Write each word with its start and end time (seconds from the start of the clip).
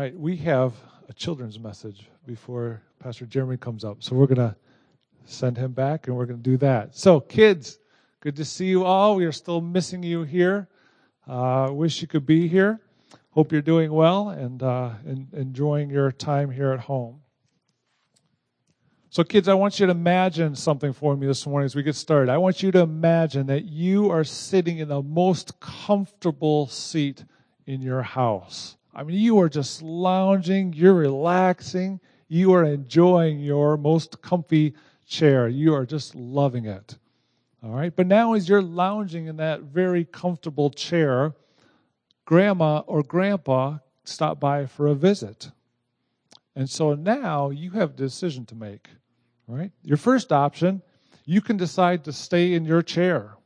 right, 0.00 0.18
we 0.18 0.34
have 0.34 0.72
a 1.10 1.12
children's 1.12 1.58
message 1.58 2.08
before 2.26 2.80
Pastor 3.00 3.26
Jeremy 3.26 3.58
comes 3.58 3.84
up. 3.84 4.02
So 4.02 4.16
we're 4.16 4.26
going 4.26 4.38
to 4.38 4.56
send 5.26 5.58
him 5.58 5.72
back 5.72 6.06
and 6.06 6.16
we're 6.16 6.24
going 6.24 6.42
to 6.42 6.50
do 6.50 6.56
that. 6.56 6.96
So, 6.96 7.20
kids, 7.20 7.78
good 8.20 8.34
to 8.36 8.44
see 8.46 8.64
you 8.64 8.84
all. 8.84 9.14
We 9.14 9.26
are 9.26 9.32
still 9.32 9.60
missing 9.60 10.02
you 10.02 10.22
here. 10.22 10.68
Uh, 11.28 11.68
wish 11.72 12.00
you 12.00 12.08
could 12.08 12.24
be 12.24 12.48
here. 12.48 12.80
Hope 13.32 13.52
you're 13.52 13.60
doing 13.60 13.92
well 13.92 14.30
and 14.30 14.62
uh, 14.62 14.92
in, 15.04 15.28
enjoying 15.34 15.90
your 15.90 16.10
time 16.10 16.50
here 16.50 16.72
at 16.72 16.80
home. 16.80 17.20
So, 19.10 19.22
kids, 19.22 19.48
I 19.48 19.54
want 19.54 19.80
you 19.80 19.86
to 19.86 19.92
imagine 19.92 20.54
something 20.56 20.94
for 20.94 21.14
me 21.14 21.26
this 21.26 21.46
morning 21.46 21.66
as 21.66 21.76
we 21.76 21.82
get 21.82 21.94
started. 21.94 22.32
I 22.32 22.38
want 22.38 22.62
you 22.62 22.70
to 22.70 22.80
imagine 22.80 23.48
that 23.48 23.66
you 23.66 24.10
are 24.10 24.24
sitting 24.24 24.78
in 24.78 24.88
the 24.88 25.02
most 25.02 25.60
comfortable 25.60 26.68
seat 26.68 27.22
in 27.66 27.82
your 27.82 28.00
house. 28.00 28.78
I 28.94 29.04
mean, 29.04 29.18
you 29.18 29.40
are 29.40 29.48
just 29.48 29.82
lounging, 29.82 30.72
you're 30.72 30.94
relaxing, 30.94 32.00
you 32.28 32.52
are 32.54 32.64
enjoying 32.64 33.40
your 33.40 33.76
most 33.76 34.22
comfy 34.22 34.74
chair. 35.10 35.48
You 35.48 35.74
are 35.74 35.84
just 35.84 36.14
loving 36.14 36.64
it. 36.64 36.96
All 37.62 37.72
right. 37.72 37.94
But 37.94 38.06
now, 38.06 38.32
as 38.32 38.48
you're 38.48 38.62
lounging 38.62 39.26
in 39.26 39.36
that 39.36 39.62
very 39.62 40.04
comfortable 40.04 40.70
chair, 40.70 41.34
grandma 42.24 42.78
or 42.86 43.02
grandpa 43.02 43.78
stop 44.04 44.40
by 44.40 44.66
for 44.66 44.86
a 44.86 44.94
visit. 44.94 45.50
And 46.56 46.70
so 46.70 46.94
now 46.94 47.50
you 47.50 47.72
have 47.72 47.90
a 47.90 47.96
decision 47.96 48.46
to 48.46 48.54
make. 48.54 48.88
Right? 49.46 49.72
Your 49.82 49.96
first 49.96 50.32
option, 50.32 50.82
you 51.24 51.40
can 51.40 51.56
decide 51.56 52.04
to 52.04 52.12
stay 52.12 52.54
in 52.54 52.64
your 52.64 52.82
chair. 52.82 53.36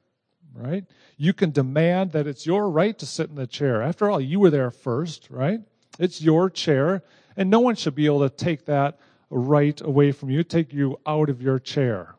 Right? 0.57 0.85
You 1.17 1.33
can 1.33 1.51
demand 1.51 2.13
that 2.13 2.27
it's 2.29 2.47
your 2.47 2.71
right 2.71 2.97
to 2.99 3.07
sit 3.07 3.29
in 3.29 3.35
the 3.35 3.47
chair. 3.47 3.83
After 3.83 4.09
all, 4.09 4.21
you 4.21 4.39
were 4.39 4.51
there 4.51 4.71
first, 4.71 5.29
right? 5.29 5.61
It's 5.99 6.23
your 6.23 6.49
chair, 6.49 7.03
and 7.37 7.51
no 7.51 7.61
one 7.61 7.75
should 7.75 7.95
be 7.95 8.07
able 8.07 8.29
to 8.29 8.35
take 8.35 8.65
that 8.67 8.99
right 9.31 9.81
away 9.81 10.13
from 10.13 10.31
you, 10.31 10.45
take 10.45 10.73
you 10.73 11.01
out 11.07 11.29
of 11.29 11.43
your 11.43 11.59
chair. 11.59 12.15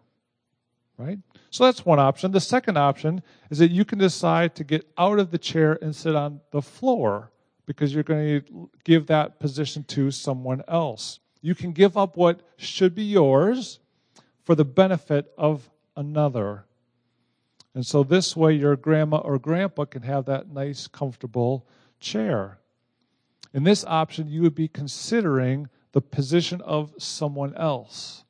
Right? 0.98 1.20
So 1.50 1.64
that's 1.64 1.86
one 1.86 2.00
option. 2.00 2.32
The 2.32 2.42
second 2.42 2.78
option 2.78 3.22
is 3.50 3.60
that 3.60 3.72
you 3.72 3.86
can 3.86 4.00
decide 4.00 4.56
to 4.56 4.64
get 4.64 4.86
out 4.98 5.20
of 5.20 5.32
the 5.32 5.38
chair 5.38 5.78
and 5.82 5.96
sit 5.96 6.16
on 6.16 6.42
the 6.52 6.62
floor 6.62 7.32
because 7.66 7.94
you're 7.94 8.04
going 8.04 8.42
to 8.42 8.70
give 8.84 9.08
that 9.08 9.40
position 9.40 9.84
to 9.86 10.12
someone 10.12 10.64
else. 10.68 11.20
You 11.42 11.56
can 11.56 11.72
give 11.72 11.98
up 11.98 12.18
what 12.18 12.42
should 12.58 12.96
be 12.96 13.04
yours 13.04 13.80
for 14.44 14.56
the 14.56 14.66
benefit 14.66 15.32
of 15.38 15.70
another. 15.96 16.66
And 17.76 17.86
so 17.86 18.04
this 18.04 18.38
way, 18.38 18.54
your 18.54 18.78
grandma 18.78 19.18
or 19.18 19.38
grandpa 19.38 19.84
can 19.84 20.02
have 20.04 20.26
that 20.26 20.50
nice, 20.50 20.88
comfortable 20.88 21.68
chair. 22.00 22.58
In 23.54 23.64
this 23.64 23.84
option, 23.86 24.30
you 24.30 24.42
would 24.42 24.56
be 24.56 24.70
considering 24.70 25.68
the 25.92 26.02
position 26.02 26.62
of 26.62 26.94
someone 26.98 27.54
else 27.56 28.24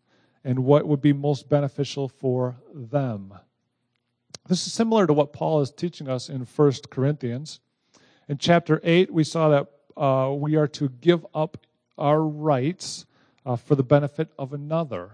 and 0.44 0.66
what 0.66 0.88
would 0.88 1.02
be 1.02 1.14
most 1.14 1.48
beneficial 1.48 2.10
for 2.10 2.58
them. 2.74 3.34
This 4.48 4.66
is 4.66 4.74
similar 4.74 5.08
to 5.08 5.14
what 5.14 5.34
Paul 5.34 5.62
is 5.62 5.72
teaching 5.72 6.08
us 6.10 6.30
in 6.30 6.42
1 6.42 6.74
Corinthians. 6.90 7.60
In 8.28 8.38
chapter 8.38 8.80
8, 8.84 9.12
we 9.12 9.24
saw 9.24 9.50
that 9.50 9.68
uh, 10.00 10.32
we 10.34 10.56
are 10.56 10.68
to 10.70 10.90
give 10.90 11.26
up 11.34 11.58
our 11.98 12.22
rights 12.22 13.06
uh, 13.46 13.56
for 13.56 13.76
the 13.76 13.84
benefit 13.84 14.30
of 14.38 14.54
another, 14.54 15.12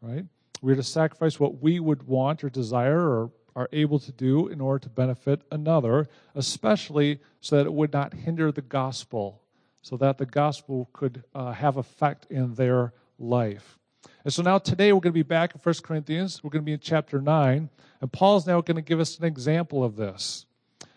right? 0.00 0.24
We're 0.62 0.76
to 0.76 0.82
sacrifice 0.82 1.38
what 1.38 1.62
we 1.62 1.80
would 1.80 2.04
want 2.04 2.44
or 2.44 2.50
desire 2.50 3.00
or 3.00 3.30
are 3.56 3.68
able 3.72 3.98
to 4.00 4.12
do 4.12 4.48
in 4.48 4.60
order 4.60 4.80
to 4.80 4.88
benefit 4.88 5.42
another, 5.50 6.08
especially 6.34 7.20
so 7.40 7.56
that 7.56 7.66
it 7.66 7.72
would 7.72 7.92
not 7.92 8.14
hinder 8.14 8.50
the 8.50 8.62
gospel, 8.62 9.40
so 9.82 9.96
that 9.96 10.18
the 10.18 10.26
gospel 10.26 10.88
could 10.92 11.22
uh, 11.34 11.52
have 11.52 11.76
effect 11.76 12.26
in 12.30 12.54
their 12.54 12.92
life. 13.18 13.78
And 14.24 14.32
so 14.32 14.42
now 14.42 14.58
today 14.58 14.92
we're 14.92 15.00
going 15.00 15.12
to 15.12 15.18
be 15.18 15.22
back 15.22 15.54
in 15.54 15.60
1 15.60 15.74
Corinthians. 15.82 16.42
We're 16.42 16.50
going 16.50 16.62
to 16.62 16.66
be 16.66 16.72
in 16.72 16.80
chapter 16.80 17.20
9. 17.20 17.68
And 18.00 18.12
Paul 18.12 18.36
is 18.36 18.46
now 18.46 18.60
going 18.60 18.76
to 18.76 18.82
give 18.82 19.00
us 19.00 19.18
an 19.18 19.24
example 19.24 19.84
of 19.84 19.96
this. 19.96 20.46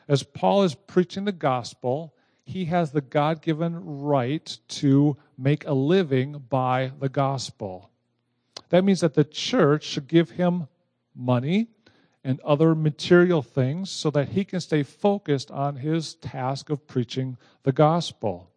As 0.07 0.23
Paul 0.23 0.63
is 0.63 0.75
preaching 0.75 1.25
the 1.25 1.31
gospel, 1.31 2.13
he 2.45 2.65
has 2.65 2.91
the 2.91 3.01
God 3.01 3.41
given 3.41 3.75
right 4.01 4.57
to 4.69 5.17
make 5.37 5.65
a 5.65 5.73
living 5.73 6.45
by 6.49 6.91
the 6.99 7.09
gospel. 7.09 7.91
That 8.69 8.85
means 8.85 9.01
that 9.01 9.13
the 9.13 9.25
church 9.25 9.83
should 9.83 10.07
give 10.07 10.31
him 10.31 10.67
money 11.13 11.67
and 12.23 12.39
other 12.41 12.75
material 12.75 13.41
things 13.41 13.89
so 13.89 14.09
that 14.11 14.29
he 14.29 14.43
can 14.43 14.59
stay 14.59 14.83
focused 14.83 15.51
on 15.51 15.77
his 15.77 16.15
task 16.15 16.69
of 16.69 16.87
preaching 16.87 17.37
the 17.63 17.71
gospel. 17.71 18.51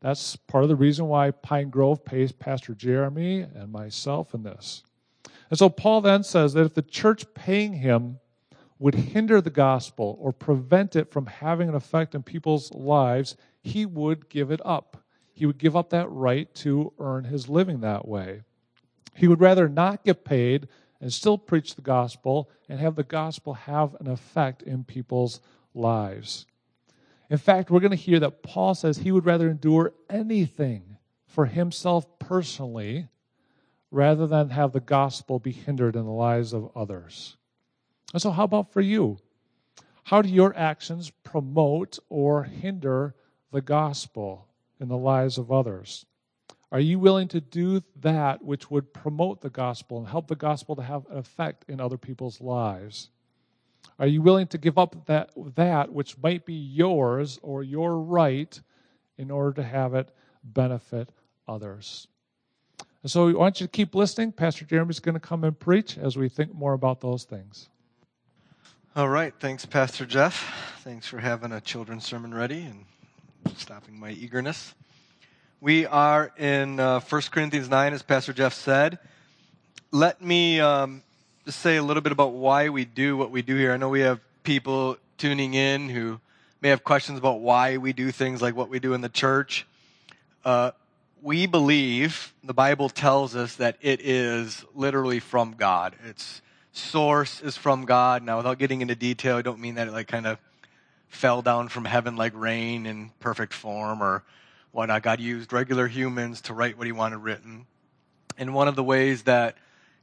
That's 0.00 0.36
part 0.36 0.62
of 0.62 0.68
the 0.68 0.76
reason 0.76 1.06
why 1.06 1.32
Pine 1.32 1.70
Grove 1.70 2.04
pays 2.04 2.32
Pastor 2.32 2.74
Jeremy 2.74 3.40
and 3.40 3.72
myself 3.72 4.32
in 4.32 4.42
this. 4.42 4.84
And 5.50 5.58
so 5.58 5.68
Paul 5.68 6.00
then 6.00 6.22
says 6.22 6.52
that 6.52 6.64
if 6.64 6.74
the 6.74 6.82
church 6.82 7.24
paying 7.34 7.74
him 7.74 8.18
would 8.78 8.94
hinder 8.94 9.40
the 9.40 9.50
gospel 9.50 10.16
or 10.20 10.32
prevent 10.32 10.94
it 10.94 11.10
from 11.10 11.26
having 11.26 11.68
an 11.68 11.74
effect 11.74 12.14
in 12.14 12.22
people's 12.22 12.72
lives, 12.72 13.36
he 13.60 13.84
would 13.86 14.28
give 14.28 14.50
it 14.50 14.60
up. 14.64 15.02
He 15.32 15.46
would 15.46 15.58
give 15.58 15.76
up 15.76 15.90
that 15.90 16.10
right 16.10 16.52
to 16.56 16.92
earn 16.98 17.24
his 17.24 17.48
living 17.48 17.80
that 17.80 18.06
way. 18.06 18.42
He 19.14 19.26
would 19.26 19.40
rather 19.40 19.68
not 19.68 20.04
get 20.04 20.24
paid 20.24 20.68
and 21.00 21.12
still 21.12 21.38
preach 21.38 21.74
the 21.74 21.82
gospel 21.82 22.50
and 22.68 22.80
have 22.80 22.96
the 22.96 23.04
gospel 23.04 23.54
have 23.54 23.94
an 24.00 24.08
effect 24.08 24.62
in 24.62 24.84
people's 24.84 25.40
lives. 25.74 26.46
In 27.30 27.38
fact, 27.38 27.70
we're 27.70 27.80
going 27.80 27.90
to 27.90 27.96
hear 27.96 28.20
that 28.20 28.42
Paul 28.42 28.74
says 28.74 28.98
he 28.98 29.12
would 29.12 29.26
rather 29.26 29.50
endure 29.50 29.92
anything 30.08 30.96
for 31.26 31.46
himself 31.46 32.18
personally 32.18 33.08
rather 33.90 34.26
than 34.26 34.50
have 34.50 34.72
the 34.72 34.80
gospel 34.80 35.38
be 35.38 35.52
hindered 35.52 35.96
in 35.96 36.04
the 36.04 36.10
lives 36.10 36.52
of 36.52 36.70
others. 36.74 37.36
And 38.12 38.20
so, 38.20 38.30
how 38.30 38.44
about 38.44 38.72
for 38.72 38.80
you? 38.80 39.18
How 40.04 40.22
do 40.22 40.28
your 40.30 40.56
actions 40.56 41.10
promote 41.22 41.98
or 42.08 42.44
hinder 42.44 43.14
the 43.52 43.60
gospel 43.60 44.48
in 44.80 44.88
the 44.88 44.96
lives 44.96 45.36
of 45.36 45.52
others? 45.52 46.06
Are 46.70 46.80
you 46.80 46.98
willing 46.98 47.28
to 47.28 47.40
do 47.40 47.82
that 48.00 48.44
which 48.44 48.70
would 48.70 48.92
promote 48.92 49.40
the 49.40 49.50
gospel 49.50 49.98
and 49.98 50.06
help 50.06 50.28
the 50.28 50.36
gospel 50.36 50.76
to 50.76 50.82
have 50.82 51.06
an 51.10 51.16
effect 51.16 51.64
in 51.68 51.80
other 51.80 51.96
people's 51.96 52.40
lives? 52.40 53.08
Are 53.98 54.06
you 54.06 54.20
willing 54.22 54.46
to 54.48 54.58
give 54.58 54.78
up 54.78 55.06
that, 55.06 55.30
that 55.56 55.92
which 55.92 56.18
might 56.18 56.44
be 56.44 56.54
yours 56.54 57.38
or 57.42 57.62
your 57.62 57.98
right 57.98 58.60
in 59.16 59.30
order 59.30 59.52
to 59.54 59.62
have 59.62 59.94
it 59.94 60.10
benefit 60.44 61.10
others? 61.46 62.06
And 63.02 63.10
so 63.10 63.28
I 63.28 63.32
want 63.32 63.60
you 63.60 63.66
to 63.66 63.70
keep 63.70 63.94
listening. 63.94 64.32
Pastor 64.32 64.64
Jeremy's 64.64 65.00
going 65.00 65.14
to 65.14 65.20
come 65.20 65.44
and 65.44 65.58
preach 65.58 65.96
as 65.96 66.16
we 66.16 66.28
think 66.28 66.54
more 66.54 66.74
about 66.74 67.00
those 67.00 67.24
things. 67.24 67.68
All 68.94 69.08
right. 69.08 69.32
Thanks, 69.38 69.64
Pastor 69.64 70.04
Jeff. 70.04 70.80
Thanks 70.82 71.06
for 71.06 71.18
having 71.18 71.52
a 71.52 71.60
children's 71.60 72.04
sermon 72.04 72.34
ready 72.34 72.62
and 72.62 72.84
stopping 73.56 73.98
my 73.98 74.10
eagerness. 74.10 74.74
We 75.60 75.86
are 75.86 76.30
in 76.38 76.78
uh, 76.78 77.00
1 77.00 77.22
Corinthians 77.32 77.68
9, 77.68 77.92
as 77.92 78.04
Pastor 78.04 78.32
Jeff 78.32 78.54
said. 78.54 79.00
Let 79.90 80.22
me 80.22 80.60
um, 80.60 81.02
just 81.46 81.58
say 81.58 81.78
a 81.78 81.82
little 81.82 82.00
bit 82.00 82.12
about 82.12 82.32
why 82.32 82.68
we 82.68 82.84
do 82.84 83.16
what 83.16 83.32
we 83.32 83.42
do 83.42 83.56
here. 83.56 83.72
I 83.72 83.76
know 83.76 83.88
we 83.88 84.02
have 84.02 84.20
people 84.44 84.98
tuning 85.16 85.54
in 85.54 85.88
who 85.88 86.20
may 86.60 86.68
have 86.68 86.84
questions 86.84 87.18
about 87.18 87.40
why 87.40 87.76
we 87.76 87.92
do 87.92 88.12
things 88.12 88.40
like 88.40 88.54
what 88.54 88.68
we 88.68 88.78
do 88.78 88.94
in 88.94 89.00
the 89.00 89.08
church. 89.08 89.66
Uh, 90.44 90.70
we 91.22 91.46
believe 91.46 92.32
the 92.44 92.54
Bible 92.54 92.88
tells 92.88 93.34
us 93.34 93.56
that 93.56 93.78
it 93.80 94.00
is 94.00 94.64
literally 94.76 95.18
from 95.18 95.54
God. 95.58 95.96
Its 96.04 96.40
source 96.70 97.40
is 97.40 97.56
from 97.56 97.84
God. 97.84 98.22
Now, 98.22 98.36
without 98.36 98.60
getting 98.60 98.80
into 98.80 98.94
detail, 98.94 99.36
I 99.36 99.42
don't 99.42 99.58
mean 99.58 99.74
that 99.74 99.88
it 99.88 99.92
like 99.92 100.06
kind 100.06 100.28
of 100.28 100.38
fell 101.08 101.42
down 101.42 101.68
from 101.68 101.84
heaven 101.84 102.14
like 102.14 102.32
rain 102.36 102.86
in 102.86 103.10
perfect 103.18 103.52
form 103.52 104.00
or 104.00 104.22
whatnot. 104.72 105.02
God 105.02 105.20
used 105.20 105.52
regular 105.52 105.86
humans 105.86 106.42
to 106.42 106.54
write 106.54 106.78
what 106.78 106.86
He 106.86 106.92
wanted 106.92 107.18
written. 107.18 107.66
And 108.36 108.54
one 108.54 108.68
of 108.68 108.76
the 108.76 108.84
ways 108.84 109.24
that 109.24 109.56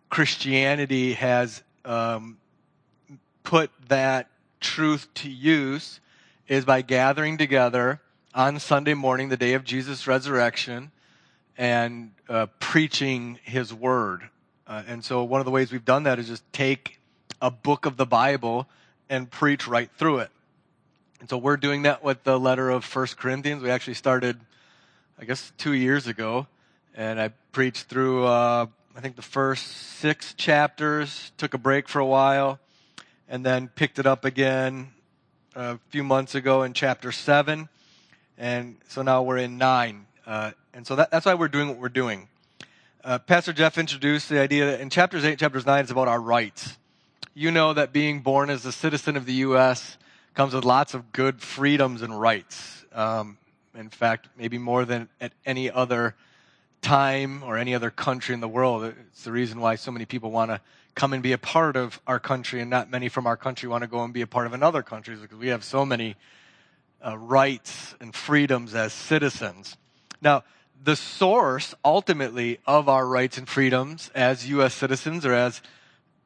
Christianity 0.09 1.13
has 1.13 1.63
um, 1.83 2.37
put 3.43 3.71
that 3.87 4.29
truth 4.59 5.07
to 5.15 5.29
use 5.29 5.99
is 6.47 6.65
by 6.65 6.81
gathering 6.81 7.37
together 7.37 8.01
on 8.33 8.59
Sunday 8.59 8.93
morning, 8.93 9.29
the 9.29 9.37
day 9.37 9.53
of 9.53 9.63
Jesus' 9.63 10.07
resurrection, 10.07 10.91
and 11.57 12.11
uh, 12.27 12.47
preaching 12.59 13.39
his 13.43 13.73
word. 13.73 14.29
Uh, 14.67 14.83
and 14.87 15.03
so, 15.03 15.23
one 15.23 15.39
of 15.39 15.45
the 15.45 15.51
ways 15.51 15.71
we've 15.71 15.85
done 15.85 16.03
that 16.03 16.19
is 16.19 16.27
just 16.27 16.43
take 16.51 16.99
a 17.41 17.49
book 17.49 17.85
of 17.85 17.97
the 17.97 18.05
Bible 18.05 18.67
and 19.09 19.29
preach 19.29 19.67
right 19.67 19.89
through 19.97 20.19
it. 20.19 20.31
And 21.19 21.29
so, 21.29 21.37
we're 21.37 21.57
doing 21.57 21.83
that 21.83 22.03
with 22.03 22.23
the 22.23 22.39
letter 22.39 22.69
of 22.69 22.83
First 22.83 23.17
Corinthians. 23.17 23.63
We 23.63 23.69
actually 23.69 23.93
started, 23.93 24.39
I 25.19 25.25
guess, 25.25 25.53
two 25.57 25.73
years 25.73 26.07
ago, 26.07 26.47
and 26.93 27.21
I 27.21 27.29
preached 27.51 27.85
through 27.85 28.25
uh, 28.25 28.65
I 28.97 29.01
think 29.01 29.17
the 29.17 29.21
first 29.21 29.67
six 29.67 30.33
chapters, 30.33 31.33
took 31.37 31.53
a 31.53 31.57
break 31.57 31.89
for 31.89 31.99
a 31.99 32.05
while, 32.05 32.59
and 33.27 33.45
then 33.45 33.67
picked 33.67 33.99
it 33.99 34.05
up 34.05 34.23
again 34.23 34.91
a 35.53 35.79
few 35.89 36.03
months 36.03 36.33
ago 36.33 36.63
in 36.63 36.73
chapter 36.73 37.11
seven. 37.11 37.67
And 38.37 38.77
so 38.87 39.01
now 39.01 39.21
we're 39.23 39.37
in 39.37 39.57
9. 39.57 40.05
Uh, 40.25 40.51
and 40.73 40.87
so 40.87 40.95
that, 40.95 41.11
that's 41.11 41.25
why 41.25 41.33
we're 41.33 41.47
doing 41.47 41.67
what 41.69 41.77
we're 41.77 41.89
doing. 41.89 42.27
Uh, 43.03 43.19
Pastor 43.19 43.53
Jeff 43.53 43.77
introduced 43.77 44.29
the 44.29 44.39
idea 44.39 44.65
that 44.65 44.81
in 44.81 44.89
chapters 44.89 45.23
8 45.23 45.39
chapters 45.39 45.65
9 45.65 45.81
it's 45.81 45.91
about 45.91 46.07
our 46.07 46.19
rights. 46.19 46.77
You 47.33 47.51
know 47.51 47.73
that 47.73 47.91
being 47.91 48.21
born 48.21 48.49
as 48.49 48.65
a 48.65 48.71
citizen 48.71 49.15
of 49.17 49.25
the 49.25 49.33
U.S. 49.33 49.97
comes 50.33 50.53
with 50.53 50.63
lots 50.63 50.93
of 50.93 51.11
good 51.11 51.41
freedoms 51.41 52.01
and 52.01 52.19
rights. 52.19 52.85
Um, 52.93 53.37
in 53.75 53.89
fact, 53.89 54.29
maybe 54.37 54.57
more 54.57 54.85
than 54.85 55.09
at 55.19 55.33
any 55.45 55.69
other 55.69 56.15
time 56.81 57.43
or 57.43 57.57
any 57.57 57.73
other 57.73 57.89
country 57.89 58.33
in 58.33 58.41
the 58.41 58.47
world. 58.47 58.83
It's 58.83 59.23
the 59.23 59.31
reason 59.31 59.59
why 59.59 59.75
so 59.75 59.91
many 59.91 60.05
people 60.05 60.31
want 60.31 60.51
to 60.51 60.61
come 60.93 61.13
and 61.13 61.21
be 61.21 61.33
a 61.33 61.37
part 61.37 61.75
of 61.75 61.99
our 62.07 62.19
country, 62.19 62.61
and 62.61 62.69
not 62.69 62.89
many 62.89 63.09
from 63.09 63.27
our 63.27 63.35
country 63.35 63.67
want 63.67 63.81
to 63.81 63.87
go 63.87 64.03
and 64.03 64.13
be 64.13 64.21
a 64.21 64.27
part 64.27 64.45
of 64.45 64.53
another 64.53 64.81
country 64.81 65.15
because 65.15 65.37
we 65.37 65.47
have 65.47 65.63
so 65.63 65.85
many 65.85 66.15
uh, 67.05 67.17
rights 67.17 67.95
and 67.99 68.15
freedoms 68.15 68.73
as 68.73 68.93
citizens. 68.93 69.77
Now, 70.21 70.43
the 70.81 70.95
source 70.95 71.73
ultimately 71.83 72.59
of 72.65 72.87
our 72.87 73.07
rights 73.07 73.37
and 73.37 73.47
freedoms 73.47 74.09
as 74.13 74.47
U.S. 74.49 74.73
citizens 74.73 75.25
or 75.25 75.33
as 75.33 75.61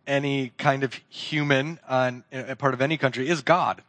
any 0.06 0.52
kind 0.58 0.84
of 0.84 0.94
human 1.08 1.80
on 1.88 2.24
a 2.32 2.56
part 2.56 2.74
of 2.74 2.82
any 2.82 2.98
country 2.98 3.30
is 3.30 3.42
God. 3.42 3.82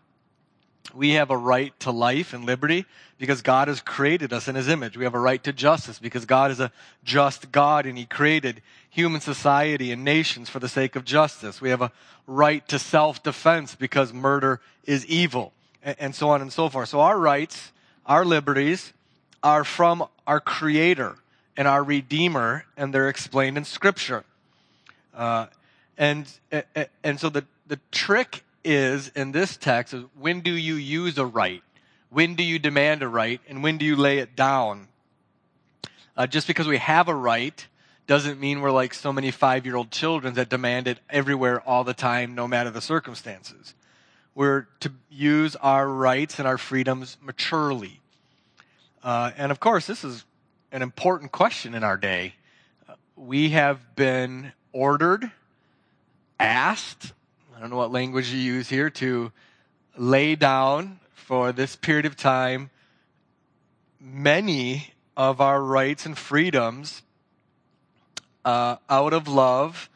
We 0.95 1.11
have 1.11 1.31
a 1.31 1.37
right 1.37 1.79
to 1.81 1.91
life 1.91 2.33
and 2.33 2.45
liberty 2.45 2.87
because 3.19 3.43
God 3.43 3.69
has 3.69 3.81
created 3.81 4.33
us 4.33 4.49
in 4.49 4.55
His 4.55 4.69
image. 4.69 4.97
We 4.97 5.05
have 5.05 5.15
a 5.15 5.21
right 5.21 5.43
to 5.45 5.53
justice 5.53 5.99
because 5.99 6.25
God 6.25 6.51
is 6.51 6.61
a 6.61 6.73
just 7.05 7.53
God 7.53 7.87
and 7.87 7.97
He 7.97 8.07
created 8.07 8.63
human 8.89 9.21
society 9.21 9.93
and 9.93 10.05
nations 10.05 10.49
for 10.49 10.59
the 10.59 10.69
sake 10.69 10.97
of 10.97 11.05
justice. 11.05 11.61
We 11.61 11.71
have 11.71 11.83
a 11.83 11.93
right 12.27 12.67
to 12.69 12.79
self-defense 12.79 13.77
because 13.77 14.13
murder 14.13 14.61
is 14.85 15.07
evil 15.07 15.53
and 15.83 16.15
so 16.15 16.31
on 16.31 16.41
and 16.41 16.53
so 16.53 16.69
forth. 16.69 16.89
So 16.89 17.01
our 17.01 17.19
rights, 17.19 17.73
our 18.07 18.25
liberties 18.25 18.93
are 19.43 19.65
from 19.65 20.05
our 20.27 20.41
Creator 20.41 21.17
and 21.57 21.69
our 21.69 21.83
Redeemer 21.83 22.65
and 22.77 22.93
they're 22.93 23.09
explained 23.09 23.57
in 23.57 23.65
Scripture. 23.65 24.25
Uh, 25.15 25.47
and, 25.97 26.27
and 27.05 27.21
so 27.21 27.29
the, 27.29 27.45
the 27.67 27.79
trick 27.91 28.45
is 28.65 29.09
in 29.09 29.33
this 29.33 29.57
text 29.57 29.95
is 29.95 30.05
when 30.19 30.41
do 30.41 30.53
you 30.53 30.75
use 30.75 31.19
a 31.19 31.27
right? 31.27 31.63
When 32.11 32.35
do 32.35 32.43
you 32.43 32.59
demand 32.59 33.03
a 33.03 33.09
right? 33.09 33.41
And 33.49 33.63
when 33.63 33.79
do 33.79 33.85
you 33.85 33.97
lay 33.97 34.19
it 34.19 34.37
down? 34.37 34.89
Uh, 36.17 36.27
just 36.27 36.47
because 36.47 36.67
we 36.67 36.79
have 36.79 37.09
a 37.09 37.15
right 37.15 37.67
doesn't 38.07 38.41
mean 38.41 38.61
we're 38.61 38.73
like 38.73 38.93
so 38.93 39.13
many 39.13 39.31
five 39.31 39.65
year 39.65 39.77
old 39.77 39.91
children 39.91 40.35
that 40.35 40.49
demand 40.49 40.89
it 40.89 40.99
everywhere 41.09 41.61
all 41.61 41.85
the 41.85 41.95
time, 41.95 42.35
no 42.35 42.49
matter 42.49 42.71
the 42.71 42.81
circumstances. 42.81 43.75
We're 44.35 44.67
to 44.81 44.93
use 45.09 45.55
our 45.57 45.89
rights 45.89 46.39
and 46.39 46.49
our 46.49 46.59
freedoms 46.59 47.17
maturely. 47.23 48.01
Uh, 49.03 49.31
and 49.37 49.53
of 49.53 49.61
course, 49.61 49.87
this 49.87 50.05
is 50.05 50.25
an 50.73 50.83
important 50.83 51.33
question 51.33 51.75
in 51.75 51.85
our 51.85 51.97
day. 51.97 52.35
Uh, 52.89 52.95
we 53.17 53.51
have 53.51 53.95
been 53.97 54.53
ordered, 54.73 55.31
asked, 56.39 57.13
I 57.61 57.65
don't 57.65 57.73
know 57.73 57.77
what 57.77 57.93
language 57.93 58.31
you 58.33 58.39
use 58.39 58.71
here, 58.71 58.89
to 58.89 59.33
lay 59.95 60.35
down 60.35 60.99
for 61.13 61.53
this 61.53 61.77
period 61.77 62.07
of 62.07 62.17
time 62.17 62.71
many 64.01 64.95
of 65.15 65.43
our 65.43 65.63
rights 65.63 66.07
and 66.07 66.17
freedoms 66.17 67.03
uh, 68.47 68.77
out 68.89 69.13
of 69.13 69.29
love, 69.29 69.91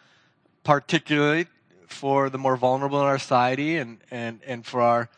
particularly 0.62 1.46
for 1.86 2.28
the 2.28 2.36
more 2.36 2.58
vulnerable 2.58 3.00
in 3.00 3.06
our 3.06 3.18
society 3.18 3.78
and, 3.78 3.96
and, 4.10 4.40
and 4.46 4.66
for 4.66 4.82
our 4.82 5.08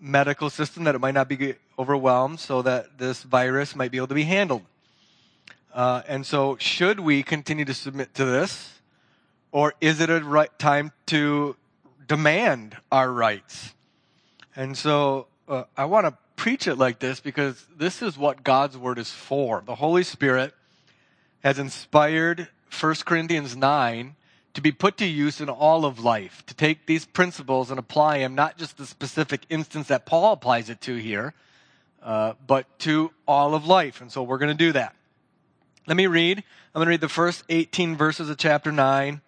medical 0.00 0.50
system, 0.50 0.82
that 0.82 0.96
it 0.96 1.00
might 1.00 1.14
not 1.14 1.28
be 1.28 1.54
overwhelmed 1.78 2.40
so 2.40 2.62
that 2.62 2.98
this 2.98 3.22
virus 3.22 3.76
might 3.76 3.92
be 3.92 3.98
able 3.98 4.08
to 4.08 4.14
be 4.14 4.24
handled. 4.24 4.62
Uh, 5.72 6.02
and 6.08 6.26
so, 6.26 6.56
should 6.56 6.98
we 6.98 7.22
continue 7.22 7.64
to 7.64 7.74
submit 7.74 8.12
to 8.12 8.24
this, 8.24 8.80
or 9.52 9.72
is 9.80 10.00
it 10.00 10.10
a 10.10 10.18
right 10.18 10.58
time 10.58 10.90
to 11.06 11.54
demand 12.06 12.76
our 12.90 13.10
rights. 13.10 13.74
And 14.54 14.76
so 14.76 15.26
uh, 15.48 15.64
I 15.76 15.86
want 15.86 16.06
to 16.06 16.16
preach 16.36 16.66
it 16.66 16.76
like 16.76 16.98
this 16.98 17.20
because 17.20 17.66
this 17.76 18.02
is 18.02 18.18
what 18.18 18.44
God's 18.44 18.76
word 18.76 18.98
is 18.98 19.10
for. 19.10 19.62
The 19.64 19.76
Holy 19.76 20.02
Spirit 20.02 20.54
has 21.42 21.58
inspired 21.58 22.48
1 22.78 22.94
Corinthians 23.04 23.56
9 23.56 24.16
to 24.54 24.60
be 24.60 24.72
put 24.72 24.98
to 24.98 25.06
use 25.06 25.40
in 25.40 25.48
all 25.48 25.84
of 25.84 25.98
life, 25.98 26.44
to 26.46 26.54
take 26.54 26.86
these 26.86 27.06
principles 27.06 27.70
and 27.70 27.78
apply 27.78 28.18
them, 28.18 28.34
not 28.34 28.58
just 28.58 28.76
the 28.76 28.86
specific 28.86 29.42
instance 29.48 29.88
that 29.88 30.04
Paul 30.04 30.32
applies 30.32 30.68
it 30.68 30.80
to 30.82 30.96
here, 30.96 31.32
uh, 32.02 32.34
but 32.46 32.78
to 32.80 33.12
all 33.26 33.54
of 33.54 33.66
life. 33.66 34.00
And 34.00 34.12
so 34.12 34.22
we're 34.22 34.38
going 34.38 34.56
to 34.56 34.64
do 34.64 34.72
that. 34.72 34.94
Let 35.86 35.96
me 35.96 36.06
read. 36.06 36.38
I'm 36.38 36.78
going 36.78 36.86
to 36.86 36.90
read 36.90 37.00
the 37.00 37.08
first 37.08 37.44
18 37.48 37.96
verses 37.96 38.28
of 38.28 38.36
chapter 38.36 38.70
9 38.70 39.20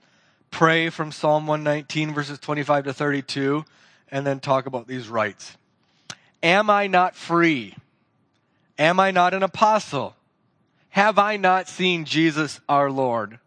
pray 0.50 0.90
from 0.90 1.12
Psalm 1.12 1.46
119, 1.46 2.14
verses 2.14 2.38
25 2.38 2.84
to 2.84 2.92
32, 2.92 3.64
and 4.10 4.26
then 4.26 4.40
talk 4.40 4.66
about 4.66 4.86
these 4.86 5.08
rights. 5.08 5.56
Am 6.42 6.70
I 6.70 6.86
not 6.86 7.16
free? 7.16 7.74
Am 8.78 9.00
I 9.00 9.10
not 9.10 9.34
an 9.34 9.42
apostle? 9.42 10.16
Have 10.90 11.18
I 11.18 11.36
not 11.36 11.68
seen 11.68 12.04
Jesus 12.04 12.60
our 12.68 12.90
Lord? 12.90 13.38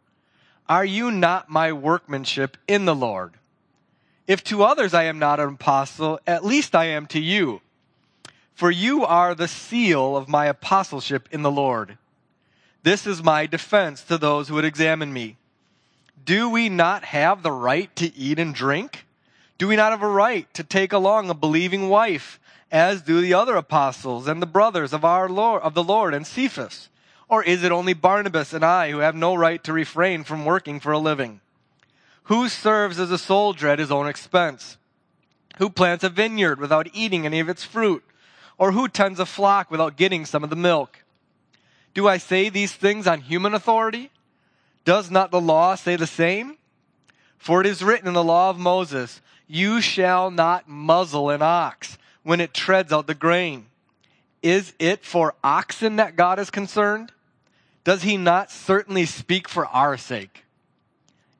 Are 0.67 0.83
you 0.83 1.11
not 1.11 1.49
my 1.49 1.71
workmanship 1.71 2.57
in 2.67 2.85
the 2.85 2.95
Lord? 2.95 3.35
If 4.27 4.43
to 4.45 4.63
others 4.63 4.93
I 4.93 5.03
am 5.03 5.19
not 5.19 5.39
an 5.39 5.49
apostle, 5.49 6.19
at 6.27 6.43
least 6.43 6.75
I 6.75 6.85
am 6.85 7.05
to 7.07 7.19
you. 7.19 7.61
For 8.53 8.69
you 8.69 9.05
are 9.05 9.33
the 9.33 9.47
seal 9.47 10.17
of 10.17 10.27
my 10.27 10.47
apostleship 10.47 11.29
in 11.31 11.43
the 11.43 11.51
Lord. 11.51 11.97
This 12.83 13.07
is 13.07 13.23
my 13.23 13.45
defense 13.45 14.01
to 14.03 14.17
those 14.17 14.49
who 14.49 14.55
would 14.55 14.65
examine 14.65 15.13
me 15.13 15.37
do 16.27 16.49
we 16.49 16.67
not 16.67 17.05
have 17.05 17.41
the 17.41 17.53
right 17.53 17.95
to 17.95 18.13
eat 18.13 18.37
and 18.37 18.53
drink? 18.53 19.05
Do 19.57 19.65
we 19.69 19.77
not 19.77 19.91
have 19.91 20.03
a 20.03 20.07
right 20.07 20.53
to 20.55 20.63
take 20.63 20.91
along 20.91 21.29
a 21.29 21.33
believing 21.33 21.87
wife, 21.87 22.37
as 22.69 23.01
do 23.01 23.21
the 23.21 23.33
other 23.33 23.55
apostles 23.55 24.27
and 24.27 24.41
the 24.41 24.45
brothers 24.45 24.91
of 24.91 25.05
our 25.05 25.29
Lord, 25.29 25.63
of 25.63 25.73
the 25.73 25.83
Lord 25.83 26.13
and 26.13 26.27
Cephas? 26.27 26.89
Or 27.29 27.43
is 27.43 27.63
it 27.63 27.71
only 27.71 27.93
Barnabas 27.93 28.51
and 28.51 28.65
I 28.65 28.91
who 28.91 28.97
have 28.97 29.15
no 29.15 29.35
right 29.35 29.63
to 29.63 29.71
refrain 29.71 30.25
from 30.25 30.43
working 30.43 30.81
for 30.81 30.91
a 30.91 30.99
living? 30.99 31.39
Who 32.23 32.49
serves 32.49 32.99
as 32.99 33.09
a 33.09 33.17
soldier 33.17 33.69
at 33.69 33.79
his 33.79 33.91
own 33.91 34.07
expense? 34.07 34.77
Who 35.59 35.69
plants 35.69 36.03
a 36.03 36.09
vineyard 36.09 36.59
without 36.59 36.89
eating 36.93 37.25
any 37.25 37.39
of 37.39 37.47
its 37.47 37.63
fruit? 37.63 38.03
Or 38.57 38.73
who 38.73 38.89
tends 38.89 39.21
a 39.21 39.25
flock 39.25 39.71
without 39.71 39.95
getting 39.95 40.25
some 40.25 40.43
of 40.43 40.49
the 40.49 40.57
milk? 40.57 41.05
Do 41.93 42.05
I 42.05 42.17
say 42.17 42.49
these 42.49 42.73
things 42.73 43.07
on 43.07 43.21
human 43.21 43.53
authority? 43.53 44.11
Does 44.87 45.11
not 45.11 45.31
the 45.31 45.41
law 45.41 45.75
say 45.75 45.97
the 45.97 46.07
same? 46.07 46.55
For 47.37 47.59
it 47.59 47.67
is 47.67 47.83
written 47.83 48.07
in 48.07 48.13
the 48.13 48.23
law 48.23 48.49
of 48.49 48.57
Moses, 48.57 49.19
You 49.45 49.81
shall 49.81 50.31
not 50.31 50.69
muzzle 50.69 51.29
an 51.29 51.41
ox 51.41 51.97
when 52.23 52.39
it 52.39 52.53
treads 52.53 52.93
out 52.93 53.05
the 53.05 53.13
grain. 53.13 53.65
Is 54.41 54.73
it 54.79 55.03
for 55.03 55.35
oxen 55.43 55.97
that 55.97 56.15
God 56.15 56.39
is 56.39 56.49
concerned? 56.49 57.11
Does 57.83 58.03
he 58.03 58.15
not 58.15 58.49
certainly 58.49 59.05
speak 59.05 59.49
for 59.49 59.65
our 59.65 59.97
sake? 59.97 60.45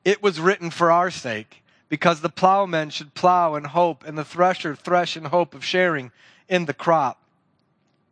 It 0.04 0.22
was 0.22 0.38
written 0.38 0.70
for 0.70 0.92
our 0.92 1.10
sake, 1.10 1.62
because 1.88 2.20
the 2.20 2.28
plowman 2.28 2.90
should 2.90 3.14
plow 3.14 3.54
in 3.54 3.64
hope, 3.64 4.04
and 4.04 4.18
the 4.18 4.26
thresher 4.26 4.74
thresh 4.76 5.16
in 5.16 5.24
hope 5.24 5.54
of 5.54 5.64
sharing 5.64 6.12
in 6.50 6.66
the 6.66 6.74
crop. 6.74 7.18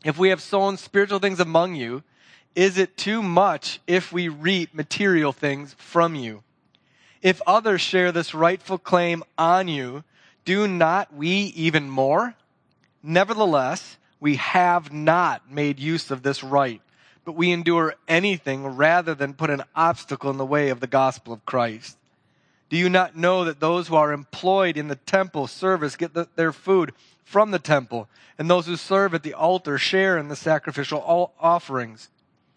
If 0.02 0.16
we 0.16 0.30
have 0.30 0.40
sown 0.40 0.78
spiritual 0.78 1.18
things 1.18 1.40
among 1.40 1.74
you, 1.74 2.04
is 2.56 2.78
it 2.78 2.96
too 2.96 3.22
much 3.22 3.80
if 3.86 4.10
we 4.10 4.28
reap 4.28 4.74
material 4.74 5.30
things 5.30 5.74
from 5.78 6.14
you? 6.14 6.42
If 7.22 7.42
others 7.46 7.82
share 7.82 8.10
this 8.10 8.34
rightful 8.34 8.78
claim 8.78 9.22
on 9.36 9.68
you, 9.68 10.04
do 10.46 10.66
not 10.66 11.14
we 11.14 11.28
even 11.28 11.90
more? 11.90 12.34
Nevertheless, 13.02 13.98
we 14.20 14.36
have 14.36 14.90
not 14.90 15.52
made 15.52 15.78
use 15.78 16.10
of 16.10 16.22
this 16.22 16.42
right, 16.42 16.80
but 17.26 17.36
we 17.36 17.52
endure 17.52 17.94
anything 18.08 18.64
rather 18.66 19.14
than 19.14 19.34
put 19.34 19.50
an 19.50 19.62
obstacle 19.74 20.30
in 20.30 20.38
the 20.38 20.46
way 20.46 20.70
of 20.70 20.80
the 20.80 20.86
gospel 20.86 21.34
of 21.34 21.44
Christ. 21.44 21.98
Do 22.70 22.76
you 22.76 22.88
not 22.88 23.16
know 23.16 23.44
that 23.44 23.60
those 23.60 23.88
who 23.88 23.96
are 23.96 24.12
employed 24.12 24.76
in 24.76 24.88
the 24.88 24.96
temple 24.96 25.46
service 25.46 25.94
get 25.94 26.14
the, 26.14 26.26
their 26.36 26.52
food 26.52 26.92
from 27.22 27.50
the 27.50 27.58
temple, 27.58 28.08
and 28.38 28.48
those 28.48 28.66
who 28.66 28.76
serve 28.76 29.14
at 29.14 29.22
the 29.22 29.34
altar 29.34 29.76
share 29.76 30.16
in 30.16 30.28
the 30.28 30.36
sacrificial 30.36 31.32
offerings? 31.38 32.08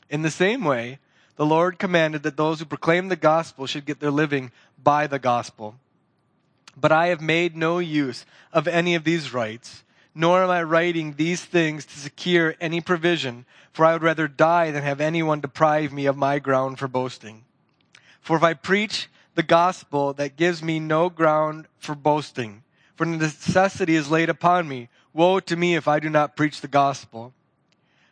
In 0.10 0.24
the 0.24 0.32
same 0.32 0.64
way, 0.64 1.00
the 1.36 1.46
Lord 1.46 1.80
commanded 1.80 2.24
that 2.24 2.36
those 2.36 2.60
who 2.60 2.66
proclaim 2.66 3.08
the 3.08 3.16
gospel 3.16 3.68
should 3.68 3.86
get 3.86 4.00
their 4.00 4.12
living 4.12 4.52
by 4.82 5.08
the 5.08 5.20
gospel. 5.20 5.76
But 6.76 6.92
I 6.92 7.08
have 7.08 7.22
made 7.22 7.56
no 7.56 7.80
use 7.80 8.26
of 8.52 8.68
any 8.68 8.96
of 8.96 9.04
these 9.04 9.34
rights, 9.34 9.84
nor 10.16 10.44
am 10.44 10.50
I 10.50 10.64
writing 10.64 11.14
these 11.14 11.44
things 11.44 11.86
to 11.86 12.00
secure 12.00 12.56
any 12.60 12.82
provision, 12.82 13.46
for 13.72 13.86
I 13.86 13.94
would 13.94 14.04
rather 14.04 14.28
die 14.28 14.72
than 14.72 14.84
have 14.84 15.00
anyone 15.00 15.40
deprive 15.40 15.94
me 15.94 16.08
of 16.08 16.18
my 16.18 16.40
ground 16.40 16.80
for 16.80 16.88
boasting. 16.88 17.46
For 18.20 18.36
if 18.36 18.44
I 18.44 18.54
preach 18.54 19.10
the 19.36 19.44
gospel, 19.44 20.14
that 20.14 20.36
gives 20.36 20.62
me 20.62 20.80
no 20.80 21.10
ground 21.10 21.68
for 21.78 21.96
boasting, 21.96 22.64
for 22.96 23.06
the 23.06 23.16
necessity 23.16 23.96
is 23.96 24.12
laid 24.12 24.30
upon 24.30 24.68
me. 24.68 24.90
Woe 25.14 25.40
to 25.40 25.56
me 25.56 25.76
if 25.76 25.88
I 25.88 26.00
do 26.00 26.10
not 26.10 26.36
preach 26.36 26.62
the 26.62 26.68
gospel. 26.68 27.34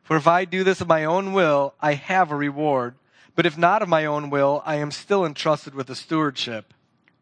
For 0.07 0.15
if 0.15 0.25
I 0.25 0.45
do 0.45 0.63
this 0.63 0.79
of 0.79 0.87
my 0.87 1.03
own 1.03 1.33
will, 1.33 1.73
I 1.81 1.95
have 1.95 2.31
a 2.31 2.35
reward. 2.35 2.95
But 3.35 3.45
if 3.45 3.57
not 3.57 3.81
of 3.81 3.89
my 3.89 4.05
own 4.05 4.29
will, 4.29 4.63
I 4.65 4.75
am 4.75 4.89
still 4.89 5.25
entrusted 5.25 5.75
with 5.75 5.89
a 5.89 5.95
stewardship. 5.95 6.73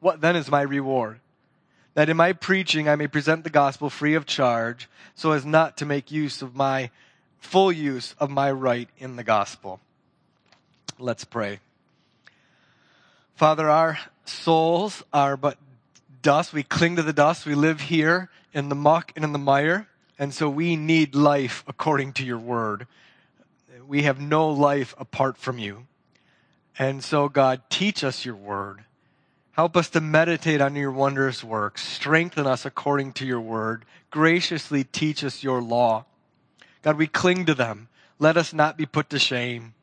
What 0.01 0.21
then 0.21 0.35
is 0.35 0.51
my 0.51 0.61
reward? 0.61 1.19
That 1.95 2.09
in 2.09 2.17
my 2.17 2.31
preaching 2.31 2.87
I 2.87 2.95
may 2.95 3.07
present 3.07 3.43
the 3.43 3.49
gospel 3.49 3.89
free 3.89 4.13
of 4.13 4.27
charge, 4.27 4.87
so 5.15 5.31
as 5.31 5.43
not 5.43 5.77
to 5.77 5.85
make 5.87 6.11
use 6.11 6.43
of 6.43 6.55
my 6.55 6.91
full 7.39 7.71
use 7.71 8.13
of 8.19 8.29
my 8.29 8.51
right 8.51 8.87
in 8.99 9.15
the 9.15 9.23
gospel. 9.23 9.79
Let's 10.99 11.25
pray. 11.25 11.61
Father, 13.33 13.67
our 13.67 13.97
souls 14.25 15.03
are 15.11 15.35
but 15.35 15.57
dust. 16.21 16.53
We 16.53 16.61
cling 16.61 16.97
to 16.97 17.01
the 17.01 17.13
dust. 17.13 17.47
We 17.47 17.55
live 17.55 17.81
here 17.81 18.29
in 18.53 18.69
the 18.69 18.75
muck 18.75 19.11
and 19.15 19.25
in 19.25 19.31
the 19.33 19.39
mire. 19.39 19.87
And 20.17 20.33
so 20.33 20.49
we 20.49 20.75
need 20.75 21.15
life 21.15 21.63
according 21.67 22.13
to 22.13 22.25
your 22.25 22.37
word. 22.37 22.87
We 23.87 24.03
have 24.03 24.19
no 24.19 24.49
life 24.49 24.95
apart 24.97 25.37
from 25.37 25.59
you. 25.59 25.87
And 26.77 27.03
so, 27.03 27.29
God, 27.29 27.61
teach 27.69 28.03
us 28.03 28.25
your 28.25 28.35
word. 28.35 28.85
Help 29.51 29.77
us 29.77 29.89
to 29.91 30.01
meditate 30.01 30.59
on 30.59 30.75
your 30.75 30.91
wondrous 30.91 31.43
works. 31.43 31.87
Strengthen 31.87 32.45
us 32.45 32.65
according 32.65 33.13
to 33.13 33.25
your 33.25 33.39
word. 33.39 33.85
Graciously 34.11 34.83
teach 34.83 35.23
us 35.23 35.43
your 35.43 35.61
law. 35.61 36.05
God, 36.81 36.97
we 36.97 37.07
cling 37.07 37.45
to 37.45 37.53
them. 37.53 37.87
Let 38.19 38.37
us 38.37 38.53
not 38.53 38.77
be 38.77 38.85
put 38.85 39.09
to 39.11 39.19
shame. 39.19 39.73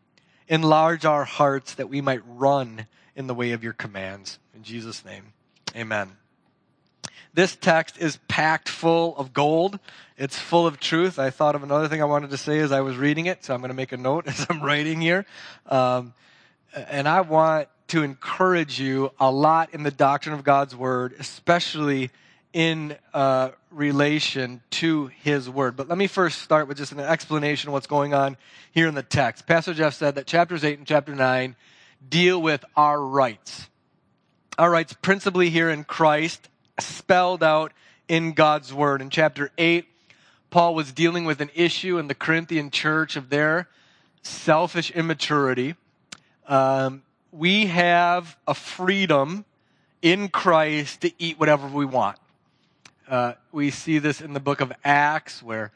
Enlarge 0.48 1.06
our 1.06 1.24
hearts 1.24 1.74
that 1.74 1.88
we 1.88 2.00
might 2.02 2.20
run 2.26 2.86
in 3.16 3.26
the 3.26 3.34
way 3.34 3.52
of 3.52 3.64
your 3.64 3.72
commands. 3.72 4.38
In 4.54 4.62
Jesus' 4.62 5.04
name, 5.04 5.32
amen. 5.74 6.21
This 7.34 7.56
text 7.56 7.96
is 7.98 8.18
packed 8.28 8.68
full 8.68 9.16
of 9.16 9.32
gold. 9.32 9.78
It's 10.18 10.38
full 10.38 10.66
of 10.66 10.78
truth. 10.78 11.18
I 11.18 11.30
thought 11.30 11.54
of 11.54 11.62
another 11.62 11.88
thing 11.88 12.02
I 12.02 12.04
wanted 12.04 12.30
to 12.30 12.36
say 12.36 12.58
as 12.58 12.72
I 12.72 12.82
was 12.82 12.96
reading 12.96 13.24
it, 13.24 13.42
so 13.44 13.54
I'm 13.54 13.60
going 13.60 13.70
to 13.70 13.74
make 13.74 13.92
a 13.92 13.96
note 13.96 14.26
as 14.28 14.46
I'm 14.50 14.60
writing 14.60 15.00
here. 15.00 15.24
Um, 15.66 16.12
and 16.74 17.08
I 17.08 17.22
want 17.22 17.68
to 17.88 18.02
encourage 18.02 18.78
you 18.78 19.12
a 19.18 19.30
lot 19.30 19.72
in 19.72 19.82
the 19.82 19.90
doctrine 19.90 20.34
of 20.34 20.44
God's 20.44 20.76
Word, 20.76 21.14
especially 21.18 22.10
in 22.52 22.96
uh, 23.14 23.50
relation 23.70 24.62
to 24.70 25.06
His 25.22 25.48
Word. 25.48 25.74
But 25.74 25.88
let 25.88 25.96
me 25.96 26.08
first 26.08 26.42
start 26.42 26.68
with 26.68 26.76
just 26.76 26.92
an 26.92 27.00
explanation 27.00 27.68
of 27.68 27.72
what's 27.72 27.86
going 27.86 28.12
on 28.12 28.36
here 28.72 28.88
in 28.88 28.94
the 28.94 29.02
text. 29.02 29.46
Pastor 29.46 29.72
Jeff 29.72 29.94
said 29.94 30.16
that 30.16 30.26
chapters 30.26 30.64
8 30.64 30.78
and 30.78 30.86
chapter 30.86 31.14
9 31.14 31.56
deal 32.06 32.42
with 32.42 32.62
our 32.76 33.00
rights. 33.00 33.68
Our 34.58 34.70
rights 34.70 34.92
principally 34.92 35.48
here 35.48 35.70
in 35.70 35.84
Christ 35.84 36.50
spelled 36.84 37.42
out 37.42 37.72
in 38.08 38.32
God's 38.32 38.72
Word. 38.72 39.00
In 39.00 39.10
chapter 39.10 39.50
8, 39.56 39.86
Paul 40.50 40.74
was 40.74 40.92
dealing 40.92 41.24
with 41.24 41.40
an 41.40 41.50
issue 41.54 41.98
in 41.98 42.08
the 42.08 42.14
Corinthian 42.14 42.70
church 42.70 43.16
of 43.16 43.30
their 43.30 43.68
selfish 44.22 44.90
immaturity. 44.90 45.74
Um, 46.46 47.02
we 47.30 47.66
have 47.66 48.36
a 48.46 48.54
freedom 48.54 49.44
in 50.02 50.28
Christ 50.28 51.00
to 51.02 51.12
eat 51.18 51.38
whatever 51.38 51.66
we 51.66 51.86
want. 51.86 52.18
Uh, 53.08 53.34
we 53.50 53.70
see 53.70 53.98
this 53.98 54.20
in 54.20 54.32
the 54.32 54.40
book 54.40 54.60
of 54.60 54.72
Acts 54.84 55.42
where 55.42 55.72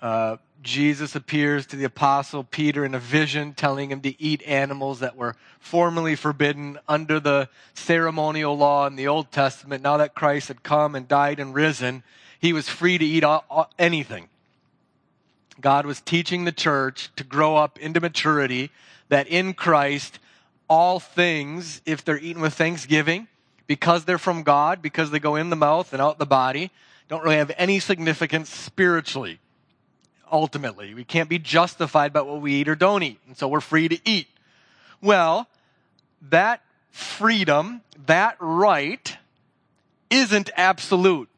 uh, 0.00 0.36
Jesus 0.64 1.14
appears 1.14 1.66
to 1.66 1.76
the 1.76 1.84
apostle 1.84 2.42
Peter 2.42 2.84
in 2.84 2.94
a 2.94 2.98
vision 2.98 3.52
telling 3.52 3.90
him 3.90 4.00
to 4.00 4.20
eat 4.20 4.42
animals 4.46 5.00
that 5.00 5.14
were 5.14 5.36
formerly 5.60 6.16
forbidden 6.16 6.78
under 6.88 7.20
the 7.20 7.48
ceremonial 7.74 8.56
law 8.56 8.86
in 8.86 8.96
the 8.96 9.06
Old 9.06 9.30
Testament. 9.30 9.82
Now 9.82 9.98
that 9.98 10.14
Christ 10.14 10.48
had 10.48 10.62
come 10.62 10.94
and 10.94 11.06
died 11.06 11.38
and 11.38 11.54
risen, 11.54 12.02
he 12.40 12.52
was 12.52 12.68
free 12.68 12.98
to 12.98 13.04
eat 13.04 13.24
anything. 13.78 14.28
God 15.60 15.86
was 15.86 16.00
teaching 16.00 16.44
the 16.44 16.52
church 16.52 17.10
to 17.16 17.24
grow 17.24 17.56
up 17.56 17.78
into 17.78 18.00
maturity, 18.00 18.70
that 19.10 19.28
in 19.28 19.54
Christ, 19.54 20.18
all 20.68 20.98
things, 20.98 21.82
if 21.86 22.04
they're 22.04 22.18
eaten 22.18 22.42
with 22.42 22.54
thanksgiving, 22.54 23.28
because 23.66 24.04
they're 24.04 24.18
from 24.18 24.42
God, 24.42 24.82
because 24.82 25.10
they 25.10 25.20
go 25.20 25.36
in 25.36 25.50
the 25.50 25.56
mouth 25.56 25.92
and 25.92 26.02
out 26.02 26.18
the 26.18 26.26
body, 26.26 26.70
don't 27.08 27.22
really 27.22 27.36
have 27.36 27.52
any 27.56 27.78
significance 27.78 28.48
spiritually 28.48 29.38
ultimately. 30.34 30.94
We 30.94 31.04
can't 31.04 31.28
be 31.28 31.38
justified 31.38 32.12
by 32.12 32.22
what 32.22 32.40
we 32.40 32.54
eat 32.54 32.68
or 32.68 32.74
don't 32.74 33.04
eat. 33.04 33.20
And 33.28 33.38
so 33.38 33.46
we're 33.46 33.60
free 33.60 33.88
to 33.88 33.98
eat. 34.04 34.26
Well, 35.00 35.46
that 36.30 36.60
freedom, 36.90 37.82
that 38.06 38.36
right, 38.40 39.16
isn't 40.10 40.50
absolute. 40.56 41.28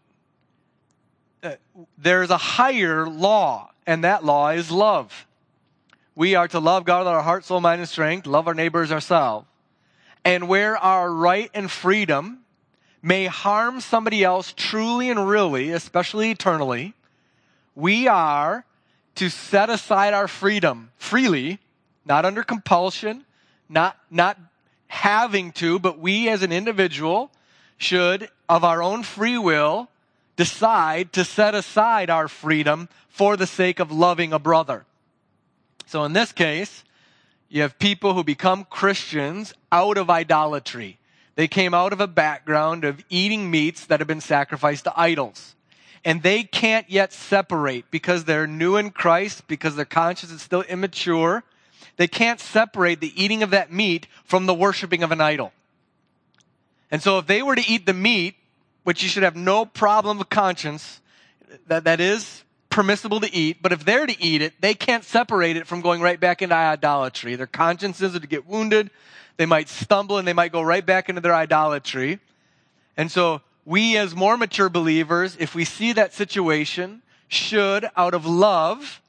Uh, 1.42 1.56
there's 1.98 2.30
a 2.30 2.38
higher 2.38 3.06
law, 3.06 3.70
and 3.86 4.02
that 4.02 4.24
law 4.24 4.48
is 4.48 4.70
love. 4.70 5.26
We 6.14 6.34
are 6.34 6.48
to 6.48 6.58
love 6.58 6.86
God 6.86 7.00
with 7.00 7.08
our 7.08 7.22
heart, 7.22 7.44
soul, 7.44 7.60
mind, 7.60 7.82
and 7.82 7.88
strength, 7.88 8.26
love 8.26 8.48
our 8.48 8.54
neighbors 8.54 8.90
ourselves. 8.90 9.46
And 10.24 10.48
where 10.48 10.78
our 10.78 11.12
right 11.12 11.50
and 11.52 11.70
freedom 11.70 12.38
may 13.02 13.26
harm 13.26 13.82
somebody 13.82 14.24
else 14.24 14.54
truly 14.56 15.10
and 15.10 15.28
really, 15.28 15.70
especially 15.70 16.30
eternally, 16.30 16.94
we 17.74 18.08
are 18.08 18.64
to 19.16 19.28
set 19.28 19.70
aside 19.70 20.14
our 20.14 20.28
freedom 20.28 20.90
freely, 20.96 21.58
not 22.04 22.24
under 22.24 22.42
compulsion, 22.42 23.24
not, 23.68 23.98
not 24.10 24.38
having 24.86 25.52
to, 25.52 25.78
but 25.78 25.98
we 25.98 26.28
as 26.28 26.42
an 26.42 26.52
individual 26.52 27.30
should, 27.78 28.28
of 28.48 28.64
our 28.64 28.82
own 28.82 29.02
free 29.02 29.36
will, 29.36 29.88
decide 30.36 31.12
to 31.14 31.24
set 31.24 31.54
aside 31.54 32.10
our 32.10 32.28
freedom 32.28 32.88
for 33.08 33.36
the 33.36 33.46
sake 33.46 33.80
of 33.80 33.90
loving 33.90 34.32
a 34.32 34.38
brother. 34.38 34.84
So 35.86 36.04
in 36.04 36.12
this 36.12 36.32
case, 36.32 36.84
you 37.48 37.62
have 37.62 37.78
people 37.78 38.14
who 38.14 38.22
become 38.24 38.64
Christians 38.64 39.54
out 39.72 39.98
of 39.98 40.10
idolatry. 40.10 40.98
They 41.34 41.48
came 41.48 41.74
out 41.74 41.92
of 41.92 42.00
a 42.00 42.06
background 42.06 42.84
of 42.84 43.04
eating 43.08 43.50
meats 43.50 43.86
that 43.86 44.00
have 44.00 44.06
been 44.06 44.20
sacrificed 44.20 44.84
to 44.84 44.92
idols 44.98 45.55
and 46.06 46.22
they 46.22 46.44
can't 46.44 46.88
yet 46.88 47.12
separate 47.12 47.90
because 47.90 48.24
they're 48.24 48.46
new 48.46 48.76
in 48.76 48.90
Christ, 48.90 49.48
because 49.48 49.74
their 49.74 49.84
conscience 49.84 50.30
is 50.30 50.40
still 50.40 50.62
immature. 50.62 51.42
They 51.96 52.06
can't 52.06 52.38
separate 52.38 53.00
the 53.00 53.12
eating 53.20 53.42
of 53.42 53.50
that 53.50 53.72
meat 53.72 54.06
from 54.24 54.46
the 54.46 54.54
worshiping 54.54 55.02
of 55.02 55.10
an 55.10 55.20
idol. 55.20 55.52
And 56.92 57.02
so 57.02 57.18
if 57.18 57.26
they 57.26 57.42
were 57.42 57.56
to 57.56 57.68
eat 57.68 57.86
the 57.86 57.92
meat, 57.92 58.36
which 58.84 59.02
you 59.02 59.08
should 59.08 59.24
have 59.24 59.34
no 59.34 59.64
problem 59.64 60.20
of 60.20 60.30
conscience, 60.30 61.00
that, 61.66 61.82
that 61.82 62.00
is 62.00 62.44
permissible 62.70 63.18
to 63.18 63.34
eat, 63.34 63.60
but 63.60 63.72
if 63.72 63.84
they're 63.84 64.06
to 64.06 64.22
eat 64.22 64.42
it, 64.42 64.54
they 64.60 64.74
can't 64.74 65.02
separate 65.02 65.56
it 65.56 65.66
from 65.66 65.80
going 65.80 66.00
right 66.00 66.20
back 66.20 66.40
into 66.40 66.54
idolatry. 66.54 67.34
Their 67.34 67.48
consciences 67.48 68.14
are 68.14 68.20
to 68.20 68.28
get 68.28 68.46
wounded. 68.46 68.90
They 69.38 69.46
might 69.46 69.68
stumble 69.68 70.18
and 70.18 70.28
they 70.28 70.34
might 70.34 70.52
go 70.52 70.62
right 70.62 70.86
back 70.86 71.08
into 71.08 71.20
their 71.20 71.34
idolatry. 71.34 72.20
And 72.96 73.10
so 73.10 73.40
we 73.66 73.98
as 73.98 74.14
more 74.14 74.36
mature 74.36 74.70
believers, 74.70 75.36
if 75.38 75.54
we 75.54 75.64
see 75.64 75.92
that 75.92 76.14
situation, 76.14 77.02
should, 77.28 77.90
out 77.96 78.14
of 78.14 78.24
love, 78.24 79.02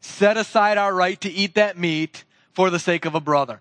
set 0.00 0.36
aside 0.36 0.78
our 0.78 0.94
right 0.94 1.20
to 1.20 1.30
eat 1.30 1.56
that 1.56 1.76
meat 1.76 2.24
for 2.52 2.70
the 2.70 2.78
sake 2.78 3.04
of 3.04 3.14
a 3.14 3.20
brother. 3.20 3.60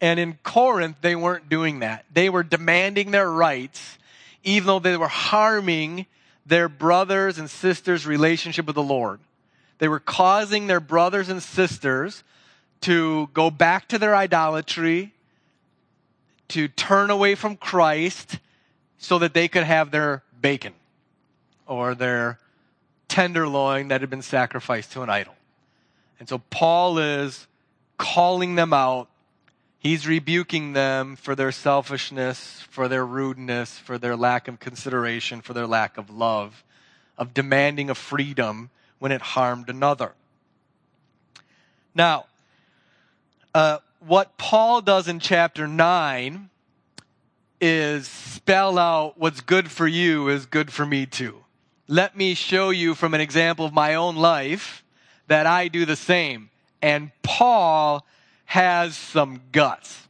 And 0.00 0.18
in 0.18 0.38
Corinth, 0.42 0.96
they 1.02 1.14
weren't 1.14 1.48
doing 1.48 1.80
that. 1.80 2.06
They 2.12 2.30
were 2.30 2.42
demanding 2.42 3.10
their 3.10 3.30
rights, 3.30 3.98
even 4.42 4.66
though 4.66 4.78
they 4.78 4.96
were 4.96 5.06
harming 5.06 6.06
their 6.46 6.68
brothers 6.68 7.38
and 7.38 7.50
sisters' 7.50 8.06
relationship 8.06 8.66
with 8.66 8.74
the 8.74 8.82
Lord. 8.82 9.20
They 9.78 9.88
were 9.88 10.00
causing 10.00 10.66
their 10.66 10.80
brothers 10.80 11.28
and 11.28 11.42
sisters 11.42 12.24
to 12.82 13.28
go 13.34 13.50
back 13.50 13.88
to 13.88 13.98
their 13.98 14.14
idolatry, 14.14 15.12
to 16.48 16.68
turn 16.68 17.10
away 17.10 17.34
from 17.34 17.56
Christ, 17.56 18.38
so 18.98 19.18
that 19.18 19.34
they 19.34 19.48
could 19.48 19.64
have 19.64 19.90
their 19.90 20.22
bacon 20.40 20.74
or 21.66 21.94
their 21.94 22.38
tenderloin 23.08 23.88
that 23.88 24.00
had 24.00 24.10
been 24.10 24.22
sacrificed 24.22 24.92
to 24.92 25.02
an 25.02 25.10
idol. 25.10 25.34
And 26.18 26.28
so 26.28 26.38
Paul 26.50 26.98
is 26.98 27.46
calling 27.98 28.54
them 28.54 28.72
out. 28.72 29.08
He's 29.78 30.06
rebuking 30.06 30.72
them 30.72 31.16
for 31.16 31.34
their 31.34 31.52
selfishness, 31.52 32.62
for 32.70 32.88
their 32.88 33.06
rudeness, 33.06 33.78
for 33.78 33.98
their 33.98 34.16
lack 34.16 34.48
of 34.48 34.58
consideration, 34.58 35.40
for 35.40 35.52
their 35.52 35.66
lack 35.66 35.98
of 35.98 36.10
love, 36.10 36.64
of 37.18 37.34
demanding 37.34 37.90
a 37.90 37.94
freedom 37.94 38.70
when 38.98 39.12
it 39.12 39.20
harmed 39.20 39.68
another. 39.68 40.12
Now, 41.94 42.26
uh, 43.54 43.78
what 44.00 44.36
Paul 44.36 44.80
does 44.80 45.08
in 45.08 45.20
chapter 45.20 45.66
9 45.66 46.50
is 47.60 48.06
spell 48.08 48.78
out 48.78 49.18
what's 49.18 49.40
good 49.40 49.70
for 49.70 49.86
you 49.86 50.28
is 50.28 50.46
good 50.46 50.72
for 50.72 50.84
me 50.86 51.06
too. 51.06 51.44
Let 51.88 52.16
me 52.16 52.34
show 52.34 52.70
you 52.70 52.94
from 52.94 53.14
an 53.14 53.20
example 53.20 53.64
of 53.64 53.72
my 53.72 53.94
own 53.94 54.16
life 54.16 54.84
that 55.28 55.46
I 55.46 55.68
do 55.68 55.84
the 55.84 55.96
same. 55.96 56.50
And 56.82 57.10
Paul 57.22 58.06
has 58.46 58.96
some 58.96 59.40
guts. 59.52 60.08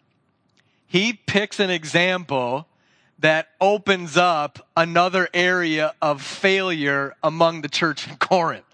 He 0.87 1.13
picks 1.13 1.61
an 1.61 1.71
example 1.71 2.67
that 3.19 3.49
opens 3.61 4.17
up 4.17 4.67
another 4.77 5.29
area 5.33 5.95
of 6.03 6.23
failure 6.23 7.15
among 7.23 7.63
the 7.63 7.69
church 7.69 8.07
in 8.09 8.17
Corinth. 8.17 8.65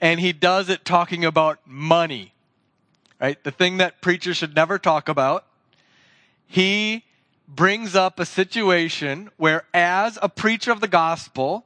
and 0.00 0.20
he 0.20 0.32
does 0.32 0.68
it 0.68 0.84
talking 0.84 1.24
about 1.24 1.58
money, 1.66 2.32
right? 3.20 3.42
The 3.42 3.50
thing 3.50 3.78
that 3.78 4.00
preachers 4.00 4.36
should 4.36 4.54
never 4.54 4.78
talk 4.78 5.08
about. 5.08 5.44
He 6.46 7.04
brings 7.48 7.96
up 7.96 8.20
a 8.20 8.26
situation 8.26 9.30
where, 9.38 9.64
as 9.72 10.18
a 10.20 10.28
preacher 10.28 10.70
of 10.70 10.80
the 10.80 10.88
gospel, 10.88 11.64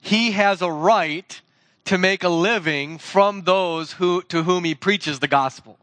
he 0.00 0.32
has 0.32 0.62
a 0.62 0.70
right 0.70 1.40
to 1.84 1.98
make 1.98 2.22
a 2.22 2.28
living 2.28 2.98
from 2.98 3.42
those 3.42 3.92
who, 3.92 4.22
to 4.22 4.44
whom 4.44 4.64
he 4.64 4.74
preaches 4.74 5.18
the 5.18 5.28
gospel. 5.28 5.76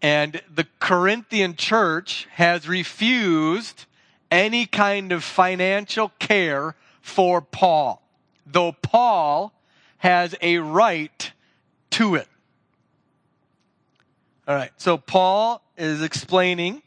And 0.00 0.40
the 0.54 0.66
Corinthian 0.78 1.56
church 1.56 2.28
has 2.32 2.68
refused 2.68 3.86
any 4.30 4.66
kind 4.66 5.10
of 5.10 5.24
financial 5.24 6.10
care 6.18 6.76
for 7.00 7.40
Paul, 7.40 8.02
though 8.46 8.72
Paul 8.72 9.52
has 9.98 10.34
a 10.40 10.58
right 10.58 11.32
to 11.90 12.14
it. 12.14 12.28
All 14.46 14.54
right, 14.54 14.70
so 14.76 14.96
Paul 14.96 15.62
is 15.76 16.02
explaining, 16.02 16.82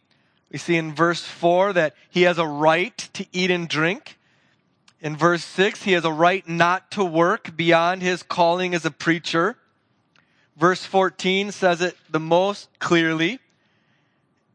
we 0.51 0.57
see 0.57 0.75
in 0.75 0.93
verse 0.93 1.21
4 1.21 1.73
that 1.73 1.95
he 2.09 2.23
has 2.23 2.37
a 2.37 2.45
right 2.45 2.97
to 3.13 3.25
eat 3.31 3.49
and 3.49 3.69
drink. 3.69 4.17
In 4.99 5.15
verse 5.15 5.45
6, 5.45 5.83
he 5.83 5.93
has 5.93 6.03
a 6.03 6.11
right 6.11 6.47
not 6.47 6.91
to 6.91 7.05
work 7.05 7.55
beyond 7.55 8.01
his 8.01 8.21
calling 8.21 8.75
as 8.75 8.85
a 8.85 8.91
preacher. 8.91 9.57
Verse 10.57 10.83
14 10.83 11.51
says 11.51 11.81
it 11.81 11.95
the 12.09 12.19
most 12.19 12.67
clearly. 12.79 13.39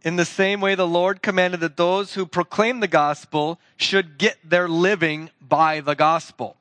In 0.03 0.17
the 0.17 0.27
same 0.27 0.61
way, 0.61 0.75
the 0.75 0.87
Lord 0.87 1.23
commanded 1.23 1.61
that 1.61 1.79
those 1.79 2.15
who 2.15 2.27
proclaim 2.27 2.81
the 2.81 2.87
gospel 2.87 3.59
should 3.77 4.19
get 4.19 4.37
their 4.45 4.69
living 4.69 5.31
by 5.41 5.81
the 5.81 5.95
gospel. 5.95 6.57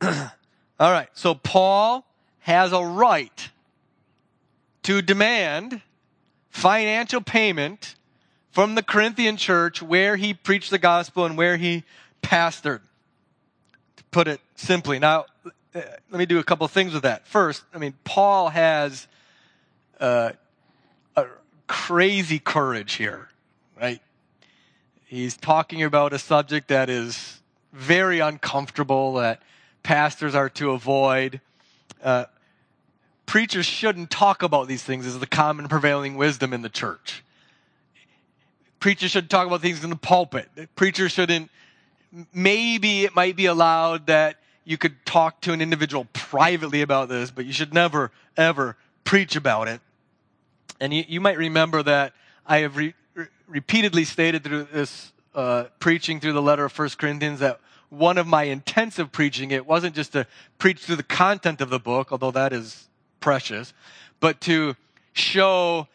All 0.02 0.10
right, 0.80 1.08
so 1.14 1.34
Paul 1.34 2.04
has 2.40 2.72
a 2.72 2.84
right 2.84 3.50
to 4.82 5.00
demand 5.00 5.80
financial 6.54 7.20
payment 7.20 7.96
from 8.52 8.76
the 8.76 8.82
Corinthian 8.82 9.36
church 9.36 9.82
where 9.82 10.14
he 10.14 10.32
preached 10.32 10.70
the 10.70 10.78
gospel 10.78 11.24
and 11.24 11.36
where 11.36 11.56
he 11.56 11.82
pastored, 12.22 12.80
to 13.96 14.04
put 14.12 14.28
it 14.28 14.40
simply. 14.54 15.00
Now, 15.00 15.26
uh, 15.44 15.50
let 15.74 16.18
me 16.18 16.26
do 16.26 16.38
a 16.38 16.44
couple 16.44 16.66
things 16.68 16.94
with 16.94 17.02
that. 17.02 17.26
First, 17.26 17.64
I 17.74 17.78
mean, 17.78 17.94
Paul 18.04 18.50
has 18.50 19.08
uh, 19.98 20.30
a 21.16 21.26
crazy 21.66 22.38
courage 22.38 22.94
here, 22.94 23.28
right? 23.78 24.00
He's 25.06 25.36
talking 25.36 25.82
about 25.82 26.12
a 26.12 26.20
subject 26.20 26.68
that 26.68 26.88
is 26.88 27.42
very 27.72 28.20
uncomfortable, 28.20 29.14
that 29.14 29.42
pastors 29.82 30.36
are 30.36 30.50
to 30.50 30.70
avoid. 30.70 31.40
Uh, 32.02 32.26
preachers 33.26 33.66
shouldn't 33.66 34.10
talk 34.10 34.42
about 34.42 34.68
these 34.68 34.82
things 34.82 35.06
is 35.06 35.18
the 35.18 35.26
common 35.26 35.68
prevailing 35.68 36.16
wisdom 36.16 36.52
in 36.52 36.62
the 36.62 36.68
church 36.68 37.24
preachers 38.84 39.12
shouldn't 39.12 39.30
talk 39.30 39.46
about 39.46 39.62
things 39.62 39.82
in 39.82 39.88
the 39.88 39.96
pulpit. 39.96 40.46
Preachers 40.76 41.10
shouldn't, 41.10 41.50
maybe 42.34 43.04
it 43.04 43.14
might 43.14 43.34
be 43.34 43.46
allowed 43.46 44.08
that 44.08 44.36
you 44.62 44.76
could 44.76 44.94
talk 45.06 45.40
to 45.40 45.54
an 45.54 45.62
individual 45.62 46.06
privately 46.12 46.82
about 46.82 47.08
this, 47.08 47.30
but 47.30 47.46
you 47.46 47.52
should 47.54 47.72
never, 47.72 48.12
ever 48.36 48.76
preach 49.02 49.36
about 49.36 49.68
it. 49.68 49.80
And 50.80 50.92
you, 50.92 51.02
you 51.08 51.18
might 51.18 51.38
remember 51.38 51.82
that 51.82 52.12
I 52.44 52.58
have 52.58 52.76
re, 52.76 52.92
re, 53.14 53.24
repeatedly 53.46 54.04
stated 54.04 54.44
through 54.44 54.64
this 54.64 55.14
uh, 55.34 55.64
preaching 55.78 56.20
through 56.20 56.34
the 56.34 56.42
letter 56.42 56.66
of 56.66 56.72
First 56.72 56.98
Corinthians 56.98 57.40
that 57.40 57.60
one 57.88 58.18
of 58.18 58.26
my 58.26 58.42
intensive 58.42 59.10
preaching, 59.12 59.50
it 59.50 59.64
wasn't 59.64 59.94
just 59.94 60.12
to 60.12 60.26
preach 60.58 60.80
through 60.80 60.96
the 60.96 61.02
content 61.02 61.62
of 61.62 61.70
the 61.70 61.80
book, 61.80 62.12
although 62.12 62.32
that 62.32 62.52
is 62.52 62.86
precious, 63.24 63.72
but 64.20 64.38
to 64.42 64.76
show 65.14 65.88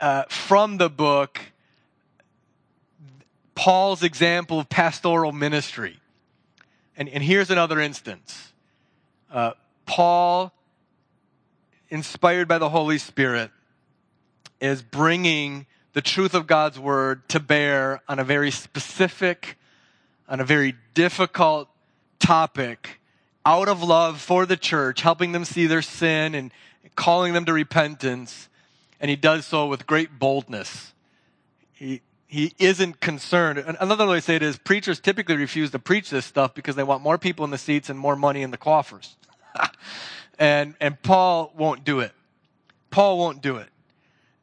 uh, 0.00 0.22
from 0.30 0.78
the 0.78 0.88
book 0.88 1.38
Paul's 3.54 4.02
example 4.02 4.60
of 4.60 4.70
pastoral 4.70 5.30
ministry. 5.30 5.98
And, 6.96 7.10
and 7.10 7.22
here's 7.22 7.50
another 7.50 7.80
instance. 7.80 8.54
Uh, 9.30 9.50
Paul, 9.84 10.54
inspired 11.90 12.48
by 12.48 12.56
the 12.56 12.70
Holy 12.70 12.96
Spirit, 12.96 13.50
is 14.58 14.80
bringing 14.80 15.66
the 15.92 16.00
truth 16.00 16.32
of 16.32 16.46
God's 16.46 16.78
word 16.78 17.28
to 17.28 17.40
bear 17.40 18.00
on 18.08 18.18
a 18.18 18.24
very 18.24 18.50
specific, 18.50 19.58
on 20.26 20.40
a 20.40 20.44
very 20.44 20.76
difficult 20.94 21.68
topic 22.18 23.02
out 23.46 23.68
of 23.68 23.82
love 23.82 24.20
for 24.20 24.46
the 24.46 24.56
church, 24.56 25.02
helping 25.02 25.32
them 25.32 25.44
see 25.44 25.66
their 25.66 25.82
sin 25.82 26.34
and 26.34 26.52
calling 26.94 27.32
them 27.32 27.44
to 27.44 27.52
repentance. 27.52 28.48
And 29.00 29.10
he 29.10 29.16
does 29.16 29.46
so 29.46 29.66
with 29.66 29.86
great 29.86 30.18
boldness. 30.18 30.92
He, 31.72 32.00
he 32.26 32.54
isn't 32.58 33.00
concerned. 33.00 33.58
Another 33.80 34.06
way 34.06 34.16
to 34.16 34.22
say 34.22 34.36
it 34.36 34.42
is 34.42 34.56
preachers 34.56 35.00
typically 35.00 35.36
refuse 35.36 35.70
to 35.72 35.78
preach 35.78 36.10
this 36.10 36.24
stuff 36.24 36.54
because 36.54 36.76
they 36.76 36.82
want 36.82 37.02
more 37.02 37.18
people 37.18 37.44
in 37.44 37.50
the 37.50 37.58
seats 37.58 37.90
and 37.90 37.98
more 37.98 38.16
money 38.16 38.42
in 38.42 38.50
the 38.50 38.56
coffers. 38.56 39.16
and, 40.38 40.74
and 40.80 41.00
Paul 41.02 41.52
won't 41.56 41.84
do 41.84 42.00
it. 42.00 42.12
Paul 42.90 43.18
won't 43.18 43.42
do 43.42 43.56
it. 43.56 43.68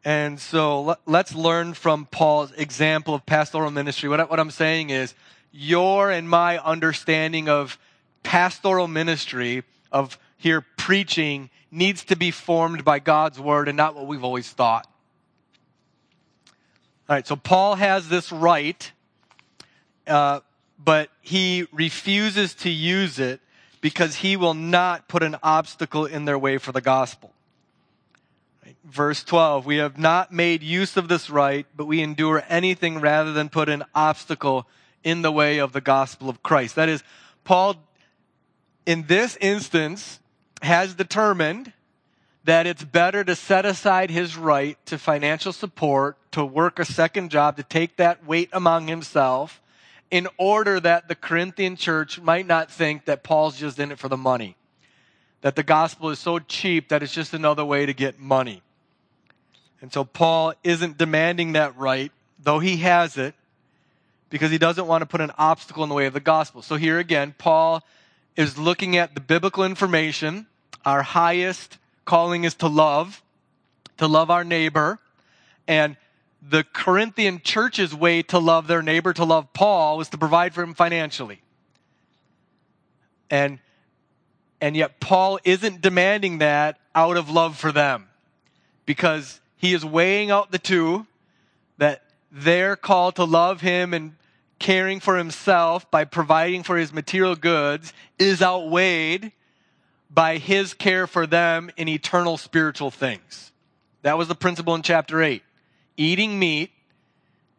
And 0.03 0.39
so 0.39 0.97
let's 1.05 1.35
learn 1.35 1.73
from 1.73 2.05
Paul's 2.05 2.51
example 2.53 3.13
of 3.13 3.25
pastoral 3.25 3.69
ministry. 3.71 4.09
What, 4.09 4.29
what 4.29 4.39
I'm 4.39 4.51
saying 4.51 4.89
is, 4.89 5.13
your 5.51 6.09
and 6.09 6.29
my 6.29 6.57
understanding 6.57 7.49
of 7.49 7.77
pastoral 8.23 8.88
ministry, 8.88 9.63
of 9.91 10.17
here 10.38 10.65
preaching, 10.77 11.49
needs 11.69 12.03
to 12.05 12.15
be 12.15 12.31
formed 12.31 12.84
by 12.84 12.99
God's 12.99 13.39
word 13.39 13.67
and 13.67 13.77
not 13.77 13.95
what 13.95 14.07
we've 14.07 14.23
always 14.23 14.49
thought. 14.49 14.88
All 17.10 17.15
right, 17.15 17.27
so 17.27 17.36
Paul 17.36 17.75
has 17.75 18.07
this 18.10 18.31
right, 18.31 18.91
uh, 20.07 20.41
but 20.84 21.10
he 21.21 21.67
refuses 21.71 22.53
to 22.55 22.69
use 22.69 23.19
it 23.19 23.41
because 23.81 24.15
he 24.15 24.38
will 24.38 24.53
not 24.53 25.07
put 25.07 25.23
an 25.23 25.36
obstacle 25.43 26.05
in 26.05 26.25
their 26.25 26.39
way 26.39 26.57
for 26.57 26.71
the 26.71 26.81
gospel. 26.81 27.34
Verse 28.86 29.23
12, 29.23 29.65
we 29.65 29.77
have 29.77 29.97
not 29.97 30.31
made 30.31 30.63
use 30.63 30.97
of 30.97 31.07
this 31.07 31.29
right, 31.29 31.65
but 31.75 31.86
we 31.86 32.01
endure 32.01 32.43
anything 32.47 32.99
rather 32.99 33.34
than 33.34 33.49
put 33.49 33.69
an 33.69 33.84
obstacle 33.93 34.67
in 35.03 35.21
the 35.21 35.31
way 35.31 35.60
of 35.60 35.73
the 35.73 35.81
gospel 35.81 36.29
of 36.29 36.41
Christ. 36.43 36.75
That 36.75 36.89
is, 36.89 37.03
Paul, 37.43 37.75
in 38.86 39.04
this 39.08 39.38
instance, 39.39 40.20
has 40.62 40.94
determined 40.94 41.74
that 42.44 42.65
it's 42.65 42.84
better 42.84 43.24
to 43.24 43.36
set 43.36 43.65
aside 43.65 44.10
his 44.10 44.36
right 44.36 44.78
to 44.88 44.98
financial 44.98 45.54
support, 45.54 46.17
to 46.32 46.44
work 46.44 46.80
a 46.80 46.86
second 46.86 47.30
job, 47.30 47.58
to 47.58 47.63
take 47.63 47.98
that 47.98 48.26
weight 48.26 48.50
among 48.52 48.88
himself, 48.88 49.62
in 50.10 50.28
order 50.38 50.80
that 50.80 51.08
the 51.08 51.15
Corinthian 51.15 51.76
church 51.76 52.20
might 52.20 52.48
not 52.48 52.72
think 52.72 53.06
that 53.06 53.24
Paul's 53.24 53.58
just 53.58 53.80
in 53.80 53.91
it 53.91 54.00
for 54.00 54.10
the 54.10 54.17
money. 54.17 54.56
That 55.41 55.56
the 55.56 55.63
gospel 55.63 56.10
is 56.10 56.20
so 56.20 56.39
cheap 56.39 56.89
that 56.89 57.02
it's 57.02 57.13
just 57.13 57.34
another 57.34 57.63
way 57.63 57.86
to 57.86 57.94
get 57.94 58.20
money. 58.20 58.62
And 59.82 59.91
so 59.91 60.04
Paul 60.04 60.54
isn't 60.63 60.98
demanding 60.98 61.54
that 61.54 61.78
right, 61.78 62.12
though 62.39 62.60
he 62.60 62.78
has 62.78 63.17
it, 63.17 63.36
because 64.30 64.52
he 64.52 64.58
doesn't 64.58 64.88
want 64.88 65.02
to 65.02 65.06
put 65.06 65.22
an 65.22 65.32
obstacle 65.38 65.84
in 65.84 65.89
the 65.89 65.96
way 65.96 66.06
of 66.06 66.13
the 66.13 66.20
gospel. 66.20 66.62
So 66.62 66.76
here 66.76 67.00
again, 67.00 67.34
Paul 67.38 67.84
is 68.36 68.58
looking 68.58 68.98
at 68.98 69.13
the 69.13 69.22
biblical 69.22 69.63
information, 69.63 70.48
our 70.86 71.04
highest 71.04 71.78
calling 72.06 72.44
is 72.44 72.56
to 72.56 72.67
love, 72.67 73.22
to 73.98 74.08
love 74.08 74.30
our 74.30 74.44
neighbor. 74.44 75.00
And 75.67 75.98
the 76.41 76.63
Corinthian 76.74 77.41
church's 77.44 77.94
way 77.94 78.24
to 78.24 78.39
love 78.39 78.67
their 78.67 78.82
neighbor, 78.82 79.13
to 79.13 79.24
love 79.24 79.54
Paul, 79.54 79.98
was 79.98 80.10
to 80.10 80.17
provide 80.17 80.54
for 80.54 80.63
him 80.63 80.74
financially. 80.74 81.41
And, 83.30 83.60
and 84.60 84.76
yet 84.76 85.00
Paul 85.00 85.39
isn't 85.44 85.82
demanding 85.82 86.39
that 86.39 86.80
out 86.96 87.17
of 87.17 87.30
love 87.30 87.58
for 87.58 87.72
them 87.72 88.08
because 88.86 89.39
he 89.58 89.74
is 89.74 89.86
weighing 89.86 90.32
out 90.32 90.52
the 90.52 90.60
two 90.60 91.06
that 91.78 92.04
their 92.32 92.76
call 92.76 93.12
to 93.13 93.24
love 93.24 93.62
him 93.62 93.94
and 93.94 94.15
caring 94.62 95.00
for 95.00 95.17
himself 95.17 95.89
by 95.89 96.06
providing 96.06 96.62
for 96.62 96.78
his 96.78 96.93
material 96.93 97.36
goods 97.36 97.93
is 98.19 98.43
outweighed 98.43 99.32
by 100.12 100.38
his 100.38 100.76
care 100.76 101.08
for 101.08 101.26
them 101.26 101.71
in 101.78 101.88
eternal 101.88 102.38
spiritual 102.38 102.91
things. 102.91 103.52
That 104.04 104.19
was 104.19 104.28
the 104.28 104.36
principle 104.36 104.76
in 104.76 104.84
chapter 104.84 105.21
8. 105.21 105.41
Eating 105.97 106.38
meat 106.38 106.69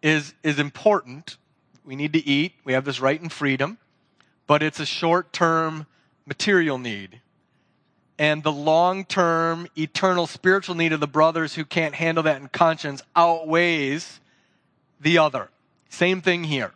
is, 0.01 0.33
is 0.45 0.61
important. 0.61 1.39
We 1.85 1.97
need 1.97 2.13
to 2.13 2.25
eat. 2.25 2.53
We 2.65 2.73
have 2.73 2.85
this 2.85 3.01
right 3.01 3.21
and 3.21 3.33
freedom, 3.33 3.79
but 4.47 4.63
it's 4.63 4.79
a 4.79 4.87
short 4.87 5.33
term 5.33 5.87
material 6.25 6.79
need. 6.79 7.21
And 8.17 8.45
the 8.45 8.53
long 8.53 9.05
term, 9.05 9.67
eternal 9.77 10.29
spiritual 10.29 10.77
need 10.77 10.93
of 10.93 11.01
the 11.01 11.09
brothers 11.09 11.55
who 11.55 11.65
can't 11.65 11.97
handle 11.97 12.23
that 12.23 12.41
in 12.41 12.47
conscience 12.47 13.03
outweighs 13.17 14.21
the 15.01 15.19
other. 15.19 15.49
Same 15.89 16.21
thing 16.21 16.45
here. 16.45 16.71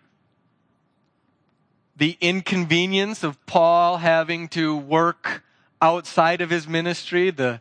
The 1.96 2.16
inconvenience 2.20 3.22
of 3.24 3.44
Paul 3.46 3.98
having 3.98 4.48
to 4.48 4.76
work 4.76 5.42
outside 5.80 6.40
of 6.40 6.50
his 6.50 6.68
ministry, 6.68 7.30
the, 7.30 7.60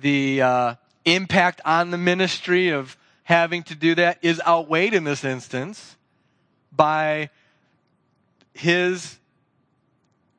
the 0.00 0.42
uh, 0.42 0.74
impact 1.04 1.60
on 1.64 1.90
the 1.90 1.98
ministry 1.98 2.68
of 2.68 2.96
having 3.24 3.62
to 3.64 3.74
do 3.74 3.94
that 3.96 4.18
is 4.22 4.40
outweighed 4.46 4.94
in 4.94 5.04
this 5.04 5.24
instance 5.24 5.96
by 6.70 7.28
his 8.54 9.18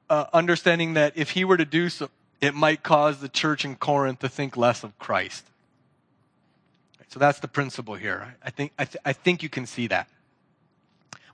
uh, 0.10 0.26
understanding 0.34 0.94
that 0.94 1.14
if 1.16 1.32
he 1.32 1.44
were 1.44 1.58
to 1.58 1.66
do 1.66 1.90
so, 1.90 2.10
it 2.40 2.54
might 2.54 2.84
cause 2.84 3.20
the 3.20 3.30
church 3.30 3.66
in 3.66 3.76
Corinth 3.76 4.20
to 4.20 4.30
think 4.30 4.56
less 4.56 4.84
of 4.84 4.98
Christ. 5.00 5.46
So 7.10 7.20
that's 7.20 7.40
the 7.40 7.48
principle 7.48 7.96
here. 7.96 8.36
I 8.44 8.52
think, 8.52 8.74
I, 8.78 8.86
th- 8.86 9.02
I 9.04 9.14
think 9.14 9.42
you 9.42 9.50
can 9.50 9.66
see 9.66 9.88
that. 9.88 10.10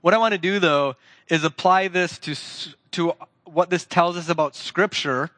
What 0.04 0.12
I 0.12 0.18
want 0.18 0.32
to 0.32 0.38
do 0.38 0.58
though 0.58 0.96
is 1.30 1.44
apply 1.44 1.88
this 1.88 2.18
to, 2.18 2.36
to 2.90 3.14
what 3.44 3.70
this 3.70 3.86
tells 3.86 4.18
us 4.18 4.28
about 4.28 4.54
scripture 4.54 5.30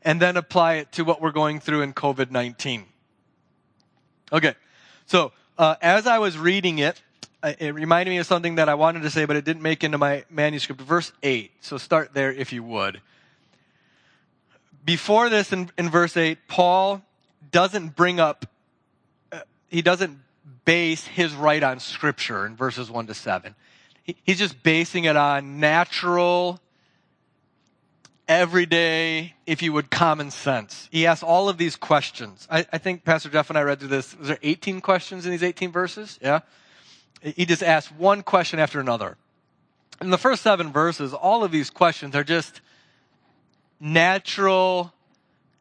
and 0.00 0.22
then 0.22 0.36
apply 0.36 0.74
it 0.74 0.92
to 0.92 1.02
what 1.02 1.20
we're 1.20 1.32
going 1.32 1.58
through 1.58 1.82
in 1.82 1.92
COVID-19. 1.92 2.84
Okay. 4.32 4.54
So, 5.06 5.32
uh, 5.58 5.74
as 5.82 6.06
I 6.06 6.20
was 6.20 6.38
reading 6.38 6.78
it, 6.78 7.02
it 7.42 7.74
reminded 7.74 8.12
me 8.12 8.18
of 8.18 8.26
something 8.26 8.54
that 8.54 8.68
I 8.68 8.74
wanted 8.74 9.02
to 9.02 9.10
say, 9.10 9.24
but 9.24 9.34
it 9.34 9.44
didn't 9.44 9.62
make 9.62 9.82
into 9.82 9.98
my 9.98 10.24
manuscript. 10.30 10.80
Verse 10.80 11.10
8. 11.24 11.50
So 11.60 11.76
start 11.76 12.14
there 12.14 12.30
if 12.30 12.52
you 12.52 12.62
would. 12.62 13.00
Before 14.84 15.28
this, 15.28 15.52
in, 15.52 15.68
in 15.76 15.90
verse 15.90 16.16
8, 16.16 16.38
Paul 16.46 17.02
doesn't 17.50 17.96
bring 17.96 18.20
up, 18.20 18.46
uh, 19.32 19.40
he 19.68 19.82
doesn't 19.82 20.16
base 20.64 21.08
his 21.08 21.34
right 21.34 21.64
on 21.64 21.80
scripture 21.80 22.46
in 22.46 22.54
verses 22.54 22.88
1 22.88 23.08
to 23.08 23.14
7. 23.14 23.56
He, 24.06 24.16
he's 24.24 24.38
just 24.38 24.62
basing 24.62 25.04
it 25.04 25.16
on 25.16 25.58
natural, 25.58 26.60
everyday, 28.28 29.34
if 29.46 29.62
you 29.62 29.72
would, 29.72 29.90
common 29.90 30.30
sense. 30.30 30.88
He 30.92 31.06
asks 31.06 31.22
all 31.22 31.48
of 31.48 31.58
these 31.58 31.76
questions. 31.76 32.46
I, 32.50 32.64
I 32.72 32.78
think 32.78 33.04
Pastor 33.04 33.28
Jeff 33.28 33.50
and 33.50 33.58
I 33.58 33.62
read 33.62 33.80
through 33.80 33.88
this. 33.88 34.16
Was 34.16 34.28
there 34.28 34.38
18 34.42 34.80
questions 34.80 35.26
in 35.26 35.32
these 35.32 35.42
18 35.42 35.72
verses? 35.72 36.18
Yeah? 36.22 36.40
He 37.20 37.44
just 37.44 37.62
asks 37.62 37.90
one 37.92 38.22
question 38.22 38.60
after 38.60 38.78
another. 38.78 39.16
In 40.00 40.10
the 40.10 40.18
first 40.18 40.42
seven 40.42 40.72
verses, 40.72 41.12
all 41.12 41.42
of 41.42 41.50
these 41.50 41.70
questions 41.70 42.14
are 42.14 42.24
just 42.24 42.60
natural, 43.80 44.92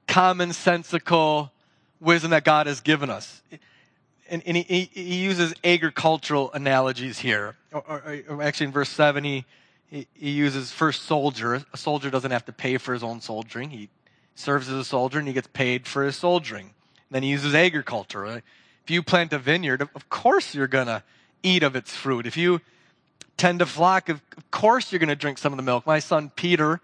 commonsensical 0.07 1.49
wisdom 1.99 2.31
that 2.31 2.43
God 2.43 2.67
has 2.67 2.81
given 2.81 3.09
us. 3.09 3.41
And, 4.29 4.41
and 4.45 4.57
he, 4.57 4.89
he, 4.91 5.15
uses 5.17 5.53
agricultural 5.63 6.51
analogies 6.53 7.19
here. 7.19 7.55
Or, 7.71 8.01
or, 8.27 8.41
actually, 8.41 8.67
in 8.67 8.71
verse 8.71 8.89
7, 8.89 9.23
he, 9.23 9.45
he, 9.89 10.07
uses 10.31 10.71
first 10.71 11.03
soldier. 11.03 11.63
A 11.73 11.77
soldier 11.77 12.09
doesn't 12.09 12.31
have 12.31 12.45
to 12.45 12.51
pay 12.51 12.77
for 12.77 12.93
his 12.93 13.03
own 13.03 13.21
soldiering. 13.21 13.69
He 13.69 13.89
serves 14.33 14.67
as 14.67 14.75
a 14.75 14.83
soldier 14.83 15.19
and 15.19 15.27
he 15.27 15.33
gets 15.33 15.47
paid 15.47 15.87
for 15.87 16.03
his 16.03 16.15
soldiering. 16.15 16.65
And 16.65 17.11
then 17.11 17.23
he 17.23 17.29
uses 17.29 17.53
agriculture. 17.53 18.25
If 18.25 18.89
you 18.89 19.03
plant 19.03 19.31
a 19.33 19.39
vineyard, 19.39 19.81
of 19.81 20.09
course 20.09 20.55
you're 20.55 20.67
going 20.67 20.87
to 20.87 21.03
eat 21.43 21.61
of 21.61 21.75
its 21.75 21.95
fruit. 21.95 22.25
If 22.25 22.35
you 22.35 22.61
tend 23.37 23.59
to 23.59 23.65
flock, 23.65 24.09
of, 24.09 24.21
course 24.51 24.91
you're 24.91 24.99
going 24.99 25.09
to 25.09 25.15
drink 25.15 25.37
some 25.37 25.53
of 25.53 25.57
the 25.57 25.63
milk. 25.63 25.85
My 25.85 25.99
son 25.99 26.31
Peter 26.35 26.79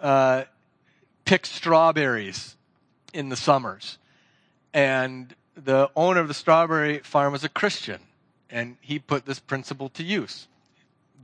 uh, 0.00 0.44
picks 1.24 1.50
strawberries 1.50 2.56
in 3.14 3.30
the 3.30 3.36
summers. 3.36 3.98
And 4.74 5.34
the 5.56 5.90
owner 5.96 6.20
of 6.20 6.28
the 6.28 6.34
strawberry 6.34 6.98
farm 7.00 7.32
was 7.32 7.44
a 7.44 7.48
Christian. 7.48 8.00
And 8.48 8.76
he 8.80 8.98
put 8.98 9.26
this 9.26 9.40
principle 9.40 9.88
to 9.90 10.04
use 10.04 10.46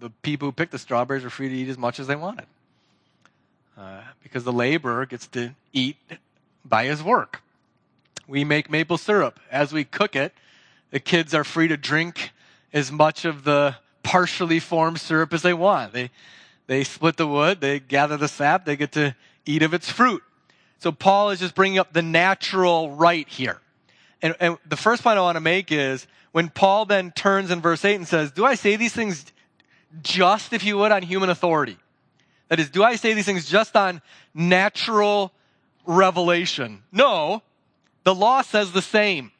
the 0.02 0.10
people 0.10 0.48
who 0.48 0.52
picked 0.52 0.72
the 0.72 0.78
strawberries 0.78 1.22
were 1.22 1.30
free 1.30 1.48
to 1.48 1.54
eat 1.54 1.68
as 1.68 1.78
much 1.78 2.00
as 2.00 2.08
they 2.08 2.16
wanted. 2.16 2.46
Uh, 3.78 4.00
because 4.22 4.42
the 4.44 4.52
laborer 4.52 5.06
gets 5.06 5.28
to 5.28 5.54
eat 5.72 5.96
by 6.64 6.84
his 6.84 7.02
work. 7.02 7.40
We 8.26 8.44
make 8.44 8.68
maple 8.68 8.98
syrup. 8.98 9.38
As 9.50 9.72
we 9.72 9.84
cook 9.84 10.16
it, 10.16 10.34
the 10.90 11.00
kids 11.00 11.34
are 11.34 11.44
free 11.44 11.68
to 11.68 11.76
drink 11.76 12.32
as 12.72 12.90
much 12.90 13.24
of 13.24 13.44
the 13.44 13.76
partially 14.02 14.58
formed 14.58 15.00
syrup 15.00 15.32
as 15.32 15.42
they 15.42 15.54
want. 15.54 15.92
They, 15.92 16.10
they 16.66 16.82
split 16.82 17.16
the 17.16 17.26
wood, 17.26 17.60
they 17.60 17.78
gather 17.78 18.16
the 18.16 18.28
sap, 18.28 18.64
they 18.64 18.76
get 18.76 18.92
to 18.92 19.14
eat 19.46 19.62
of 19.62 19.72
its 19.72 19.88
fruit. 19.88 20.22
So 20.80 20.90
Paul 20.90 21.30
is 21.30 21.38
just 21.38 21.54
bringing 21.54 21.78
up 21.78 21.92
the 21.92 22.02
natural 22.02 22.90
right 22.90 23.28
here. 23.28 23.60
And, 24.22 24.36
and 24.40 24.56
the 24.66 24.76
first 24.76 25.02
point 25.02 25.18
I 25.18 25.22
want 25.22 25.36
to 25.36 25.40
make 25.40 25.72
is 25.72 26.06
when 26.30 26.48
Paul 26.48 26.86
then 26.86 27.10
turns 27.10 27.50
in 27.50 27.60
verse 27.60 27.84
8 27.84 27.96
and 27.96 28.08
says, 28.08 28.30
Do 28.32 28.44
I 28.44 28.54
say 28.54 28.76
these 28.76 28.92
things 28.92 29.32
just, 30.00 30.52
if 30.52 30.64
you 30.64 30.78
would, 30.78 30.92
on 30.92 31.02
human 31.02 31.28
authority. 31.28 31.76
That 32.48 32.60
is, 32.60 32.70
do 32.70 32.82
I 32.82 32.96
say 32.96 33.14
these 33.14 33.26
things 33.26 33.48
just 33.48 33.76
on 33.76 34.00
natural 34.34 35.32
revelation? 35.86 36.82
No, 36.90 37.42
the 38.04 38.14
law 38.14 38.42
says 38.42 38.72
the 38.72 38.82
same. 38.82 39.32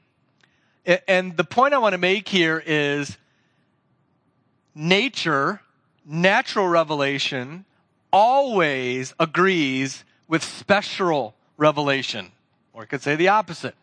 And 1.06 1.36
the 1.36 1.44
point 1.44 1.74
I 1.74 1.78
want 1.78 1.92
to 1.92 1.98
make 1.98 2.28
here 2.28 2.62
is 2.64 3.16
nature, 4.74 5.60
natural 6.04 6.66
revelation, 6.66 7.64
always 8.12 9.14
agrees 9.18 10.04
with 10.26 10.42
special 10.42 11.34
revelation. 11.56 12.32
Or 12.72 12.82
I 12.82 12.86
could 12.86 13.02
say 13.02 13.14
the 13.14 13.28
opposite. 13.28 13.76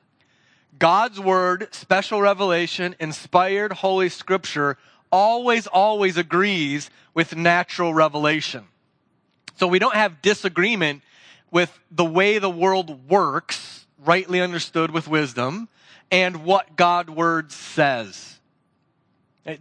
God's 0.77 1.19
word, 1.19 1.67
special 1.71 2.21
revelation, 2.21 2.95
inspired 2.99 3.73
holy 3.73 4.09
scripture 4.09 4.77
always, 5.11 5.67
always 5.67 6.17
agrees 6.17 6.89
with 7.13 7.35
natural 7.35 7.93
revelation. 7.93 8.65
So 9.55 9.67
we 9.67 9.79
don't 9.79 9.95
have 9.95 10.21
disagreement 10.21 11.01
with 11.51 11.77
the 11.91 12.05
way 12.05 12.37
the 12.37 12.49
world 12.49 13.09
works, 13.09 13.85
rightly 14.05 14.39
understood 14.39 14.91
with 14.91 15.07
wisdom, 15.07 15.67
and 16.11 16.45
what 16.45 16.75
God 16.75 17.09
word 17.09 17.51
says. 17.51 18.39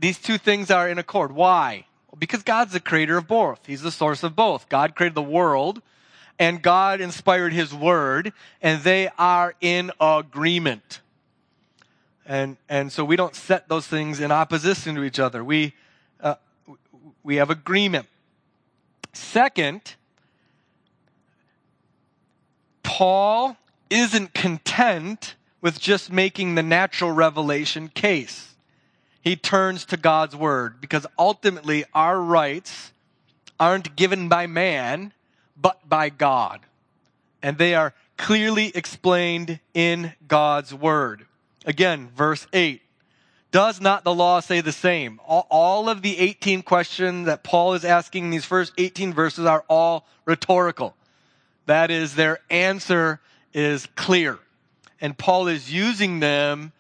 These 0.01 0.19
two 0.19 0.39
things 0.39 0.71
are 0.71 0.89
in 0.89 0.99
accord. 0.99 1.33
Why? 1.33 1.87
Because 2.19 2.43
God's 2.43 2.73
the 2.73 2.81
creator 2.81 3.17
of 3.17 3.27
both. 3.27 3.67
He's 3.67 3.83
the 3.83 3.91
source 3.91 4.23
of 4.23 4.37
both. 4.37 4.69
God 4.69 4.95
created 4.95 5.15
the 5.15 5.23
world 5.23 5.83
and 6.39 6.63
God 6.63 7.01
inspired 7.01 7.53
his 7.53 7.75
word 7.75 8.33
and 8.63 8.83
they 8.83 9.11
are 9.19 9.55
in 9.61 9.91
agreement. 10.01 11.01
And, 12.27 12.57
and 12.69 12.93
so 12.93 13.05
we 13.05 13.17
don't 13.17 13.35
set 13.35 13.69
those 13.69 13.87
things 13.87 14.21
in 14.21 14.31
opposition 14.31 14.95
to 14.97 15.05
each 15.05 15.19
other. 15.19 15.43
We, 15.43 15.75
uh, 16.21 16.35
we 17.23 17.37
have 17.37 17.51
agreement. 17.51 18.07
Second, 19.13 19.95
Paul 22.83 23.57
isn't 23.91 24.35
content 24.35 25.35
with 25.61 25.81
just 25.81 26.13
making 26.13 26.55
the 26.55 26.63
natural 26.63 27.11
revelation 27.11 27.89
case. 27.89 28.55
He 29.21 29.35
turns 29.35 29.85
to 29.87 29.97
God's 29.97 30.37
word 30.37 30.81
because 30.81 31.07
ultimately 31.19 31.85
our 31.95 32.21
rights 32.21 32.93
aren't 33.59 33.97
given 33.97 34.29
by 34.29 34.47
man, 34.47 35.13
but 35.61 35.89
by 35.89 36.09
God. 36.09 36.61
And 37.43 37.59
they 37.59 37.75
are 37.75 37.95
clearly 38.17 38.73
explained 38.75 39.61
in 39.75 40.13
God's 40.27 40.75
word. 40.75 41.27
Again, 41.65 42.11
verse 42.15 42.47
8. 42.53 42.83
Does 43.51 43.81
not 43.81 44.05
the 44.05 44.15
law 44.15 44.41
say 44.41 44.61
the 44.61 44.73
same? 44.73 45.21
All, 45.27 45.89
of 45.89 46.03
the 46.03 46.19
18 46.19 46.63
questions 46.63 47.27
that 47.27 47.43
Paul 47.43 47.75
is 47.75 47.85
asking 47.85 48.25
in 48.25 48.31
these 48.31 48.45
first 48.45 48.75
18 48.77 49.15
verses 49.15 49.47
are 49.47 49.65
all 49.69 50.07
rhetorical. 50.27 50.95
That 51.65 51.91
is, 51.91 52.15
their 52.15 52.41
answer 52.51 53.21
is 53.55 53.87
clear. 53.97 54.39
And 55.01 55.17
Paul 55.17 55.49
is 55.49 55.73
using 55.73 56.21
them 56.21 56.73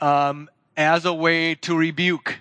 um, 0.00 0.50
as 0.76 1.04
a 1.04 1.14
way 1.14 1.54
to 1.56 1.76
rebuke. 1.76 2.40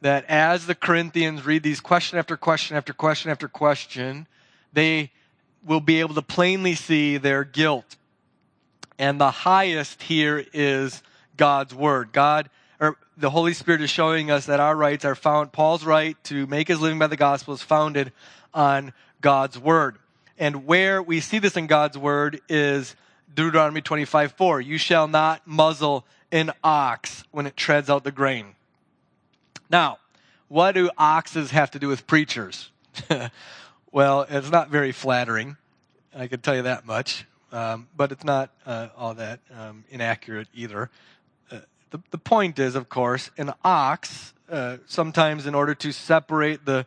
That 0.00 0.24
as 0.24 0.66
the 0.66 0.74
Corinthians 0.74 1.44
read 1.44 1.62
these 1.62 1.80
question 1.80 2.18
after 2.18 2.36
question 2.36 2.76
after 2.76 2.92
question 2.92 3.30
after 3.30 3.46
question, 3.46 4.26
they 4.72 5.10
will 5.64 5.80
be 5.80 6.00
able 6.00 6.14
to 6.14 6.22
plainly 6.22 6.74
see 6.74 7.16
their 7.16 7.44
guilt 7.44 7.96
and 8.98 9.20
the 9.20 9.30
highest 9.30 10.02
here 10.02 10.44
is 10.52 11.02
God's 11.36 11.74
word. 11.74 12.12
God, 12.12 12.48
or 12.80 12.96
the 13.16 13.30
Holy 13.30 13.52
Spirit 13.52 13.82
is 13.82 13.90
showing 13.90 14.30
us 14.30 14.46
that 14.46 14.60
our 14.60 14.74
rights 14.74 15.04
are 15.04 15.14
found, 15.14 15.52
Paul's 15.52 15.84
right 15.84 16.16
to 16.24 16.46
make 16.46 16.68
his 16.68 16.80
living 16.80 16.98
by 16.98 17.06
the 17.06 17.16
gospel 17.16 17.54
is 17.54 17.62
founded 17.62 18.12
on 18.54 18.92
God's 19.20 19.58
word. 19.58 19.98
And 20.38 20.66
where 20.66 21.02
we 21.02 21.20
see 21.20 21.38
this 21.38 21.56
in 21.56 21.66
God's 21.66 21.96
word 21.96 22.40
is 22.48 22.94
Deuteronomy 23.34 23.82
25, 23.82 24.32
4. 24.32 24.60
You 24.60 24.78
shall 24.78 25.08
not 25.08 25.46
muzzle 25.46 26.06
an 26.32 26.52
ox 26.64 27.24
when 27.30 27.46
it 27.46 27.56
treads 27.56 27.90
out 27.90 28.04
the 28.04 28.12
grain. 28.12 28.54
Now, 29.70 29.98
what 30.48 30.72
do 30.72 30.90
oxes 30.96 31.50
have 31.50 31.70
to 31.72 31.78
do 31.78 31.88
with 31.88 32.06
preachers? 32.06 32.70
well, 33.96 34.26
it's 34.28 34.50
not 34.50 34.68
very 34.68 34.92
flattering. 34.92 35.56
I 36.14 36.26
can 36.26 36.40
tell 36.40 36.54
you 36.54 36.62
that 36.62 36.84
much 36.84 37.24
um, 37.52 37.88
but 37.96 38.12
it's 38.12 38.24
not 38.24 38.50
uh, 38.66 38.88
all 38.96 39.14
that 39.14 39.40
um, 39.56 39.84
inaccurate 39.90 40.48
either. 40.54 40.90
Uh, 41.50 41.60
the, 41.90 42.00
the 42.10 42.18
point 42.18 42.58
is, 42.58 42.74
of 42.74 42.88
course, 42.88 43.30
an 43.38 43.52
ox, 43.64 44.34
uh, 44.50 44.78
sometimes 44.86 45.46
in 45.46 45.54
order 45.54 45.74
to 45.74 45.92
separate 45.92 46.64
the, 46.64 46.86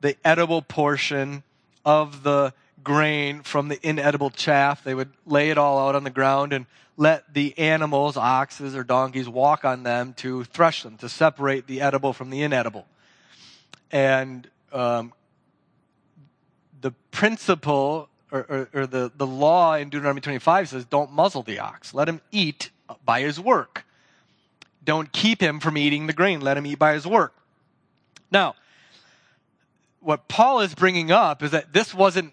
the 0.00 0.16
edible 0.24 0.62
portion 0.62 1.42
of 1.84 2.22
the 2.22 2.52
grain 2.82 3.42
from 3.42 3.68
the 3.68 3.78
inedible 3.86 4.30
chaff. 4.30 4.82
They 4.82 4.94
would 4.94 5.10
lay 5.26 5.50
it 5.50 5.58
all 5.58 5.88
out 5.88 5.94
on 5.94 6.04
the 6.04 6.10
ground 6.10 6.52
and 6.52 6.66
let 6.96 7.32
the 7.32 7.56
animals, 7.58 8.16
oxes 8.16 8.74
or 8.74 8.82
donkeys, 8.82 9.28
walk 9.28 9.64
on 9.64 9.82
them 9.82 10.14
to 10.14 10.44
thresh 10.44 10.82
them, 10.82 10.96
to 10.98 11.08
separate 11.08 11.66
the 11.66 11.80
edible 11.80 12.12
from 12.12 12.30
the 12.30 12.42
inedible. 12.42 12.86
And 13.92 14.48
um, 14.72 15.12
the 16.80 16.92
principle 17.10 18.08
or, 18.30 18.40
or, 18.48 18.68
or, 18.74 18.86
the, 18.86 19.10
the 19.16 19.26
law 19.26 19.74
in 19.74 19.88
Deuteronomy 19.88 20.20
25 20.20 20.68
says 20.68 20.84
don't 20.84 21.12
muzzle 21.12 21.42
the 21.42 21.58
ox. 21.58 21.94
Let 21.94 22.08
him 22.08 22.20
eat 22.30 22.70
by 23.04 23.22
his 23.22 23.40
work. 23.40 23.84
Don't 24.84 25.12
keep 25.12 25.40
him 25.40 25.60
from 25.60 25.76
eating 25.76 26.06
the 26.06 26.12
grain. 26.12 26.40
Let 26.40 26.56
him 26.56 26.66
eat 26.66 26.78
by 26.78 26.94
his 26.94 27.06
work. 27.06 27.34
Now, 28.30 28.54
what 30.00 30.28
Paul 30.28 30.60
is 30.60 30.74
bringing 30.74 31.10
up 31.10 31.42
is 31.42 31.50
that 31.50 31.72
this 31.72 31.94
wasn't 31.94 32.32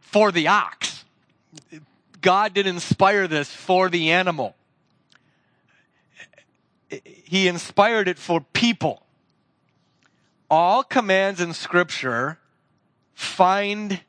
for 0.00 0.30
the 0.32 0.48
ox. 0.48 1.04
God 2.20 2.54
did 2.54 2.66
inspire 2.66 3.26
this 3.26 3.50
for 3.50 3.88
the 3.88 4.10
animal. 4.10 4.54
He 6.90 7.48
inspired 7.48 8.08
it 8.08 8.18
for 8.18 8.40
people. 8.40 9.02
All 10.50 10.82
commands 10.82 11.40
in 11.40 11.54
Scripture 11.54 12.39
find 13.14 14.00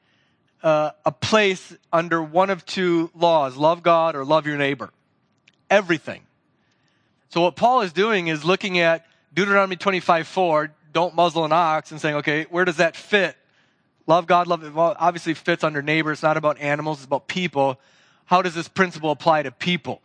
uh, 0.64 0.92
a 1.06 1.12
place 1.12 1.76
under 1.92 2.22
one 2.22 2.50
of 2.50 2.66
two 2.66 3.10
laws 3.16 3.56
love 3.58 3.84
God 3.84 4.16
or 4.16 4.26
love 4.26 4.46
your 4.46 4.58
neighbor. 4.58 4.92
Everything. 5.70 6.22
So, 7.30 7.42
what 7.42 7.56
Paul 7.56 7.82
is 7.82 7.94
doing 7.94 8.28
is 8.28 8.44
looking 8.44 8.80
at 8.80 9.06
Deuteronomy 9.34 9.78
25 9.78 10.28
4, 10.28 10.74
don't 10.92 11.16
muzzle 11.16 11.46
an 11.46 11.54
ox, 11.54 11.92
and 11.92 12.02
saying, 12.02 12.16
okay, 12.16 12.46
where 12.50 12.66
does 12.66 12.78
that 12.78 12.96
fit? 12.96 13.38
Love 14.08 14.28
God, 14.28 14.48
love. 14.48 14.76
Well, 14.76 14.96
obviously 15.00 15.34
fits 15.34 15.64
under 15.64 15.82
neighbor. 15.82 16.12
It's 16.12 16.24
not 16.24 16.38
about 16.38 16.60
animals, 16.60 17.00
it's 17.00 17.06
about 17.06 17.28
people. 17.28 17.80
How 18.26 18.42
does 18.42 18.54
this 18.54 18.68
principle 18.68 19.12
apply 19.12 19.44
to 19.44 19.52
people? 19.52 20.02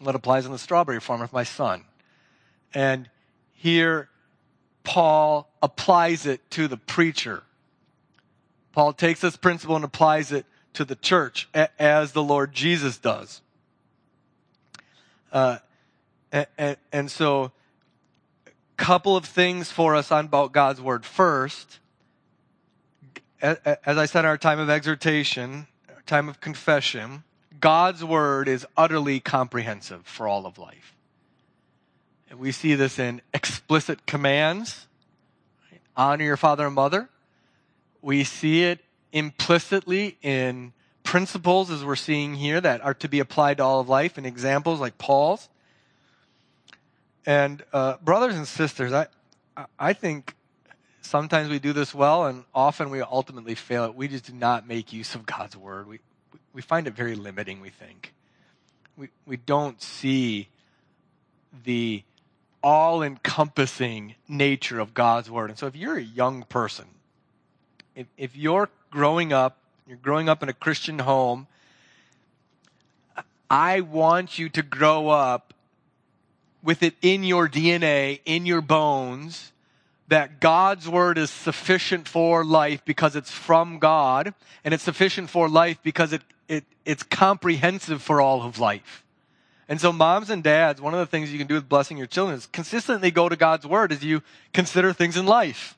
Well, 0.00 0.10
it 0.10 0.14
applies 0.14 0.46
in 0.46 0.52
the 0.52 0.58
strawberry 0.58 1.00
farm 1.00 1.20
with 1.20 1.32
my 1.32 1.44
son. 1.44 1.84
And 2.72 3.08
here, 3.52 4.08
Paul 4.84 5.50
applies 5.62 6.26
it 6.26 6.50
to 6.52 6.68
the 6.68 6.76
preacher. 6.76 7.42
Paul 8.78 8.92
takes 8.92 9.20
this 9.20 9.36
principle 9.36 9.74
and 9.74 9.84
applies 9.84 10.30
it 10.30 10.46
to 10.74 10.84
the 10.84 10.94
church 10.94 11.48
as 11.80 12.12
the 12.12 12.22
Lord 12.22 12.52
Jesus 12.52 12.96
does. 12.96 13.40
Uh, 15.32 15.58
and, 16.30 16.76
and, 16.92 17.10
so, 17.10 17.50
a 18.46 18.50
couple 18.76 19.16
of 19.16 19.24
things 19.24 19.72
for 19.72 19.96
us 19.96 20.12
on 20.12 20.26
about 20.26 20.52
God's 20.52 20.80
word. 20.80 21.04
First, 21.04 21.80
as 23.42 23.58
I 23.84 24.06
said, 24.06 24.24
our 24.24 24.38
time 24.38 24.60
of 24.60 24.70
exhortation, 24.70 25.66
time 26.06 26.28
of 26.28 26.40
confession, 26.40 27.24
God's 27.58 28.04
word 28.04 28.46
is 28.46 28.64
utterly 28.76 29.18
comprehensive 29.18 30.06
for 30.06 30.28
all 30.28 30.46
of 30.46 30.56
life. 30.56 30.94
And 32.30 32.38
we 32.38 32.52
see 32.52 32.76
this 32.76 33.00
in 33.00 33.22
explicit 33.34 34.06
commands 34.06 34.86
honor 35.96 36.22
your 36.22 36.36
father 36.36 36.66
and 36.66 36.76
mother, 36.76 37.08
we 38.02 38.24
see 38.24 38.64
it 38.64 38.80
implicitly 39.12 40.18
in 40.22 40.72
principles, 41.02 41.70
as 41.70 41.84
we're 41.84 41.96
seeing 41.96 42.34
here, 42.34 42.60
that 42.60 42.82
are 42.82 42.94
to 42.94 43.08
be 43.08 43.20
applied 43.20 43.56
to 43.56 43.64
all 43.64 43.80
of 43.80 43.88
life, 43.88 44.18
and 44.18 44.26
examples 44.26 44.80
like 44.80 44.98
Paul's. 44.98 45.48
And 47.24 47.62
uh, 47.72 47.96
brothers 48.02 48.36
and 48.36 48.46
sisters, 48.46 48.92
I, 48.92 49.06
I 49.78 49.92
think 49.92 50.34
sometimes 51.00 51.48
we 51.48 51.58
do 51.58 51.72
this 51.72 51.94
well, 51.94 52.26
and 52.26 52.44
often 52.54 52.90
we 52.90 53.00
ultimately 53.00 53.54
fail 53.54 53.84
it. 53.84 53.94
We 53.94 54.08
just 54.08 54.26
do 54.26 54.32
not 54.34 54.68
make 54.68 54.92
use 54.92 55.14
of 55.14 55.26
God's 55.26 55.56
word. 55.56 55.88
We, 55.88 56.00
we 56.52 56.62
find 56.62 56.86
it 56.86 56.94
very 56.94 57.14
limiting, 57.14 57.60
we 57.60 57.70
think. 57.70 58.12
We, 58.96 59.08
we 59.26 59.36
don't 59.36 59.80
see 59.80 60.48
the 61.64 62.02
all 62.62 63.02
encompassing 63.02 64.14
nature 64.26 64.80
of 64.80 64.92
God's 64.92 65.30
word. 65.30 65.50
And 65.50 65.58
so 65.58 65.66
if 65.66 65.76
you're 65.76 65.96
a 65.96 66.02
young 66.02 66.42
person, 66.42 66.86
if, 67.98 68.06
if 68.16 68.36
you're 68.36 68.68
growing 68.92 69.32
up, 69.32 69.58
you're 69.88 69.98
growing 69.98 70.28
up 70.28 70.40
in 70.44 70.48
a 70.48 70.52
Christian 70.52 71.00
home, 71.00 71.48
I 73.50 73.80
want 73.80 74.38
you 74.38 74.48
to 74.50 74.62
grow 74.62 75.08
up 75.08 75.52
with 76.62 76.84
it 76.84 76.94
in 77.02 77.24
your 77.24 77.48
DNA, 77.48 78.20
in 78.24 78.46
your 78.46 78.60
bones, 78.60 79.50
that 80.06 80.38
God's 80.38 80.88
word 80.88 81.18
is 81.18 81.28
sufficient 81.28 82.06
for 82.06 82.44
life 82.44 82.84
because 82.84 83.16
it's 83.16 83.32
from 83.32 83.80
God, 83.80 84.32
and 84.64 84.72
it's 84.72 84.84
sufficient 84.84 85.28
for 85.28 85.48
life 85.48 85.78
because 85.82 86.12
it, 86.12 86.22
it, 86.46 86.64
it's 86.84 87.02
comprehensive 87.02 88.00
for 88.00 88.20
all 88.20 88.44
of 88.44 88.60
life. 88.60 89.04
And 89.68 89.80
so, 89.80 89.92
moms 89.92 90.30
and 90.30 90.42
dads, 90.42 90.80
one 90.80 90.94
of 90.94 91.00
the 91.00 91.06
things 91.06 91.32
you 91.32 91.38
can 91.38 91.48
do 91.48 91.54
with 91.54 91.68
blessing 91.68 91.98
your 91.98 92.06
children 92.06 92.38
is 92.38 92.46
consistently 92.46 93.10
go 93.10 93.28
to 93.28 93.36
God's 93.36 93.66
word 93.66 93.90
as 93.90 94.04
you 94.04 94.22
consider 94.52 94.92
things 94.92 95.16
in 95.16 95.26
life 95.26 95.77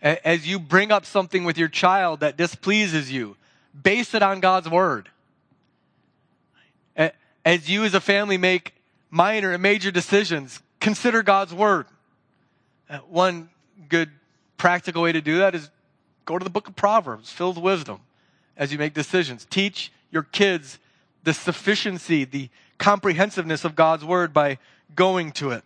as 0.00 0.46
you 0.46 0.58
bring 0.58 0.92
up 0.92 1.04
something 1.04 1.44
with 1.44 1.58
your 1.58 1.68
child 1.68 2.20
that 2.20 2.36
displeases 2.36 3.10
you, 3.10 3.36
base 3.80 4.14
it 4.14 4.22
on 4.22 4.40
God's 4.40 4.68
word. 4.68 5.08
As 7.44 7.68
you 7.68 7.84
as 7.84 7.94
a 7.94 8.00
family 8.00 8.36
make 8.36 8.74
minor 9.10 9.52
and 9.52 9.62
major 9.62 9.90
decisions, 9.90 10.60
consider 10.80 11.22
God's 11.22 11.54
word. 11.54 11.86
Uh, 12.90 12.98
one 13.08 13.48
good 13.88 14.10
practical 14.58 15.02
way 15.02 15.12
to 15.12 15.20
do 15.20 15.38
that 15.38 15.54
is 15.54 15.70
go 16.26 16.38
to 16.38 16.44
the 16.44 16.50
book 16.50 16.68
of 16.68 16.76
Proverbs, 16.76 17.30
filled 17.30 17.56
with 17.56 17.64
wisdom 17.64 18.00
as 18.56 18.70
you 18.70 18.78
make 18.78 18.92
decisions. 18.92 19.46
Teach 19.48 19.90
your 20.10 20.24
kids 20.24 20.78
the 21.24 21.32
sufficiency, 21.32 22.24
the 22.24 22.50
comprehensiveness 22.76 23.64
of 23.64 23.74
God's 23.74 24.04
word 24.04 24.34
by 24.34 24.58
going 24.94 25.32
to 25.32 25.50
it. 25.50 25.64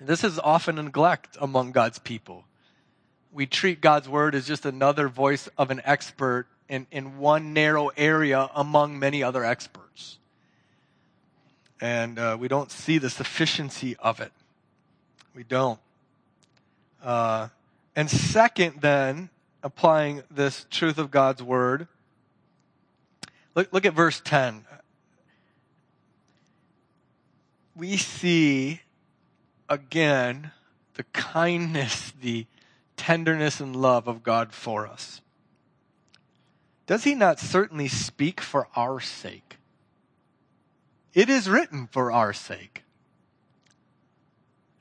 This 0.00 0.24
is 0.24 0.40
often 0.40 0.74
neglect 0.76 1.36
among 1.40 1.70
God's 1.70 2.00
people 2.00 2.44
we 3.34 3.46
treat 3.46 3.80
God's 3.80 4.08
word 4.08 4.34
as 4.36 4.46
just 4.46 4.64
another 4.64 5.08
voice 5.08 5.48
of 5.58 5.72
an 5.72 5.82
expert 5.84 6.46
in, 6.68 6.86
in 6.92 7.18
one 7.18 7.52
narrow 7.52 7.88
area 7.96 8.48
among 8.54 8.98
many 8.98 9.22
other 9.24 9.44
experts. 9.44 10.18
And 11.80 12.18
uh, 12.18 12.36
we 12.38 12.46
don't 12.46 12.70
see 12.70 12.98
the 12.98 13.10
sufficiency 13.10 13.96
of 13.96 14.20
it. 14.20 14.32
We 15.34 15.42
don't. 15.42 15.80
Uh, 17.02 17.48
and 17.96 18.08
second, 18.08 18.80
then, 18.80 19.30
applying 19.64 20.22
this 20.30 20.64
truth 20.70 20.96
of 20.96 21.10
God's 21.10 21.42
word, 21.42 21.88
look, 23.56 23.72
look 23.72 23.84
at 23.84 23.94
verse 23.94 24.22
10. 24.24 24.64
We 27.74 27.96
see 27.96 28.80
again 29.68 30.52
the 30.94 31.02
kindness, 31.12 32.12
the 32.20 32.46
tenderness 32.96 33.60
and 33.60 33.74
love 33.74 34.08
of 34.08 34.22
God 34.22 34.52
for 34.52 34.86
us. 34.86 35.20
Does 36.86 37.04
he 37.04 37.14
not 37.14 37.40
certainly 37.40 37.88
speak 37.88 38.40
for 38.40 38.68
our 38.76 39.00
sake? 39.00 39.56
It 41.14 41.30
is 41.30 41.48
written 41.48 41.86
for 41.86 42.12
our 42.12 42.32
sake. 42.32 42.82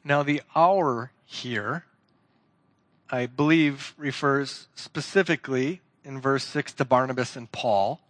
Now, 0.04 0.24
the 0.24 0.42
our 0.56 1.12
here, 1.26 1.86
I 3.10 3.28
believe, 3.28 3.94
refers 3.98 4.68
specifically 4.76 5.82
in 6.04 6.20
verse 6.20 6.44
6 6.44 6.74
to 6.74 6.86
Barnabas 6.86 7.38
and 7.38 7.50
Paul, 7.52 8.02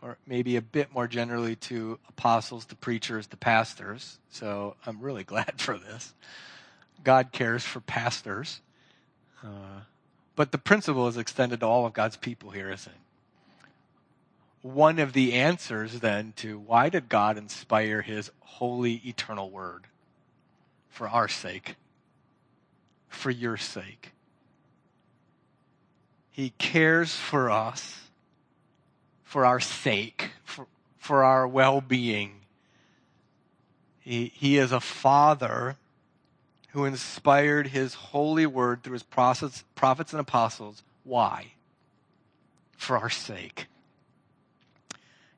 or 0.00 0.18
maybe 0.26 0.54
a 0.54 0.62
bit 0.62 0.92
more 0.92 1.08
generally 1.08 1.56
to 1.56 1.98
apostles, 2.08 2.64
to 2.66 2.76
preachers, 2.76 3.26
to 3.28 3.36
pastors. 3.36 4.18
So 4.30 4.76
I'm 4.86 5.00
really 5.00 5.24
glad 5.32 5.60
for 5.60 5.76
this. 5.76 6.14
God 7.02 7.32
cares 7.32 7.64
for 7.64 7.80
pastors. 7.80 8.60
Uh, 9.44 9.80
but 10.36 10.52
the 10.52 10.58
principle 10.58 11.08
is 11.08 11.16
extended 11.16 11.60
to 11.60 11.66
all 11.66 11.86
of 11.86 11.92
God's 11.92 12.16
people 12.16 12.50
here, 12.50 12.70
isn't 12.70 12.92
it? 12.92 12.98
One 14.62 14.98
of 14.98 15.12
the 15.12 15.34
answers 15.34 16.00
then 16.00 16.32
to 16.36 16.58
why 16.58 16.88
did 16.88 17.08
God 17.08 17.38
inspire 17.38 18.02
his 18.02 18.30
holy 18.40 18.94
eternal 19.04 19.50
word? 19.50 19.84
For 20.90 21.08
our 21.08 21.28
sake, 21.28 21.76
for 23.08 23.30
your 23.30 23.56
sake. 23.56 24.12
He 26.30 26.50
cares 26.58 27.14
for 27.14 27.50
us, 27.50 28.00
for 29.24 29.44
our 29.44 29.60
sake, 29.60 30.30
for, 30.44 30.66
for 30.98 31.24
our 31.24 31.46
well 31.46 31.80
being. 31.80 32.40
He, 34.00 34.32
he 34.34 34.56
is 34.56 34.72
a 34.72 34.80
father 34.80 35.76
who 36.68 36.84
inspired 36.84 37.68
his 37.68 37.94
holy 37.94 38.46
word 38.46 38.82
through 38.82 38.94
his 38.94 39.02
prophets, 39.02 39.64
and 40.12 40.20
apostles. 40.20 40.82
Why? 41.04 41.52
For 42.76 42.98
our 42.98 43.10
sake. 43.10 43.66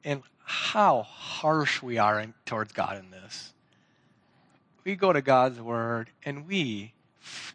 And 0.05 0.23
how 0.43 1.03
harsh 1.03 1.83
we 1.83 1.99
are 1.99 2.19
in, 2.21 2.35
towards 2.45 2.73
God 2.73 2.99
in 2.99 3.11
this. 3.11 3.53
We 4.85 4.97
go 4.97 5.13
to 5.13 5.23
God's 5.23 5.61
word 5.61 6.11
and 6.25 6.49
we 6.49 6.95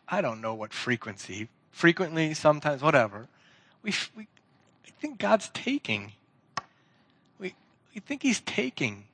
I 0.07 0.21
don't 0.21 0.41
know 0.41 0.53
what 0.53 0.73
frequency, 0.73 1.49
frequently, 1.71 2.33
sometimes, 2.33 2.81
whatever, 2.81 3.27
we, 3.81 3.93
we 4.15 4.27
I 4.85 4.89
think 4.99 5.19
God's 5.19 5.49
taking. 5.53 6.13
We, 7.39 7.55
we 7.93 8.01
think 8.01 8.23
He's 8.23 8.41
taking. 8.41 9.05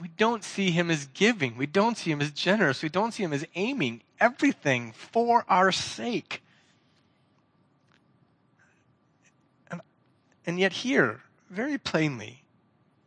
We 0.00 0.08
don't 0.16 0.44
see 0.44 0.70
Him 0.70 0.90
as 0.90 1.06
giving. 1.12 1.56
We 1.56 1.66
don't 1.66 1.98
see 1.98 2.10
Him 2.10 2.20
as 2.20 2.30
generous. 2.30 2.82
We 2.82 2.88
don't 2.88 3.12
see 3.12 3.24
Him 3.24 3.32
as 3.32 3.44
aiming 3.54 4.02
everything 4.20 4.92
for 4.92 5.44
our 5.48 5.72
sake. 5.72 6.42
And, 9.70 9.80
and 10.46 10.58
yet, 10.58 10.72
here, 10.72 11.22
very 11.50 11.78
plainly, 11.78 12.44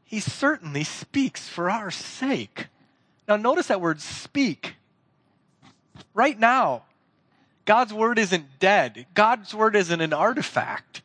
He 0.03 0.19
certainly 0.19 0.83
speaks 0.83 1.47
for 1.47 1.69
our 1.69 1.91
sake. 1.91 2.67
Now, 3.27 3.37
notice 3.37 3.67
that 3.67 3.79
word 3.79 4.01
speak. 4.01 4.75
Right 6.13 6.37
now, 6.37 6.83
God's 7.63 7.93
word 7.93 8.19
isn't 8.19 8.59
dead. 8.59 9.05
God's 9.13 9.53
word 9.53 9.77
isn't 9.77 10.01
an 10.01 10.11
artifact. 10.11 11.01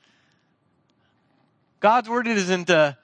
God's 1.78 2.08
word 2.08 2.26
isn't 2.26 2.70
a, 2.70 2.98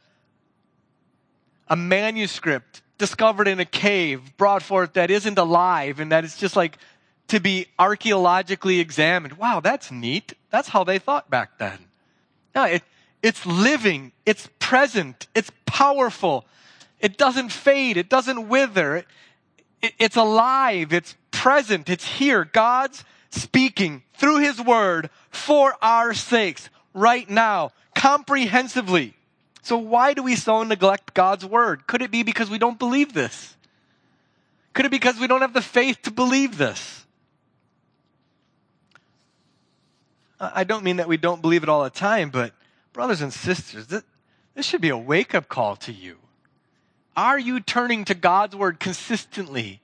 a 1.73 1.77
manuscript 1.77 2.83
discovered 2.99 3.49
in 3.49 3.59
a 3.59 3.65
cave, 3.65 4.37
brought 4.37 4.63
forth 4.63 4.93
that 4.93 5.11
isn't 5.11 5.39
alive 5.39 6.01
and 6.01 6.13
that 6.13 6.23
it's 6.23 6.37
just 6.37 6.55
like 6.55 6.77
to 7.29 7.41
be 7.41 7.67
archaeologically 7.79 8.79
examined. 8.79 9.39
Wow, 9.39 9.61
that's 9.61 9.91
neat. 9.91 10.35
That's 10.51 10.69
how 10.69 10.85
they 10.85 10.99
thought 10.99 11.31
back 11.31 11.57
then. 11.57 11.79
No, 12.55 12.65
it, 12.65 12.83
it's 13.23 13.47
living, 13.47 14.13
it's 14.27 14.51
present, 14.59 15.29
it's 15.35 15.51
powerful. 15.65 16.45
It 17.01 17.17
doesn't 17.17 17.49
fade, 17.49 17.97
it 17.97 18.11
doesn't 18.11 18.49
wither. 18.49 18.97
It, 18.97 19.07
it, 19.81 19.95
it's 19.99 20.17
alive, 20.17 20.93
it's 20.93 21.17
present, 21.31 21.89
it's 21.89 22.05
here. 22.05 22.45
God's 22.45 23.03
speaking 23.31 24.03
through 24.13 24.41
His 24.41 24.61
Word 24.61 25.09
for 25.31 25.75
our 25.81 26.13
sakes 26.13 26.69
right 26.93 27.31
now, 27.31 27.71
comprehensively. 27.95 29.15
So, 29.63 29.79
why 29.79 30.13
do 30.15 30.23
we 30.23 30.37
so 30.37 30.63
neglect 30.63 31.15
God's 31.15 31.47
Word? 31.47 31.87
Could 31.87 32.03
it 32.03 32.11
be 32.11 32.23
because 32.23 32.51
we 32.51 32.59
don't 32.59 32.79
believe 32.79 33.13
this? 33.15 33.57
Could 34.75 34.87
it 34.87 34.91
be 34.91 34.99
because 34.99 35.19
we 35.19 35.27
don't 35.27 35.41
have 35.41 35.55
the 35.55 35.63
faith 35.63 36.03
to 36.03 36.11
believe 36.11 36.59
this? 36.59 37.07
I 40.41 40.65
don't 40.65 40.83
mean 40.83 40.97
that 40.97 41.09
we 41.09 41.17
don't 41.17 41.41
believe 41.41 41.63
it 41.63 41.69
all 41.69 41.85
the 41.85 41.91
time, 41.91 42.31
but 42.31 42.53
brothers 42.93 43.21
and 43.21 43.33
sisters, 43.33 43.87
this, 43.87 44.03
this 44.55 44.67
should 44.67 44.81
be 44.81 44.89
a 44.89 44.97
wake 44.97 45.35
up 45.35 45.49
call 45.49 45.77
to 45.77 45.93
you. 45.93 46.17
Are 47.17 47.39
you 47.39 47.61
turning 47.61 48.05
to 48.07 48.15
God's 48.15 48.57
Word 48.57 48.81
consistently 48.81 49.81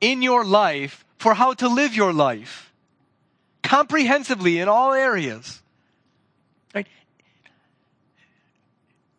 in 0.00 0.22
your 0.22 0.44
life 0.44 1.04
for 1.18 1.34
how 1.34 1.52
to 1.54 1.68
live 1.68 1.94
your 1.94 2.14
life? 2.14 2.70
comprehensively 3.70 4.58
in 4.58 4.68
all 4.68 4.92
areas. 4.92 5.62
Right? 6.74 6.88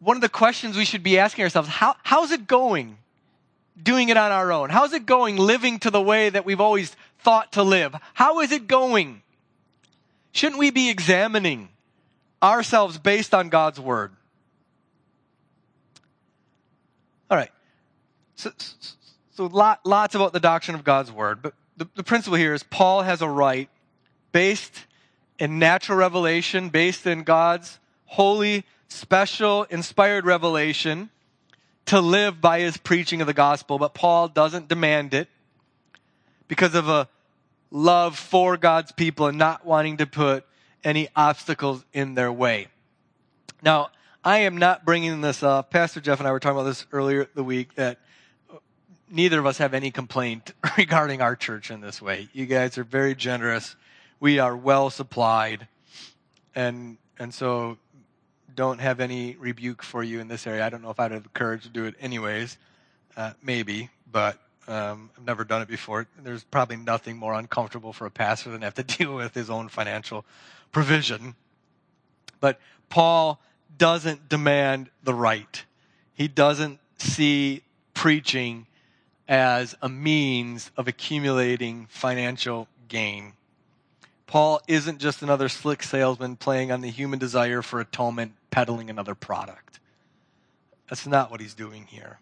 One 0.02 0.18
of 0.18 0.22
the 0.22 0.30
questions 0.30 0.76
we 0.76 0.86
should 0.86 1.04
be 1.04 1.20
asking 1.20 1.44
ourselves, 1.44 1.70
how, 1.70 1.96
how's 2.02 2.32
it 2.32 2.48
going 2.48 2.98
doing 3.82 4.10
it 4.10 4.18
on 4.18 4.32
our 4.32 4.52
own? 4.52 4.72
How's 4.72 4.94
it 4.94 5.06
going 5.06 5.38
living 5.38 5.78
to 5.80 5.92
the 5.92 6.02
way 6.02 6.30
that 6.30 6.44
we've 6.44 6.60
always 6.60 6.96
thought 7.20 7.54
to 7.54 7.64
live? 7.64 7.96
How 8.16 8.40
is 8.40 8.52
it 8.52 8.68
going? 8.68 9.22
Shouldn't 10.32 10.60
we 10.60 10.72
be 10.72 10.90
examining 10.90 11.70
ourselves 12.42 12.98
based 12.98 13.36
on 13.36 13.50
God's 13.50 13.80
word? 13.80 14.12
All 17.30 17.38
right. 17.38 17.52
So, 18.36 18.52
so 19.32 19.46
lot, 19.46 19.82
lots 19.86 20.16
about 20.16 20.34
the 20.34 20.40
doctrine 20.40 20.74
of 20.74 20.84
God's 20.84 21.12
word, 21.12 21.44
but 21.44 21.54
the, 21.78 21.88
the 21.94 22.04
principle 22.04 22.38
here 22.38 22.56
is 22.56 22.64
Paul 22.64 23.04
has 23.04 23.22
a 23.22 23.30
right 23.30 23.70
based 24.32 24.86
in 25.38 25.60
natural 25.60 25.98
revelation, 25.98 26.70
based 26.70 27.06
in 27.06 27.22
God's 27.22 27.80
holy, 28.06 28.66
special, 28.92 29.64
inspired 29.64 30.26
revelation 30.26 31.10
to 31.86 32.00
live 32.00 32.42
by 32.42 32.60
his 32.60 32.78
preaching 32.78 33.22
of 33.22 33.28
the 33.28 33.34
gospel. 33.34 33.80
But 33.80 33.94
Paul 33.94 34.28
doesn't 34.28 34.68
demand 34.68 35.14
it 35.14 35.28
because 36.48 36.76
of 36.76 36.88
a 36.88 37.08
love 37.72 38.18
for 38.18 38.58
God's 38.58 38.92
people 38.92 39.28
and 39.28 39.38
not 39.38 39.66
wanting 39.66 39.98
to 39.98 40.06
put 40.06 40.46
any 40.84 41.08
obstacles 41.16 41.86
in 41.94 42.16
their 42.16 42.32
way. 42.32 42.68
Now, 43.62 43.90
I 44.24 44.40
am 44.40 44.58
not 44.58 44.86
bringing 44.86 45.22
this 45.22 45.42
up. 45.42 45.72
Pastor 45.72 46.02
Jeff 46.02 46.20
and 46.20 46.28
I 46.28 46.32
were 46.32 46.40
talking 46.40 46.58
about 46.58 46.68
this 46.68 46.86
earlier 46.92 47.28
the 47.34 47.44
week 47.44 47.76
that 47.76 48.00
neither 49.10 49.40
of 49.40 49.46
us 49.46 49.58
have 49.58 49.74
any 49.74 49.92
complaint 49.92 50.54
regarding 50.78 51.22
our 51.22 51.36
church 51.36 51.72
in 51.72 51.82
this 51.82 52.02
way. 52.02 52.30
You 52.34 52.46
guys 52.46 52.78
are 52.78 52.84
very 52.84 53.16
generous 53.16 53.76
we 54.22 54.38
are 54.40 54.56
well 54.56 54.90
supplied. 54.90 55.68
And, 56.56 56.98
and 57.20 57.34
so 57.34 57.78
don't 58.56 58.80
have 58.80 59.00
any 59.00 59.36
rebuke 59.36 59.84
for 59.84 60.04
you 60.04 60.20
in 60.20 60.28
this 60.28 60.46
area. 60.48 60.66
I 60.66 60.70
don't 60.70 60.82
know 60.82 60.90
if 60.90 61.00
I'd 61.00 61.12
have 61.12 61.24
the 61.24 61.30
courage 61.30 61.64
to 61.64 61.70
do 61.70 61.86
it 61.86 61.96
anyways. 62.00 62.58
Uh, 63.18 63.34
maybe, 63.44 63.90
but 64.10 64.40
um, 64.68 65.10
I've 65.18 65.26
never 65.26 65.44
done 65.44 65.62
it 65.62 65.68
before. 65.68 66.08
There's 66.24 66.44
probably 66.46 66.78
nothing 66.78 67.18
more 67.18 67.34
uncomfortable 67.34 67.92
for 67.92 68.06
a 68.06 68.12
pastor 68.12 68.52
than 68.52 68.62
have 68.62 68.76
to 68.76 68.84
deal 68.98 69.16
with 69.16 69.34
his 69.34 69.50
own 69.50 69.70
financial 69.70 70.26
provision. 70.72 71.36
But 72.40 72.60
Paul 72.90 73.42
doesn't 73.78 74.30
demand 74.30 74.90
the 75.04 75.14
right. 75.14 75.64
He 76.14 76.28
doesn't 76.28 76.80
see 76.98 77.64
preaching 77.94 78.68
as 79.28 79.76
a 79.82 79.90
means 79.90 80.72
of 80.78 80.88
accumulating 80.88 81.88
financial 81.90 82.68
gain. 82.88 83.34
Paul 84.32 84.62
isn't 84.65 85.00
just 85.00 85.22
another 85.22 85.50
slick 85.50 85.84
salesman 85.84 86.38
playing 86.38 86.72
on 86.72 86.80
the 86.80 86.89
human 86.89 87.20
desire 87.20 87.62
for 87.62 87.82
atonement, 87.82 88.32
peddling 88.50 88.89
another 88.89 89.13
product. 89.13 89.82
That's 90.89 91.06
not 91.06 91.30
what 91.30 91.41
he's 91.41 91.54
doing 91.54 91.86
here. 91.88 92.17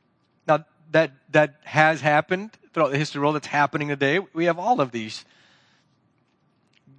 Now, 0.48 0.66
that, 0.92 1.12
that 1.34 1.58
has 1.66 2.02
happened 2.02 2.58
throughout 2.74 2.90
the 2.90 2.98
history 2.98 3.20
of 3.20 3.22
the 3.22 3.26
world. 3.26 3.36
It's 3.36 3.46
happening 3.46 3.90
today. 3.90 4.22
We 4.34 4.46
have 4.46 4.58
all 4.58 4.82
of 4.82 4.92
these 4.92 5.24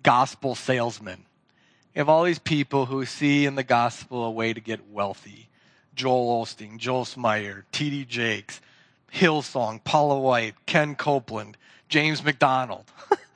gospel 0.04 0.54
salesmen. 0.54 1.24
We 1.92 1.98
have 1.98 2.08
all 2.08 2.22
these 2.22 2.38
people 2.38 2.86
who 2.86 3.04
see 3.04 3.46
in 3.46 3.56
the 3.56 3.64
gospel 3.64 4.22
a 4.24 4.30
way 4.30 4.52
to 4.52 4.60
get 4.60 4.92
wealthy. 4.92 5.48
Joel 5.96 6.44
Osteen, 6.44 6.76
Joyce 6.76 7.16
Meyer, 7.16 7.64
T.D. 7.72 8.04
Jakes, 8.04 8.60
Hillsong, 9.12 9.82
Paula 9.82 10.20
White, 10.20 10.54
Ken 10.66 10.94
Copeland, 10.94 11.56
James 11.88 12.22
MacDonald. 12.22 12.84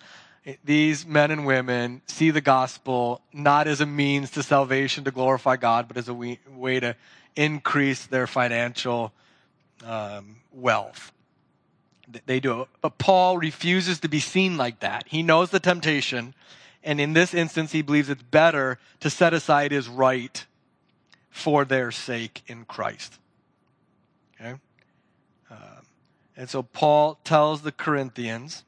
these 0.64 1.07
men 1.07 1.30
and 1.30 1.46
women 1.46 2.02
see 2.07 2.30
the 2.30 2.40
gospel 2.40 3.22
not 3.33 3.66
as 3.66 3.80
a 3.80 3.87
means 3.87 4.30
to 4.33 4.42
salvation 4.42 5.04
to 5.04 5.11
glorify 5.11 5.57
God, 5.57 5.88
but 5.88 5.96
as 5.96 6.09
a 6.09 6.14
way 6.14 6.80
to 6.80 6.96
increase 7.35 8.07
their 8.07 8.26
financial 8.26 9.12
um, 9.85 10.37
wealth. 10.52 11.12
They 12.26 12.40
do. 12.40 12.68
But 12.83 12.98
Paul 12.98 13.38
refuses 13.38 14.00
to 14.00 14.09
be 14.09 14.20
seen 14.20 14.57
like 14.57 14.80
that. 14.80 15.04
He 15.09 15.22
knows 15.22 15.50
the 15.50 15.61
temptation, 15.61 16.35
and 16.83 17.00
in 17.00 17.14
this 17.14 17.33
instance, 17.33 17.72
he 17.72 17.80
believes 17.80 18.11
it's 18.11 18.22
better 18.22 18.78
to 19.00 19.09
set 19.09 19.33
aside 19.33 19.72
his 19.72 19.88
right 19.88 20.44
for 21.30 21.64
their 21.64 21.90
sake 21.90 22.42
in 22.46 22.66
Christ. 22.66 23.18
Okay? 24.38 24.54
Um, 25.50 25.87
and 26.37 26.50
so 26.50 26.62
Paul 26.62 27.18
tells 27.24 27.62
the 27.62 27.72
Corinthians 27.72 28.64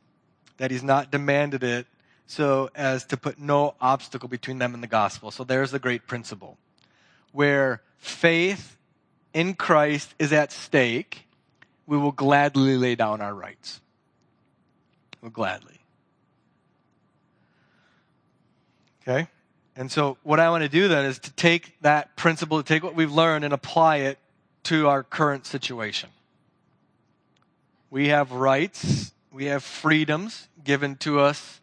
that 0.58 0.70
he's 0.70 0.82
not 0.82 1.10
demanded 1.10 1.62
it 1.62 1.86
so 2.26 2.70
as 2.74 3.04
to 3.06 3.16
put 3.16 3.38
no 3.38 3.74
obstacle 3.80 4.28
between 4.28 4.58
them 4.58 4.74
and 4.74 4.82
the 4.82 4.88
gospel. 4.88 5.30
So 5.30 5.44
there's 5.44 5.70
the 5.70 5.78
great 5.78 6.06
principle. 6.06 6.58
Where 7.32 7.82
faith 7.98 8.76
in 9.32 9.54
Christ 9.54 10.14
is 10.18 10.32
at 10.32 10.50
stake, 10.50 11.26
we 11.86 11.96
will 11.96 12.12
gladly 12.12 12.76
lay 12.76 12.94
down 12.94 13.20
our 13.20 13.34
rights. 13.34 13.80
We'll 15.20 15.30
gladly. 15.30 15.78
Okay? 19.02 19.28
And 19.76 19.92
so 19.92 20.16
what 20.22 20.40
I 20.40 20.50
want 20.50 20.62
to 20.62 20.68
do 20.68 20.88
then 20.88 21.04
is 21.04 21.18
to 21.20 21.32
take 21.32 21.76
that 21.82 22.16
principle, 22.16 22.62
to 22.62 22.64
take 22.64 22.82
what 22.82 22.96
we've 22.96 23.12
learned 23.12 23.44
and 23.44 23.52
apply 23.52 23.98
it 23.98 24.18
to 24.64 24.88
our 24.88 25.02
current 25.04 25.46
situation. 25.46 26.08
We 27.90 28.08
have 28.08 28.32
rights 28.32 29.12
we 29.36 29.44
have 29.44 29.62
freedoms 29.62 30.48
given 30.64 30.96
to 30.96 31.20
us 31.20 31.60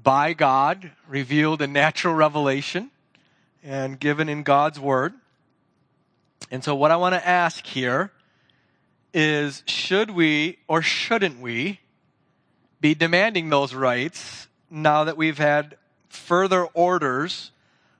by 0.00 0.32
God, 0.32 0.92
revealed 1.08 1.60
in 1.60 1.72
natural 1.72 2.14
revelation, 2.14 2.92
and 3.64 3.98
given 3.98 4.28
in 4.28 4.44
God's 4.44 4.78
Word. 4.78 5.12
And 6.52 6.62
so, 6.62 6.76
what 6.76 6.92
I 6.92 6.96
want 6.96 7.16
to 7.16 7.28
ask 7.28 7.66
here 7.66 8.12
is 9.12 9.64
should 9.66 10.12
we 10.12 10.58
or 10.68 10.82
shouldn't 10.82 11.40
we 11.40 11.80
be 12.80 12.94
demanding 12.94 13.48
those 13.48 13.74
rights 13.74 14.46
now 14.70 15.02
that 15.02 15.16
we've 15.16 15.38
had 15.38 15.76
further 16.10 16.62
orders 16.74 17.50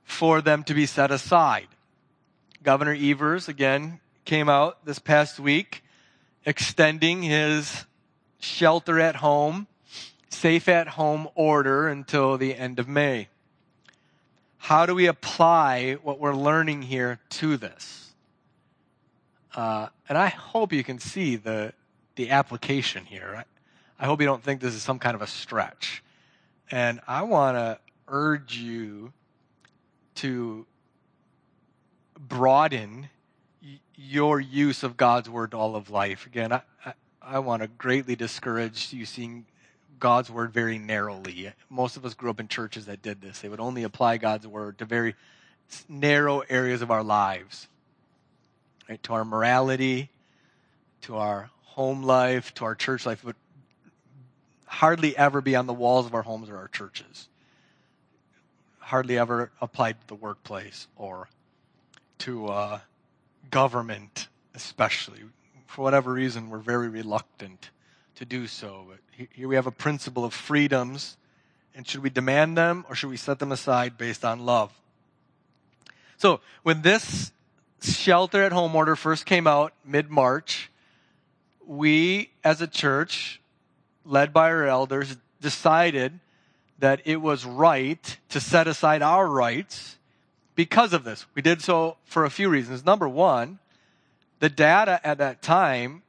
for 0.05 0.39
them 0.39 0.63
to 0.63 0.73
be 0.73 0.85
set 0.85 1.11
aside? 1.11 1.67
Governor 2.63 2.95
Evers, 2.97 3.49
again, 3.49 3.99
came 4.23 4.47
out 4.47 4.85
this 4.85 4.99
past 4.99 5.37
week 5.37 5.83
extending 6.45 7.21
his 7.21 7.83
shelter 8.39 8.99
at 8.99 9.17
home, 9.17 9.67
safe 10.29 10.67
at 10.67 10.89
home 10.89 11.27
order 11.35 11.87
until 11.87 12.37
the 12.37 12.55
end 12.55 12.79
of 12.79 12.87
May. 12.87 13.29
How 14.57 14.85
do 14.85 14.95
we 14.95 15.05
apply 15.05 15.93
what 16.01 16.19
we're 16.19 16.33
learning 16.33 16.83
here 16.83 17.19
to 17.29 17.57
this? 17.57 18.13
Uh, 19.55 19.87
and 20.09 20.17
I 20.17 20.27
hope 20.27 20.73
you 20.73 20.83
can 20.83 20.99
see 20.99 21.35
the, 21.35 21.73
the 22.15 22.31
application 22.31 23.05
here. 23.05 23.35
I, 23.99 24.03
I 24.03 24.05
hope 24.07 24.19
you 24.19 24.27
don't 24.27 24.43
think 24.43 24.61
this 24.61 24.73
is 24.73 24.81
some 24.81 24.99
kind 24.99 25.15
of 25.15 25.21
a 25.21 25.27
stretch. 25.27 26.03
And 26.71 26.99
I 27.07 27.21
want 27.21 27.57
to 27.57 27.79
urge 28.07 28.57
you 28.57 29.13
to 30.15 30.65
broaden 32.17 33.09
your 33.95 34.39
use 34.39 34.83
of 34.83 34.97
God's 34.97 35.29
word 35.29 35.51
to 35.51 35.57
all 35.57 35.75
of 35.75 35.89
life. 35.89 36.25
Again, 36.25 36.51
I, 36.51 36.61
I, 37.25 37.39
want 37.39 37.61
to 37.61 37.67
greatly 37.67 38.15
discourage 38.15 38.93
you 38.93 39.05
seeing 39.05 39.45
God's 39.99 40.29
word 40.29 40.53
very 40.53 40.77
narrowly. 40.77 41.51
Most 41.69 41.97
of 41.97 42.05
us 42.05 42.13
grew 42.13 42.29
up 42.29 42.39
in 42.39 42.47
churches 42.47 42.85
that 42.85 43.01
did 43.01 43.21
this. 43.21 43.39
They 43.39 43.49
would 43.49 43.59
only 43.59 43.83
apply 43.83 44.17
God's 44.17 44.47
word 44.47 44.77
to 44.79 44.85
very 44.85 45.15
narrow 45.89 46.41
areas 46.41 46.81
of 46.81 46.91
our 46.91 47.03
lives, 47.03 47.67
right? 48.87 49.01
to 49.03 49.13
our 49.13 49.25
morality, 49.25 50.09
to 51.01 51.17
our 51.17 51.49
home 51.63 52.03
life, 52.03 52.53
to 52.55 52.65
our 52.65 52.75
church 52.75 53.05
life, 53.05 53.19
It 53.23 53.27
would 53.27 53.35
hardly 54.65 55.17
ever 55.17 55.41
be 55.41 55.55
on 55.55 55.67
the 55.67 55.73
walls 55.73 56.05
of 56.05 56.13
our 56.13 56.21
homes 56.21 56.49
or 56.49 56.57
our 56.57 56.67
churches. 56.67 57.27
Hardly 58.79 59.17
ever 59.17 59.51
applied 59.61 59.99
to 60.01 60.07
the 60.07 60.15
workplace 60.15 60.87
or 60.95 61.29
to 62.19 62.47
uh, 62.47 62.79
government, 63.49 64.27
especially. 64.53 65.23
For 65.75 65.81
whatever 65.81 66.13
reason, 66.13 66.49
we're 66.49 66.59
very 66.59 66.87
reluctant 66.87 67.69
to 68.15 68.23
do 68.23 68.47
so. 68.47 68.85
But 68.87 69.27
here 69.33 69.49
we 69.49 69.55
have 69.55 69.67
a 69.67 69.71
principle 69.71 70.23
of 70.23 70.33
freedoms, 70.33 71.17
and 71.75 71.85
should 71.85 72.01
we 72.01 72.09
demand 72.09 72.57
them 72.57 72.85
or 72.87 72.95
should 72.95 73.09
we 73.09 73.17
set 73.17 73.39
them 73.39 73.51
aside 73.51 73.97
based 73.97 74.23
on 74.23 74.45
love? 74.45 74.71
So, 76.15 76.39
when 76.63 76.81
this 76.81 77.33
shelter 77.81 78.41
at 78.41 78.53
home 78.53 78.73
order 78.73 78.95
first 78.95 79.25
came 79.25 79.47
out 79.47 79.73
mid 79.83 80.09
March, 80.09 80.71
we 81.67 82.29
as 82.41 82.61
a 82.61 82.67
church, 82.67 83.41
led 84.05 84.31
by 84.31 84.51
our 84.51 84.65
elders, 84.65 85.17
decided 85.41 86.21
that 86.79 87.01
it 87.03 87.17
was 87.17 87.43
right 87.43 88.17
to 88.29 88.39
set 88.39 88.65
aside 88.65 89.01
our 89.01 89.27
rights 89.27 89.97
because 90.55 90.93
of 90.93 91.03
this. 91.03 91.25
We 91.35 91.41
did 91.41 91.61
so 91.61 91.97
for 92.05 92.23
a 92.23 92.29
few 92.29 92.47
reasons. 92.47 92.85
Number 92.85 93.09
one, 93.09 93.59
the 94.39 94.49
data 94.49 94.99
at 95.03 95.17
that 95.19 95.41
time 95.41 96.03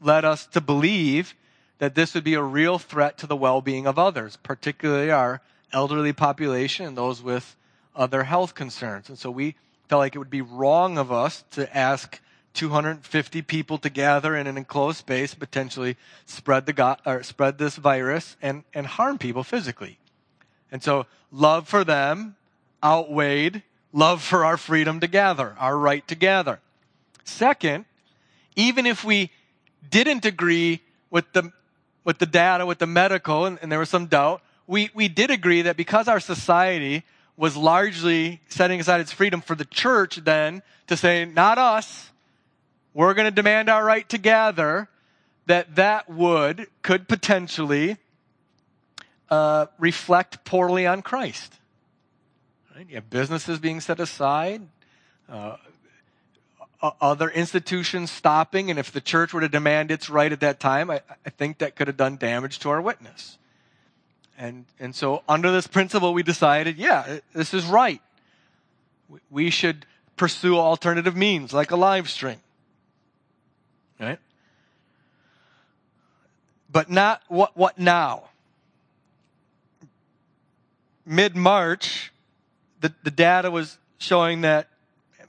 led 0.00 0.24
us 0.24 0.46
to 0.46 0.60
believe 0.60 1.34
that 1.78 1.94
this 1.94 2.14
would 2.14 2.24
be 2.24 2.34
a 2.34 2.42
real 2.42 2.78
threat 2.78 3.18
to 3.18 3.26
the 3.26 3.36
well 3.36 3.60
being 3.60 3.86
of 3.86 3.98
others, 3.98 4.36
particularly 4.42 5.10
our 5.10 5.40
elderly 5.72 6.12
population 6.12 6.86
and 6.86 6.96
those 6.96 7.22
with 7.22 7.56
other 7.96 8.24
health 8.24 8.54
concerns. 8.54 9.08
And 9.08 9.18
so 9.18 9.30
we 9.30 9.56
felt 9.88 10.00
like 10.00 10.14
it 10.14 10.18
would 10.18 10.30
be 10.30 10.42
wrong 10.42 10.98
of 10.98 11.10
us 11.10 11.44
to 11.52 11.74
ask 11.76 12.20
250 12.54 13.42
people 13.42 13.78
to 13.78 13.90
gather 13.90 14.36
in 14.36 14.46
an 14.46 14.56
enclosed 14.56 14.98
space, 14.98 15.34
potentially 15.34 15.96
spread 16.24 16.66
the 16.66 16.72
go- 16.72 16.96
or 17.04 17.22
spread 17.22 17.58
this 17.58 17.76
virus 17.76 18.36
and, 18.40 18.62
and 18.72 18.86
harm 18.86 19.18
people 19.18 19.42
physically. 19.42 19.98
And 20.70 20.82
so 20.82 21.06
love 21.32 21.68
for 21.68 21.84
them 21.84 22.36
outweighed 22.82 23.62
love 23.92 24.22
for 24.22 24.44
our 24.44 24.56
freedom 24.56 25.00
to 25.00 25.06
gather, 25.06 25.54
our 25.58 25.78
right 25.78 26.06
to 26.08 26.14
gather. 26.14 26.60
Second, 27.24 27.86
even 28.56 28.86
if 28.86 29.04
we 29.04 29.30
didn't 29.90 30.24
agree 30.24 30.80
with 31.10 31.32
the, 31.32 31.50
with 32.04 32.18
the 32.18 32.26
data, 32.26 32.66
with 32.66 32.78
the 32.78 32.86
medical, 32.86 33.46
and, 33.46 33.58
and 33.62 33.72
there 33.72 33.78
was 33.78 33.88
some 33.88 34.06
doubt, 34.06 34.42
we, 34.66 34.90
we 34.94 35.08
did 35.08 35.30
agree 35.30 35.62
that 35.62 35.76
because 35.76 36.08
our 36.08 36.20
society 36.20 37.02
was 37.36 37.56
largely 37.56 38.40
setting 38.48 38.80
aside 38.80 39.00
its 39.00 39.12
freedom 39.12 39.40
for 39.40 39.54
the 39.54 39.64
church 39.64 40.16
then 40.16 40.62
to 40.86 40.96
say, 40.96 41.24
not 41.24 41.58
us, 41.58 42.10
we're 42.92 43.14
going 43.14 43.26
to 43.26 43.30
demand 43.30 43.68
our 43.68 43.84
right 43.84 44.08
to 44.10 44.18
gather, 44.18 44.88
that 45.46 45.74
that 45.74 46.08
would, 46.08 46.68
could 46.82 47.08
potentially 47.08 47.96
uh, 49.30 49.66
reflect 49.78 50.44
poorly 50.44 50.86
on 50.86 51.02
Christ. 51.02 51.58
Right? 52.74 52.86
You 52.88 52.94
have 52.96 53.10
businesses 53.10 53.58
being 53.58 53.80
set 53.80 53.98
aside, 54.00 54.62
uh, 55.28 55.56
other 56.82 57.30
institutions 57.30 58.10
stopping, 58.10 58.70
and 58.70 58.78
if 58.78 58.92
the 58.92 59.00
church 59.00 59.32
were 59.32 59.40
to 59.40 59.48
demand 59.48 59.90
its 59.90 60.10
right 60.10 60.30
at 60.30 60.40
that 60.40 60.60
time, 60.60 60.90
I, 60.90 61.00
I 61.24 61.30
think 61.30 61.58
that 61.58 61.76
could 61.76 61.86
have 61.86 61.96
done 61.96 62.16
damage 62.16 62.58
to 62.60 62.70
our 62.70 62.80
witness. 62.80 63.38
And, 64.36 64.66
and 64.80 64.94
so, 64.94 65.22
under 65.28 65.52
this 65.52 65.66
principle, 65.66 66.12
we 66.12 66.22
decided, 66.22 66.76
yeah, 66.76 67.20
this 67.32 67.54
is 67.54 67.64
right. 67.66 68.02
We 69.30 69.50
should 69.50 69.86
pursue 70.16 70.58
alternative 70.58 71.16
means, 71.16 71.52
like 71.52 71.70
a 71.70 71.76
live 71.76 72.10
stream. 72.10 72.40
Right? 74.00 74.18
But 76.70 76.90
not 76.90 77.22
what, 77.28 77.56
what 77.56 77.78
now? 77.78 78.24
Mid 81.06 81.36
March, 81.36 82.12
the, 82.80 82.92
the 83.04 83.10
data 83.10 83.50
was 83.50 83.78
showing 83.98 84.40
that 84.40 84.68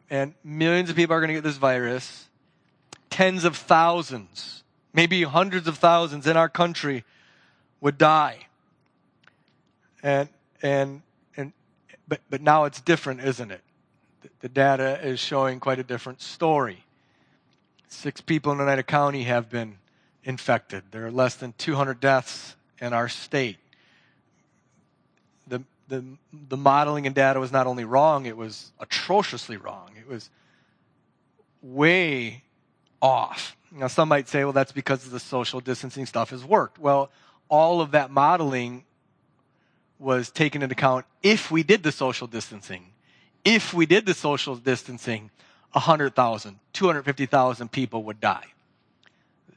and 0.10 0.34
millions 0.43 0.89
of 0.89 0.95
people 0.95 1.16
are 1.16 1.20
going 1.20 1.30
to 1.30 1.34
get 1.34 1.43
this 1.43 1.58
virus. 1.58 2.30
Tens 3.10 3.43
of 3.43 3.56
thousands, 3.56 4.64
maybe 4.93 5.24
hundreds 5.24 5.68
of 5.68 5.78
thousands 5.78 6.28
in 6.28 6.38
our 6.38 6.49
country 6.49 7.03
would 7.82 7.97
die. 7.97 8.47
And, 10.03 10.30
and, 10.62 11.01
and, 11.38 11.53
but, 12.08 12.22
but 12.30 12.41
now 12.41 12.66
it's 12.66 12.82
different, 12.82 13.22
isn't 13.22 13.51
it? 13.51 13.62
The, 14.22 14.30
the 14.41 14.49
data 14.49 14.99
is 15.06 15.20
showing 15.20 15.60
quite 15.60 15.80
a 15.80 15.84
different 15.84 16.22
story. 16.22 16.84
Six 17.88 18.22
people 18.22 18.51
in 18.51 18.60
Oneida 18.60 18.84
County 18.84 19.24
have 19.24 19.49
been 19.49 19.78
infected. 20.24 20.84
There 20.91 21.06
are 21.06 21.12
less 21.12 21.36
than 21.36 21.53
200 21.58 21.99
deaths 21.99 22.56
in 22.80 22.93
our 22.93 23.08
state 23.08 23.58
the, 25.88 26.03
the 26.33 26.57
modeling 26.57 27.05
and 27.05 27.15
data 27.15 27.39
was 27.39 27.51
not 27.51 27.67
only 27.67 27.86
wrong, 27.86 28.25
it 28.25 28.38
was 28.38 28.71
atrociously 28.79 29.57
wrong. 29.57 29.91
It 29.99 30.07
was 30.07 30.29
way 31.61 32.43
off. 33.01 33.55
Now, 33.71 33.88
some 33.88 34.09
might 34.09 34.27
say, 34.27 34.43
well, 34.43 34.53
that's 34.53 34.71
because 34.71 35.09
the 35.09 35.19
social 35.19 35.59
distancing 35.59 36.05
stuff 36.05 36.29
has 36.29 36.43
worked. 36.43 36.79
Well, 36.79 37.11
all 37.49 37.81
of 37.81 37.91
that 37.91 38.09
modeling 38.09 38.86
was 39.99 40.29
taken 40.29 40.61
into 40.61 40.73
account 40.73 41.05
if 41.21 41.51
we 41.51 41.63
did 41.63 41.83
the 41.83 41.91
social 41.91 42.27
distancing. 42.27 42.88
If 43.43 43.73
we 43.73 43.86
did 43.86 44.05
the 44.05 44.13
social 44.13 44.55
distancing, 44.55 45.29
100,000, 45.73 46.59
250,000 46.73 47.71
people 47.71 48.03
would 48.03 48.19
die. 48.19 48.45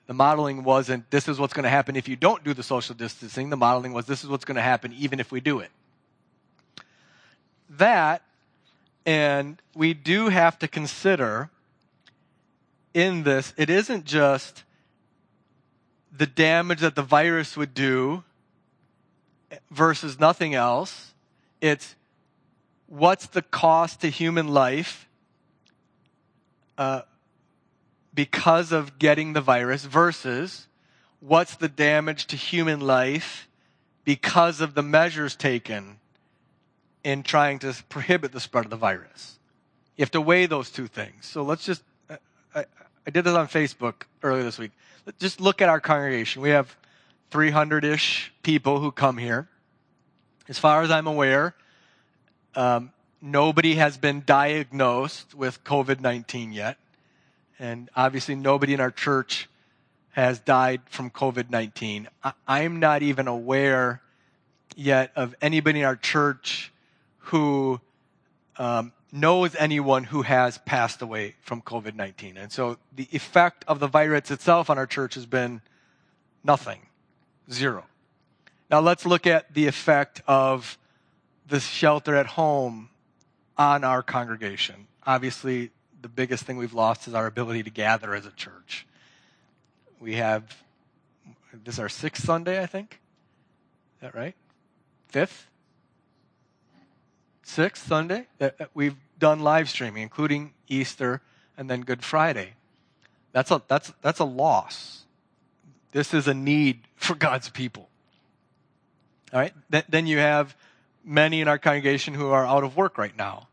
The 0.06 0.14
modeling 0.14 0.64
wasn't, 0.64 1.10
this 1.10 1.28
is 1.28 1.38
what's 1.38 1.52
going 1.52 1.64
to 1.64 1.70
happen 1.70 1.94
if 1.94 2.08
you 2.08 2.16
don't 2.16 2.42
do 2.42 2.54
the 2.54 2.62
social 2.62 2.94
distancing. 2.94 3.50
The 3.50 3.56
modeling 3.56 3.92
was, 3.92 4.06
this 4.06 4.24
is 4.24 4.30
what's 4.30 4.44
going 4.44 4.56
to 4.56 4.62
happen 4.62 4.92
even 4.94 5.20
if 5.20 5.30
we 5.30 5.40
do 5.40 5.60
it 5.60 5.70
that, 7.68 8.22
and 9.04 9.60
we 9.74 9.94
do 9.94 10.28
have 10.28 10.58
to 10.58 10.68
consider 10.68 11.50
in 12.94 13.22
this, 13.22 13.52
it 13.56 13.70
isn't 13.70 14.04
just 14.04 14.64
the 16.16 16.26
damage 16.26 16.80
that 16.80 16.96
the 16.96 17.02
virus 17.02 17.56
would 17.56 17.74
do 17.74 18.24
versus 19.70 20.18
nothing 20.18 20.54
else. 20.54 21.14
It's 21.60 21.94
what's 22.86 23.26
the 23.26 23.42
cost 23.42 24.00
to 24.00 24.08
human 24.08 24.48
life 24.48 25.08
uh, 26.76 27.02
because 28.14 28.72
of 28.72 28.98
getting 28.98 29.32
the 29.32 29.40
virus 29.40 29.84
versus 29.84 30.66
what's 31.20 31.56
the 31.56 31.68
damage 31.68 32.26
to 32.28 32.36
human 32.36 32.80
life 32.80 33.48
because 34.04 34.60
of 34.60 34.74
the 34.74 34.82
measures 34.82 35.36
taken 35.36 35.98
in 37.09 37.22
trying 37.22 37.59
to 37.59 37.74
prohibit 37.88 38.32
the 38.32 38.40
spread 38.40 38.66
of 38.66 38.70
the 38.70 38.76
virus. 38.76 39.38
You 39.96 40.02
have 40.02 40.11
to 40.11 40.20
weigh 40.20 40.44
those 40.44 40.70
two 40.70 40.86
things. 40.86 41.24
So 41.24 41.42
let's 41.42 41.64
just, 41.64 41.82
I, 42.54 42.66
I 43.06 43.11
did 43.11 43.24
this 43.24 43.32
on 43.32 43.48
Facebook 43.48 44.02
earlier 44.22 44.42
this 44.42 44.59
week. 44.59 44.72
Just 45.18 45.40
look 45.40 45.62
at 45.62 45.70
our 45.70 45.80
congregation. 45.80 46.42
We 46.42 46.50
have 46.50 46.76
300 47.30 47.86
ish 47.86 48.30
people 48.42 48.78
who 48.78 48.92
come 48.92 49.16
here. 49.16 49.48
As 50.50 50.59
far 50.59 50.82
as 50.82 50.90
I'm 50.90 51.06
aware, 51.06 51.54
um, 52.54 52.92
nobody 53.22 53.76
has 53.76 53.96
been 53.96 54.22
diagnosed 54.26 55.34
with 55.34 55.64
COVID 55.64 56.00
19 56.00 56.52
yet. 56.52 56.76
And 57.59 57.88
obviously, 57.96 58.34
nobody 58.34 58.74
in 58.74 58.80
our 58.80 58.90
church 58.90 59.48
has 60.11 60.40
died 60.40 60.82
from 60.90 61.09
COVID 61.11 61.48
19. 61.48 62.09
I'm 62.46 62.80
not 62.80 63.02
even 63.02 63.28
aware 63.28 64.02
yet 64.76 65.11
of 65.16 65.34
anybody 65.40 65.80
in 65.80 65.86
our 65.86 65.96
church 65.96 66.70
who 67.28 67.80
um, 68.58 68.92
knows 69.12 69.54
anyone 69.56 70.04
who 70.04 70.22
has 70.22 70.58
passed 70.58 71.02
away 71.02 71.36
from 71.40 71.62
COVID 71.62 71.94
19. 71.94 72.36
And 72.36 72.52
so 72.52 72.78
the 72.94 73.08
effect 73.12 73.64
of 73.68 73.80
the 73.80 73.86
virus 73.86 74.30
itself 74.30 74.70
on 74.70 74.78
our 74.78 74.86
church 74.86 75.14
has 75.14 75.26
been 75.26 75.60
Nothing. 76.44 76.80
Zero. 77.50 77.84
Now 78.70 78.80
let's 78.80 79.04
look 79.06 79.26
at 79.26 79.52
the 79.52 79.66
effect 79.66 80.22
of 80.26 80.78
the 81.46 81.60
shelter 81.60 82.14
at 82.14 82.26
home 82.26 82.90
on 83.56 83.84
our 83.84 84.02
congregation. 84.02 84.86
Obviously, 85.06 85.70
the 86.00 86.08
biggest 86.08 86.44
thing 86.44 86.56
we've 86.56 86.74
lost 86.74 87.08
is 87.08 87.14
our 87.14 87.26
ability 87.26 87.62
to 87.64 87.70
gather 87.70 88.14
as 88.14 88.26
a 88.26 88.30
church. 88.30 88.86
We 90.00 90.14
have, 90.14 90.56
this 91.64 91.74
is 91.74 91.80
our 91.80 91.88
sixth 91.88 92.24
Sunday, 92.24 92.62
I 92.62 92.66
think. 92.66 93.00
Is 93.96 94.02
that 94.02 94.14
right? 94.14 94.34
Fifth? 95.08 95.48
Sixth 97.49 97.88
Sunday 97.88 98.26
that 98.36 98.70
we've 98.74 98.96
done 99.18 99.40
live 99.40 99.70
streaming, 99.70 100.03
including 100.03 100.53
Easter 100.68 101.22
and 101.57 101.68
then 101.70 101.80
Good 101.80 102.05
Friday. 102.05 102.51
That's 103.32 103.51
a, 103.51 103.62
that's, 103.66 103.90
that's 104.03 104.20
a 104.20 104.24
loss. 104.24 105.07
This 105.92 106.12
is 106.12 106.28
a 106.28 106.34
need 106.34 106.80
for 106.94 107.14
God's 107.14 107.49
people. 107.49 107.88
All 109.32 109.40
right? 109.40 109.55
Th- 109.72 109.86
then 109.88 110.07
you 110.07 110.18
have 110.18 110.55
many 111.03 111.40
in 111.40 111.49
our 111.49 111.59
congregation 111.59 112.12
who 112.12 112.28
are 112.28 112.46
out 112.46 112.64
of 112.64 112.76
work 112.76 112.99
right 112.99 113.16
now. 113.16 113.49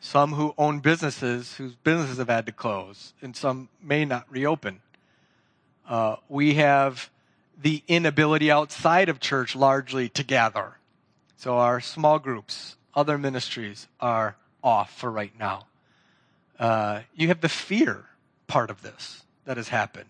Some 0.00 0.34
who 0.34 0.54
own 0.58 0.80
businesses 0.80 1.54
whose 1.54 1.74
businesses 1.76 2.18
have 2.18 2.28
had 2.28 2.44
to 2.44 2.52
close, 2.52 3.14
and 3.22 3.34
some 3.34 3.70
may 3.82 4.04
not 4.04 4.30
reopen. 4.30 4.80
Uh, 5.88 6.16
we 6.28 6.54
have 6.54 7.10
the 7.60 7.82
inability 7.88 8.50
outside 8.50 9.08
of 9.08 9.18
church 9.18 9.56
largely 9.56 10.10
to 10.10 10.22
gather. 10.22 10.76
So 11.36 11.56
our 11.56 11.80
small 11.80 12.18
groups, 12.18 12.76
other 12.94 13.18
ministries 13.18 13.86
are 14.00 14.36
off 14.62 14.96
for 14.98 15.10
right 15.10 15.32
now. 15.38 15.66
Uh, 16.58 17.00
you 17.14 17.28
have 17.28 17.40
the 17.40 17.48
fear 17.48 18.04
part 18.46 18.70
of 18.70 18.82
this 18.82 19.22
that 19.44 19.56
has 19.56 19.68
happened, 19.68 20.08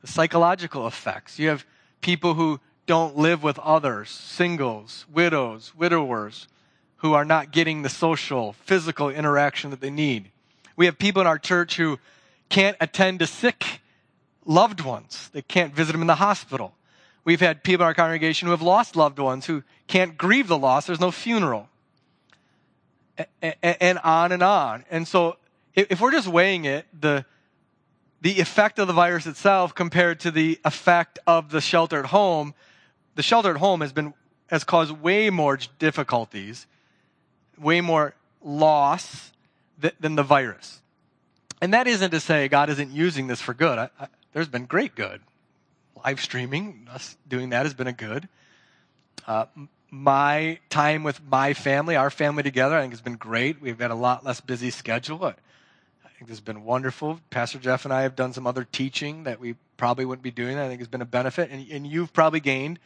the 0.00 0.06
psychological 0.06 0.86
effects. 0.86 1.38
You 1.38 1.48
have 1.48 1.64
people 2.00 2.34
who 2.34 2.60
don't 2.86 3.16
live 3.16 3.42
with 3.42 3.58
others, 3.60 4.10
singles, 4.10 5.06
widows, 5.12 5.72
widowers, 5.76 6.48
who 6.96 7.12
are 7.12 7.24
not 7.24 7.52
getting 7.52 7.82
the 7.82 7.88
social, 7.88 8.54
physical 8.54 9.08
interaction 9.10 9.70
that 9.70 9.80
they 9.80 9.90
need. 9.90 10.30
We 10.76 10.86
have 10.86 10.98
people 10.98 11.20
in 11.20 11.26
our 11.26 11.38
church 11.38 11.76
who 11.76 11.98
can't 12.48 12.76
attend 12.80 13.20
to 13.20 13.26
sick 13.26 13.80
loved 14.44 14.80
ones. 14.80 15.30
They 15.32 15.42
can't 15.42 15.74
visit 15.74 15.92
them 15.92 16.00
in 16.00 16.06
the 16.06 16.16
hospital. 16.16 16.74
We've 17.24 17.40
had 17.40 17.62
people 17.62 17.84
in 17.84 17.88
our 17.88 17.94
congregation 17.94 18.46
who 18.46 18.52
have 18.52 18.62
lost 18.62 18.96
loved 18.96 19.18
ones 19.18 19.46
who 19.46 19.62
can't 19.86 20.18
grieve 20.18 20.48
the 20.48 20.58
loss. 20.58 20.86
There's 20.86 21.00
no 21.00 21.10
funeral. 21.10 21.68
And 23.62 23.98
on 23.98 24.32
and 24.32 24.42
on. 24.42 24.84
And 24.90 25.06
so 25.06 25.36
if 25.74 26.00
we're 26.00 26.12
just 26.12 26.28
weighing 26.28 26.64
it, 26.64 26.86
the, 26.98 27.24
the 28.20 28.40
effect 28.40 28.78
of 28.78 28.86
the 28.86 28.92
virus 28.92 29.26
itself 29.26 29.74
compared 29.74 30.20
to 30.20 30.30
the 30.30 30.58
effect 30.64 31.18
of 31.26 31.50
the 31.50 31.60
shelter 31.60 31.98
at 32.00 32.06
home, 32.06 32.54
the 33.14 33.22
shelter 33.22 33.50
at 33.50 33.58
home 33.58 33.80
has 33.82 33.92
been, 33.92 34.14
has 34.48 34.64
caused 34.64 34.92
way 34.92 35.30
more 35.30 35.58
difficulties 35.78 36.66
way 37.58 37.80
more 37.80 38.14
loss 38.42 39.32
th- 39.80 39.94
than 40.00 40.14
the 40.14 40.22
virus. 40.22 40.80
And 41.60 41.72
that 41.74 41.86
isn't 41.86 42.10
to 42.10 42.20
say 42.20 42.48
God 42.48 42.70
isn't 42.70 42.90
using 42.90 43.26
this 43.26 43.40
for 43.40 43.54
good. 43.54 43.78
I, 43.78 43.90
I, 43.98 44.08
there's 44.32 44.48
been 44.48 44.66
great 44.66 44.94
good. 44.94 45.20
Live 46.04 46.20
streaming, 46.20 46.86
us 46.90 47.16
doing 47.26 47.50
that 47.50 47.64
has 47.64 47.74
been 47.74 47.86
a 47.86 47.92
good. 47.92 48.28
Uh, 49.26 49.46
my 49.94 50.58
time 50.70 51.04
with 51.04 51.20
my 51.30 51.54
family, 51.54 51.94
our 51.94 52.10
family 52.10 52.42
together, 52.42 52.76
I 52.76 52.80
think 52.80 52.92
has 52.92 53.00
been 53.00 53.14
great. 53.14 53.62
We've 53.62 53.78
had 53.78 53.92
a 53.92 53.94
lot 53.94 54.24
less 54.24 54.40
busy 54.40 54.70
schedule. 54.70 55.24
I 55.24 56.08
think 56.18 56.30
it's 56.30 56.40
been 56.40 56.64
wonderful. 56.64 57.20
Pastor 57.30 57.58
Jeff 57.58 57.84
and 57.84 57.94
I 57.94 58.02
have 58.02 58.16
done 58.16 58.32
some 58.32 58.46
other 58.46 58.64
teaching 58.64 59.24
that 59.24 59.38
we 59.38 59.54
probably 59.76 60.04
wouldn't 60.04 60.24
be 60.24 60.32
doing. 60.32 60.58
I 60.58 60.68
think 60.68 60.80
it's 60.80 60.90
been 60.90 61.00
a 61.00 61.06
benefit, 61.06 61.50
and, 61.50 61.70
and 61.70 61.86
you've 61.86 62.12
probably 62.12 62.40
gained 62.40 62.80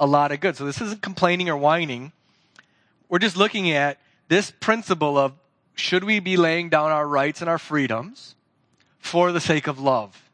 a 0.00 0.06
lot 0.06 0.32
of 0.32 0.40
good. 0.40 0.56
So 0.56 0.64
this 0.64 0.80
isn't 0.80 1.00
complaining 1.00 1.48
or 1.48 1.56
whining. 1.56 2.12
We're 3.08 3.20
just 3.20 3.36
looking 3.36 3.70
at 3.70 3.98
this 4.28 4.50
principle 4.50 5.16
of 5.16 5.32
should 5.74 6.02
we 6.02 6.18
be 6.18 6.36
laying 6.36 6.70
down 6.70 6.90
our 6.90 7.06
rights 7.06 7.40
and 7.40 7.48
our 7.48 7.58
freedoms 7.58 8.34
for 8.98 9.30
the 9.30 9.40
sake 9.40 9.68
of 9.68 9.78
love? 9.78 10.28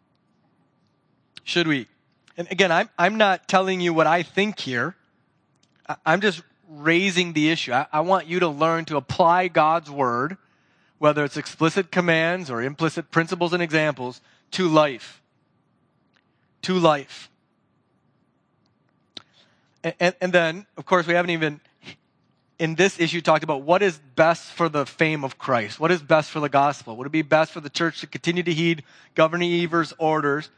Should 1.45 1.68
we? 1.68 1.87
And 2.37 2.51
again, 2.51 2.72
I'm, 2.72 2.89
I'm 2.99 3.16
not 3.18 3.47
telling 3.47 3.81
you 3.81 3.93
what 3.93 4.07
I 4.07 4.22
think 4.22 4.59
here. 4.59 4.97
I'm 6.05 6.20
just 6.20 6.43
raising 6.68 7.32
the 7.32 7.51
issue. 7.51 7.72
I, 7.72 7.87
I 7.93 8.01
want 8.01 8.26
you 8.26 8.41
to 8.41 8.49
learn 8.49 8.85
to 8.87 8.97
apply 8.97 9.49
God's 9.49 9.91
word, 9.91 10.37
whether 10.99 11.24
it's 11.24 11.37
explicit 11.37 11.91
commands 11.91 12.51
or 12.51 12.62
implicit 12.62 13.11
principles 13.11 13.53
and 13.53 13.62
examples, 13.62 14.20
to 14.53 14.68
life. 14.68 15.22
To 16.62 16.74
life. 16.74 17.30
And, 19.82 19.95
and, 20.01 20.14
and, 20.20 20.32
then, 20.32 20.66
of 20.76 20.87
course, 20.87 21.07
we 21.07 21.14
haven't 21.14 21.30
even 21.30 21.61
in 22.59 22.76
this 22.76 23.01
issue 23.01 23.20
talked 23.20 23.45
about 23.45 23.62
what 23.62 23.82
is 23.82 23.99
best 24.14 24.45
for 24.53 24.68
the 24.68 24.87
fame 24.87 25.24
of 25.24 25.39
Christ. 25.39 25.80
What 25.80 25.91
is 25.91 26.03
best 26.03 26.30
for 26.30 26.41
the 26.41 26.49
gospel? 26.49 26.97
Would 26.97 27.09
it 27.09 27.12
be 27.12 27.22
best 27.22 27.53
for 27.53 27.61
the 27.61 27.68
church 27.68 28.01
to 28.01 28.07
continue 28.07 28.43
to 28.43 28.53
heed 28.53 28.85
Governor 29.14 29.45
Evers' 29.45 29.93
orders 29.99 30.51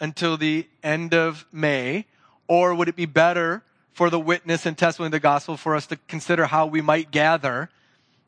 until 0.00 0.36
the 0.36 0.66
end 0.82 1.14
of 1.14 1.46
May? 1.52 2.06
Or 2.48 2.74
would 2.74 2.88
it 2.88 2.96
be 2.96 3.06
better 3.06 3.62
for 3.94 4.10
the 4.10 4.18
witness 4.20 4.66
and 4.66 4.76
testimony 4.76 5.06
of 5.06 5.12
the 5.12 5.20
gospel 5.20 5.56
for 5.56 5.74
us 5.74 5.86
to 5.86 5.96
consider 6.08 6.46
how 6.46 6.66
we 6.66 6.82
might 6.82 7.10
gather 7.10 7.70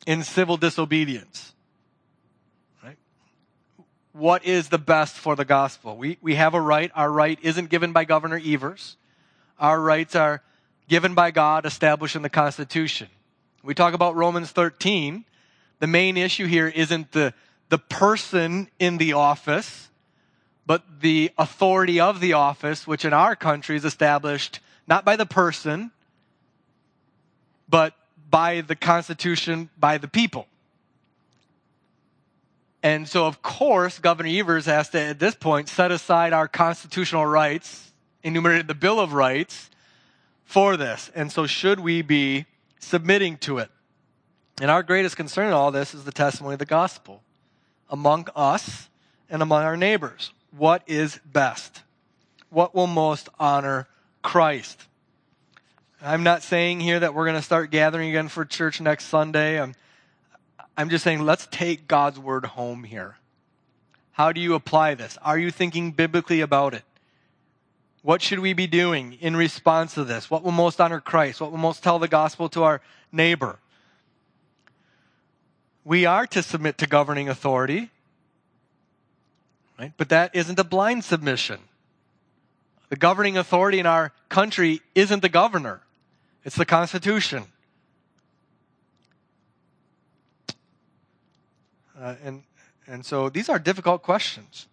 in 0.06 0.22
civil 0.22 0.56
disobedience? 0.56 1.52
Right? 2.82 2.96
What 4.12 4.44
is 4.44 4.68
the 4.68 4.78
best 4.78 5.16
for 5.16 5.34
the 5.34 5.44
gospel? 5.44 5.96
We, 5.96 6.18
we 6.22 6.36
have 6.36 6.54
a 6.54 6.60
right. 6.60 6.90
Our 6.94 7.10
right 7.10 7.38
isn't 7.42 7.68
given 7.68 7.92
by 7.92 8.04
Governor 8.04 8.40
Evers. 8.42 8.96
Our 9.58 9.80
rights 9.80 10.14
are 10.14 10.42
given 10.88 11.14
by 11.14 11.32
God, 11.32 11.66
established 11.66 12.14
in 12.14 12.22
the 12.22 12.30
Constitution. 12.30 13.08
We 13.64 13.74
talk 13.74 13.92
about 13.92 14.14
Romans 14.14 14.52
13. 14.52 15.24
The 15.80 15.86
main 15.88 16.16
issue 16.16 16.46
here 16.46 16.68
isn't 16.68 17.10
the, 17.10 17.34
the 17.70 17.78
person 17.78 18.70
in 18.78 18.98
the 18.98 19.14
office, 19.14 19.88
but 20.64 21.00
the 21.00 21.32
authority 21.36 21.98
of 21.98 22.20
the 22.20 22.34
office, 22.34 22.86
which 22.86 23.04
in 23.04 23.12
our 23.12 23.34
country 23.34 23.74
is 23.74 23.84
established 23.84 24.60
not 24.86 25.04
by 25.04 25.16
the 25.16 25.26
person, 25.26 25.90
but 27.68 27.94
by 28.30 28.60
the 28.60 28.76
Constitution, 28.76 29.70
by 29.78 29.98
the 29.98 30.08
people. 30.08 30.46
And 32.82 33.08
so, 33.08 33.26
of 33.26 33.42
course, 33.42 33.98
Governor 33.98 34.28
Evers 34.28 34.66
has 34.66 34.90
to, 34.90 35.00
at 35.00 35.18
this 35.18 35.34
point, 35.34 35.68
set 35.68 35.90
aside 35.90 36.32
our 36.32 36.46
constitutional 36.46 37.26
rights, 37.26 37.92
enumerated 38.22 38.68
the 38.68 38.74
Bill 38.74 39.00
of 39.00 39.12
Rights, 39.12 39.70
for 40.44 40.76
this. 40.76 41.10
And 41.14 41.32
so, 41.32 41.46
should 41.46 41.80
we 41.80 42.02
be 42.02 42.46
submitting 42.78 43.38
to 43.38 43.58
it? 43.58 43.70
And 44.60 44.70
our 44.70 44.82
greatest 44.82 45.16
concern 45.16 45.48
in 45.48 45.52
all 45.52 45.70
this 45.70 45.94
is 45.94 46.04
the 46.04 46.12
testimony 46.12 46.54
of 46.54 46.58
the 46.60 46.66
gospel 46.66 47.22
among 47.90 48.28
us 48.34 48.88
and 49.28 49.42
among 49.42 49.64
our 49.64 49.76
neighbors. 49.76 50.32
What 50.56 50.82
is 50.86 51.20
best? 51.24 51.82
What 52.50 52.74
will 52.74 52.86
most 52.86 53.28
honor 53.38 53.88
Christ? 54.26 54.84
I'm 56.02 56.24
not 56.24 56.42
saying 56.42 56.80
here 56.80 56.98
that 56.98 57.14
we're 57.14 57.26
going 57.26 57.36
to 57.36 57.42
start 57.42 57.70
gathering 57.70 58.08
again 58.08 58.26
for 58.26 58.44
church 58.44 58.80
next 58.80 59.04
Sunday. 59.04 59.60
I'm, 59.60 59.72
I'm 60.76 60.90
just 60.90 61.04
saying 61.04 61.24
let's 61.24 61.46
take 61.52 61.86
God's 61.86 62.18
word 62.18 62.44
home 62.44 62.82
here. 62.82 63.18
How 64.10 64.32
do 64.32 64.40
you 64.40 64.54
apply 64.54 64.94
this? 64.94 65.16
Are 65.22 65.38
you 65.38 65.52
thinking 65.52 65.92
biblically 65.92 66.40
about 66.40 66.74
it? 66.74 66.82
What 68.02 68.20
should 68.20 68.40
we 68.40 68.52
be 68.52 68.66
doing 68.66 69.12
in 69.20 69.36
response 69.36 69.94
to 69.94 70.02
this? 70.02 70.28
What 70.28 70.42
will 70.42 70.50
most 70.50 70.80
honor 70.80 71.00
Christ? 71.00 71.40
What 71.40 71.52
will 71.52 71.58
most 71.58 71.84
tell 71.84 72.00
the 72.00 72.08
gospel 72.08 72.48
to 72.48 72.64
our 72.64 72.80
neighbor? 73.12 73.60
We 75.84 76.04
are 76.04 76.26
to 76.26 76.42
submit 76.42 76.78
to 76.78 76.88
governing 76.88 77.28
authority, 77.28 77.90
right? 79.78 79.92
But 79.96 80.08
that 80.08 80.34
isn't 80.34 80.58
a 80.58 80.64
blind 80.64 81.04
submission. 81.04 81.60
The 82.88 82.96
governing 82.96 83.36
authority 83.36 83.78
in 83.78 83.86
our 83.86 84.12
country 84.28 84.80
isn't 84.94 85.20
the 85.20 85.28
governor, 85.28 85.82
it's 86.44 86.56
the 86.56 86.64
Constitution. 86.64 87.44
Uh, 91.98 92.14
and, 92.22 92.42
and 92.86 93.06
so 93.06 93.30
these 93.30 93.48
are 93.48 93.58
difficult 93.58 94.02
questions. 94.02 94.68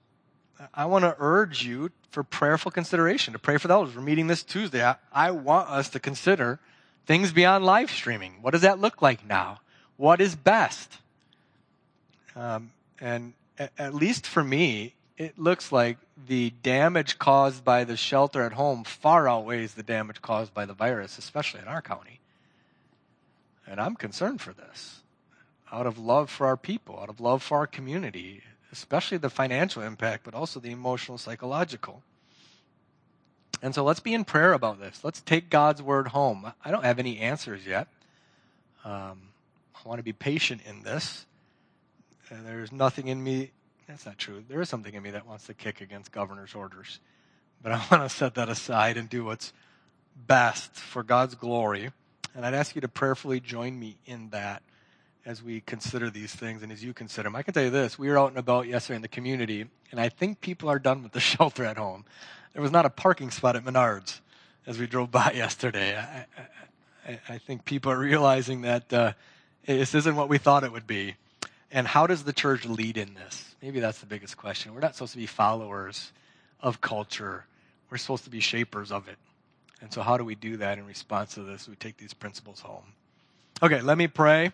I 0.74 0.86
want 0.86 1.04
to 1.04 1.16
urge 1.20 1.64
you 1.66 1.90
for 2.12 2.24
prayerful 2.24 2.72
consideration, 2.72 3.34
to 3.34 3.40
pray 3.40 3.58
for 3.58 3.68
those. 3.68 3.96
We're 3.96 4.02
meeting 4.02 4.28
this 4.28 4.44
Tuesday. 4.44 4.84
I, 4.84 4.96
I 5.12 5.32
want 5.32 5.70
us 5.70 5.90
to 5.90 6.00
consider 6.00 6.60
things 7.06 7.32
beyond 7.32 7.66
live 7.66 7.90
streaming. 7.90 8.36
What 8.42 8.52
does 8.52 8.62
that 8.62 8.80
look 8.80 9.02
like 9.02 9.26
now? 9.26 9.62
What 9.98 10.22
is 10.22 10.36
best? 10.36 11.00
Um, 12.36 12.72
and 13.00 13.34
at, 13.58 13.72
at 13.78 13.94
least 13.96 14.28
for 14.28 14.44
me, 14.44 14.96
it 15.18 15.38
looks 15.40 15.72
like 15.72 15.98
the 16.28 16.52
damage 16.62 17.20
caused 17.20 17.64
by 17.64 17.84
the 17.84 17.98
shelter 17.98 18.44
at 18.44 18.54
home 18.54 18.84
far 18.84 19.28
outweighs 19.28 19.74
the 19.74 19.84
damage 19.84 20.22
caused 20.22 20.54
by 20.54 20.66
the 20.66 20.74
virus, 20.74 21.18
especially 21.18 21.62
in 21.62 21.68
our 21.68 21.82
county. 21.82 22.20
And 23.68 23.80
I'm 23.80 23.96
concerned 23.96 24.42
for 24.42 24.54
this 24.54 25.02
out 25.72 25.88
of 25.88 25.98
love 25.98 26.30
for 26.30 26.46
our 26.46 26.56
people, 26.56 27.00
out 27.00 27.10
of 27.10 27.20
love 27.20 27.42
for 27.42 27.58
our 27.58 27.68
community, 27.68 28.44
especially 28.72 29.18
the 29.18 29.30
financial 29.30 29.82
impact, 29.82 30.24
but 30.24 30.36
also 30.36 30.60
the 30.60 30.72
emotional, 30.72 31.18
psychological. 31.18 32.04
And 33.62 33.74
so 33.74 33.84
let's 33.84 34.00
be 34.00 34.14
in 34.14 34.24
prayer 34.24 34.54
about 34.54 34.80
this. 34.80 35.04
Let's 35.04 35.22
take 35.22 35.50
God's 35.50 35.82
word 35.82 36.10
home. 36.10 36.54
I 36.64 36.70
don't 36.70 36.84
have 36.84 37.00
any 37.00 37.18
answers 37.20 37.66
yet. 37.66 37.88
Um, 38.86 39.30
I 39.74 39.88
want 39.88 40.00
to 40.00 40.04
be 40.04 40.14
patient 40.14 40.62
in 40.66 40.84
this. 40.84 41.26
Uh, 42.30 42.36
there's 42.46 42.72
nothing 42.72 43.08
in 43.08 43.24
me, 43.24 43.52
that's 43.88 44.06
not 44.06 44.18
true. 44.18 44.44
There 44.48 44.62
is 44.62 44.70
something 44.70 44.94
in 44.94 45.04
me 45.04 45.12
that 45.12 45.28
wants 45.28 45.46
to 45.48 45.54
kick 45.54 45.82
against 45.82 46.12
governor's 46.12 46.56
orders. 46.56 47.00
But 47.62 47.72
I 47.72 47.82
want 47.92 48.04
to 48.04 48.10
set 48.10 48.36
that 48.36 48.50
aside 48.50 48.98
and 48.98 49.10
do 49.10 49.26
what's 49.26 49.54
best 50.28 50.76
for 50.76 51.04
God's 51.04 51.36
glory. 51.36 51.92
And 52.36 52.46
I'd 52.46 52.54
ask 52.54 52.76
you 52.76 52.82
to 52.82 52.88
prayerfully 52.88 53.40
join 53.40 53.80
me 53.80 53.98
in 54.06 54.30
that 54.30 54.64
as 55.26 55.42
we 55.42 55.62
consider 55.62 56.10
these 56.10 56.34
things 56.34 56.64
and 56.64 56.72
as 56.72 56.84
you 56.84 56.94
consider 56.94 57.24
them. 57.24 57.36
I 57.36 57.44
can 57.44 57.54
tell 57.54 57.64
you 57.64 57.70
this 57.70 57.98
we 57.98 58.10
were 58.10 58.20
out 58.20 58.30
and 58.30 58.38
about 58.38 58.68
yesterday 58.68 58.98
in 58.98 59.02
the 59.02 59.08
community, 59.08 59.66
and 59.92 60.00
I 60.00 60.10
think 60.10 60.42
people 60.42 60.70
are 60.70 60.80
done 60.80 61.04
with 61.04 61.14
the 61.14 61.20
shelter 61.22 61.64
at 61.64 61.78
home. 61.78 62.06
There 62.54 62.62
was 62.62 62.72
not 62.72 62.86
a 62.86 62.90
parking 62.90 63.32
spot 63.32 63.56
at 63.56 63.64
Menards 63.64 64.20
as 64.68 64.78
we 64.78 64.88
drove 64.88 65.12
by 65.12 65.32
yesterday. 65.36 65.98
I, 65.98 66.26
I, 67.08 67.20
I 67.30 67.38
think 67.38 67.66
people 67.66 67.92
are 67.92 67.98
realizing 67.98 68.62
that 68.62 68.92
uh, 68.92 69.14
this 69.66 69.96
isn't 69.96 70.16
what 70.16 70.30
we 70.30 70.38
thought 70.38 70.64
it 70.64 70.72
would 70.72 70.88
be. 70.88 71.16
And 71.74 71.88
how 71.88 72.06
does 72.06 72.24
the 72.24 72.32
church 72.32 72.66
lead 72.66 72.98
in 72.98 73.16
this? 73.16 73.56
Maybe 73.60 73.80
that's 73.80 74.00
the 74.00 74.06
biggest 74.06 74.38
question. 74.38 74.76
We're 74.76 74.80
not 74.80 74.94
supposed 74.94 75.14
to 75.14 75.18
be 75.18 75.26
followers 75.26 76.12
of 76.62 76.80
culture, 76.80 77.46
we're 77.90 77.98
supposed 77.98 78.24
to 78.24 78.30
be 78.30 78.40
shapers 78.40 78.92
of 78.92 79.10
it. 79.10 79.18
And 79.82 79.92
so, 79.92 80.02
how 80.02 80.16
do 80.16 80.24
we 80.24 80.36
do 80.36 80.58
that 80.58 80.78
in 80.78 80.86
response 80.86 81.34
to 81.34 81.42
this? 81.42 81.68
We 81.68 81.76
take 81.76 81.98
these 81.98 82.14
principles 82.14 82.62
home. 82.62 82.94
Okay, 83.62 83.82
let 83.82 83.98
me 83.98 84.08
pray. 84.08 84.54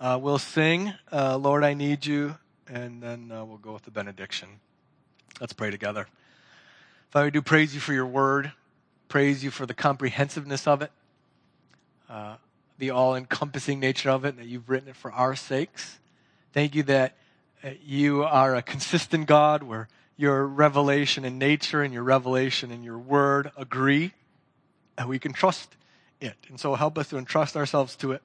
Uh, 0.00 0.18
we'll 0.22 0.38
sing, 0.38 0.94
uh, 1.12 1.36
Lord, 1.36 1.64
I 1.64 1.74
Need 1.74 2.06
You, 2.06 2.36
and 2.68 3.02
then 3.02 3.30
uh, 3.30 3.44
we'll 3.44 3.58
go 3.58 3.72
with 3.72 3.82
the 3.82 3.90
benediction. 3.90 4.48
Let's 5.40 5.52
pray 5.52 5.70
together. 5.70 6.06
Father, 7.10 7.26
we 7.26 7.30
do 7.32 7.42
praise 7.42 7.74
you 7.74 7.80
for 7.80 7.92
your 7.92 8.06
word, 8.06 8.52
praise 9.08 9.44
you 9.44 9.50
for 9.50 9.66
the 9.66 9.74
comprehensiveness 9.74 10.66
of 10.66 10.80
it, 10.80 10.92
uh, 12.08 12.36
the 12.78 12.90
all 12.90 13.14
encompassing 13.14 13.78
nature 13.80 14.10
of 14.10 14.24
it, 14.24 14.36
that 14.38 14.46
you've 14.46 14.70
written 14.70 14.88
it 14.88 14.96
for 14.96 15.12
our 15.12 15.36
sakes. 15.36 15.98
Thank 16.52 16.74
you 16.74 16.82
that 16.84 17.16
uh, 17.64 17.70
you 17.82 18.24
are 18.24 18.54
a 18.54 18.62
consistent 18.62 19.26
God 19.26 19.62
where 19.62 19.88
your 20.16 20.46
revelation 20.46 21.24
in 21.24 21.38
nature 21.38 21.82
and 21.82 21.94
your 21.94 22.02
revelation 22.02 22.70
in 22.70 22.82
your 22.82 22.98
word 22.98 23.50
agree, 23.56 24.12
and 24.98 25.08
we 25.08 25.18
can 25.18 25.32
trust 25.32 25.74
it. 26.20 26.36
And 26.48 26.60
so 26.60 26.74
help 26.74 26.98
us 26.98 27.08
to 27.08 27.18
entrust 27.18 27.56
ourselves 27.56 27.96
to 27.96 28.12
it. 28.12 28.22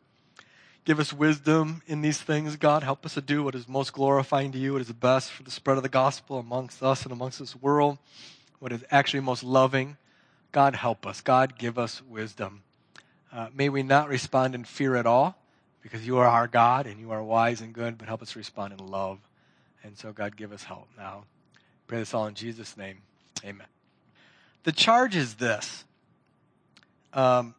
Give 0.83 0.99
us 0.99 1.11
wisdom 1.11 1.81
in 1.87 2.01
these 2.01 2.21
things, 2.21 2.55
God. 2.55 2.83
Help 2.83 3.05
us 3.05 3.13
to 3.15 3.21
do 3.21 3.43
what 3.43 3.55
is 3.55 3.67
most 3.67 3.93
glorifying 3.93 4.51
to 4.51 4.57
you, 4.57 4.73
what 4.73 4.81
is 4.81 4.91
best 4.91 5.31
for 5.31 5.43
the 5.43 5.51
spread 5.51 5.77
of 5.77 5.83
the 5.83 5.89
gospel 5.89 6.39
amongst 6.39 6.83
us 6.83 7.03
and 7.03 7.11
amongst 7.11 7.39
this 7.39 7.55
world, 7.55 7.97
what 8.59 8.71
is 8.71 8.83
actually 8.91 9.19
most 9.21 9.43
loving. 9.43 9.97
God, 10.51 10.75
help 10.75 11.05
us. 11.05 11.21
God, 11.21 11.57
give 11.57 11.77
us 11.77 12.01
wisdom. 12.01 12.63
Uh, 13.33 13.47
may 13.53 13.69
we 13.69 13.83
not 13.83 14.07
respond 14.07 14.55
in 14.55 14.63
fear 14.63 14.95
at 14.95 15.05
all, 15.05 15.37
because 15.87 16.05
you 16.05 16.17
are 16.17 16.27
our 16.27 16.47
God 16.47 16.85
and 16.85 16.99
you 16.99 17.11
are 17.11 17.23
wise 17.23 17.61
and 17.61 17.71
good, 17.71 17.97
but 17.97 18.09
help 18.09 18.21
us 18.21 18.35
respond 18.35 18.73
in 18.77 18.85
love. 18.85 19.19
And 19.83 19.97
so, 19.97 20.11
God, 20.11 20.35
give 20.35 20.51
us 20.51 20.63
help 20.63 20.89
now. 20.97 21.23
Pray 21.87 21.99
this 21.99 22.13
all 22.13 22.27
in 22.27 22.33
Jesus' 22.33 22.75
name. 22.75 22.97
Amen. 23.45 23.67
The 24.65 24.73
charge 24.73 25.15
is 25.15 25.35
this. 25.35 25.85
Um, 27.13 27.55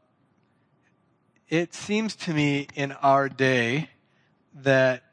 it 1.49 1.73
seems 1.73 2.15
to 2.17 2.35
me 2.35 2.69
in 2.75 2.93
our 2.93 3.31
day 3.31 3.89
that 4.57 5.05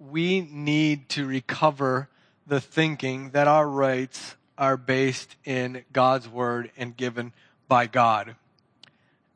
we 0.00 0.40
need 0.40 1.08
to 1.10 1.24
recover 1.24 2.08
the 2.48 2.60
thinking 2.60 3.30
that 3.30 3.46
our 3.46 3.68
rights 3.68 4.34
are 4.58 4.76
based 4.76 5.36
in 5.44 5.84
God's 5.92 6.28
word 6.28 6.72
and 6.76 6.96
given 6.96 7.32
by 7.68 7.86
God. 7.86 8.34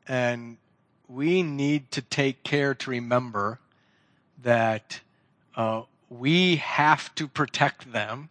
And 0.09 0.57
we 1.07 1.43
need 1.43 1.91
to 1.91 2.01
take 2.01 2.43
care 2.43 2.73
to 2.75 2.89
remember 2.89 3.59
that 4.43 4.99
uh, 5.55 5.83
we 6.09 6.57
have 6.57 7.13
to 7.15 7.27
protect 7.27 7.91
them, 7.91 8.29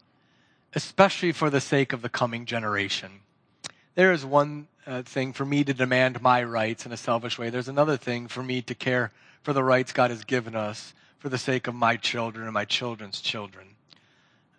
especially 0.73 1.31
for 1.31 1.49
the 1.49 1.61
sake 1.61 1.93
of 1.93 2.01
the 2.01 2.09
coming 2.09 2.45
generation. 2.45 3.21
There 3.95 4.11
is 4.11 4.25
one 4.25 4.67
uh, 4.85 5.01
thing 5.01 5.33
for 5.33 5.45
me 5.45 5.63
to 5.63 5.73
demand 5.73 6.21
my 6.21 6.43
rights 6.43 6.85
in 6.85 6.91
a 6.91 6.97
selfish 6.97 7.37
way. 7.37 7.49
There's 7.49 7.67
another 7.67 7.97
thing 7.97 8.27
for 8.27 8.43
me 8.43 8.61
to 8.61 8.75
care 8.75 9.11
for 9.41 9.53
the 9.53 9.63
rights 9.63 9.91
God 9.91 10.11
has 10.11 10.23
given 10.23 10.55
us 10.55 10.93
for 11.19 11.29
the 11.29 11.37
sake 11.37 11.67
of 11.67 11.75
my 11.75 11.97
children 11.97 12.45
and 12.45 12.53
my 12.53 12.65
children's 12.65 13.19
children. 13.19 13.67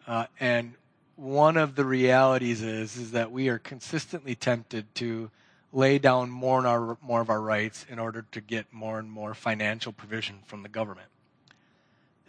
Uh, 0.06 0.26
and 0.40 0.74
one 1.16 1.56
of 1.56 1.74
the 1.74 1.84
realities 1.84 2.62
is 2.62 2.96
is 2.96 3.10
that 3.12 3.30
we 3.30 3.48
are 3.48 3.58
consistently 3.58 4.34
tempted 4.34 4.92
to 4.96 5.30
lay 5.72 5.98
down 5.98 6.30
more 6.30 6.58
and 6.58 6.66
our, 6.66 6.96
more 7.02 7.20
of 7.20 7.30
our 7.30 7.40
rights 7.40 7.84
in 7.88 7.98
order 7.98 8.24
to 8.32 8.40
get 8.40 8.72
more 8.72 8.98
and 8.98 9.10
more 9.10 9.34
financial 9.34 9.92
provision 9.92 10.38
from 10.46 10.62
the 10.62 10.68
government. 10.68 11.08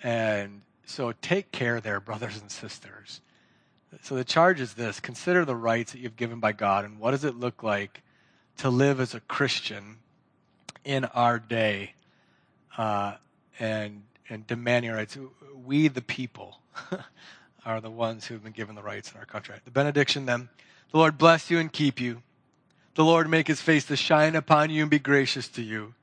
And 0.03 0.61
so 0.85 1.13
take 1.21 1.51
care 1.51 1.79
there, 1.79 1.99
brothers 1.99 2.39
and 2.39 2.51
sisters. 2.51 3.21
So 4.01 4.15
the 4.15 4.23
charge 4.23 4.59
is 4.59 4.73
this 4.73 4.99
consider 4.99 5.45
the 5.45 5.55
rights 5.55 5.93
that 5.93 5.99
you've 5.99 6.15
given 6.15 6.39
by 6.39 6.51
God, 6.51 6.85
and 6.85 6.99
what 6.99 7.11
does 7.11 7.23
it 7.23 7.35
look 7.35 7.63
like 7.63 8.03
to 8.57 8.69
live 8.69 8.99
as 8.99 9.15
a 9.15 9.19
Christian 9.21 9.97
in 10.83 11.05
our 11.05 11.39
day 11.39 11.93
uh, 12.77 13.15
and, 13.59 14.03
and 14.29 14.45
demanding 14.45 14.91
rights? 14.91 15.17
We, 15.65 15.87
the 15.87 16.01
people, 16.01 16.59
are 17.65 17.81
the 17.81 17.91
ones 17.91 18.25
who 18.25 18.33
have 18.33 18.43
been 18.43 18.53
given 18.53 18.75
the 18.75 18.81
rights 18.81 19.11
in 19.11 19.17
our 19.19 19.25
country. 19.25 19.55
The 19.65 19.71
benediction 19.71 20.25
then 20.25 20.49
the 20.91 20.97
Lord 20.97 21.17
bless 21.17 21.51
you 21.51 21.59
and 21.59 21.71
keep 21.71 21.99
you. 21.99 22.23
The 22.99 23.05
Lord 23.05 23.29
make 23.29 23.47
his 23.47 23.61
face 23.61 23.85
to 23.85 23.95
shine 23.95 24.35
upon 24.35 24.71
you 24.71 24.81
and 24.81 24.91
be 24.91 24.99
gracious 24.99 25.47
to 25.47 25.61
you. 25.61 25.93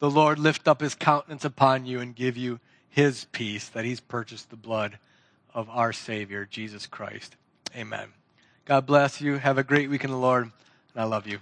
The 0.00 0.10
Lord 0.10 0.40
lift 0.40 0.66
up 0.66 0.80
his 0.80 0.96
countenance 0.96 1.44
upon 1.44 1.86
you 1.86 2.00
and 2.00 2.16
give 2.16 2.36
you 2.36 2.58
his 2.90 3.26
peace 3.26 3.68
that 3.68 3.84
he's 3.84 4.00
purchased 4.00 4.50
the 4.50 4.56
blood 4.56 4.98
of 5.54 5.70
our 5.70 5.92
Savior, 5.92 6.44
Jesus 6.44 6.88
Christ. 6.88 7.36
Amen. 7.76 8.08
God 8.64 8.86
bless 8.86 9.20
you. 9.20 9.36
Have 9.36 9.56
a 9.56 9.62
great 9.62 9.88
week 9.88 10.02
in 10.02 10.10
the 10.10 10.16
Lord, 10.16 10.42
and 10.42 10.52
I 10.96 11.04
love 11.04 11.28
you. 11.28 11.38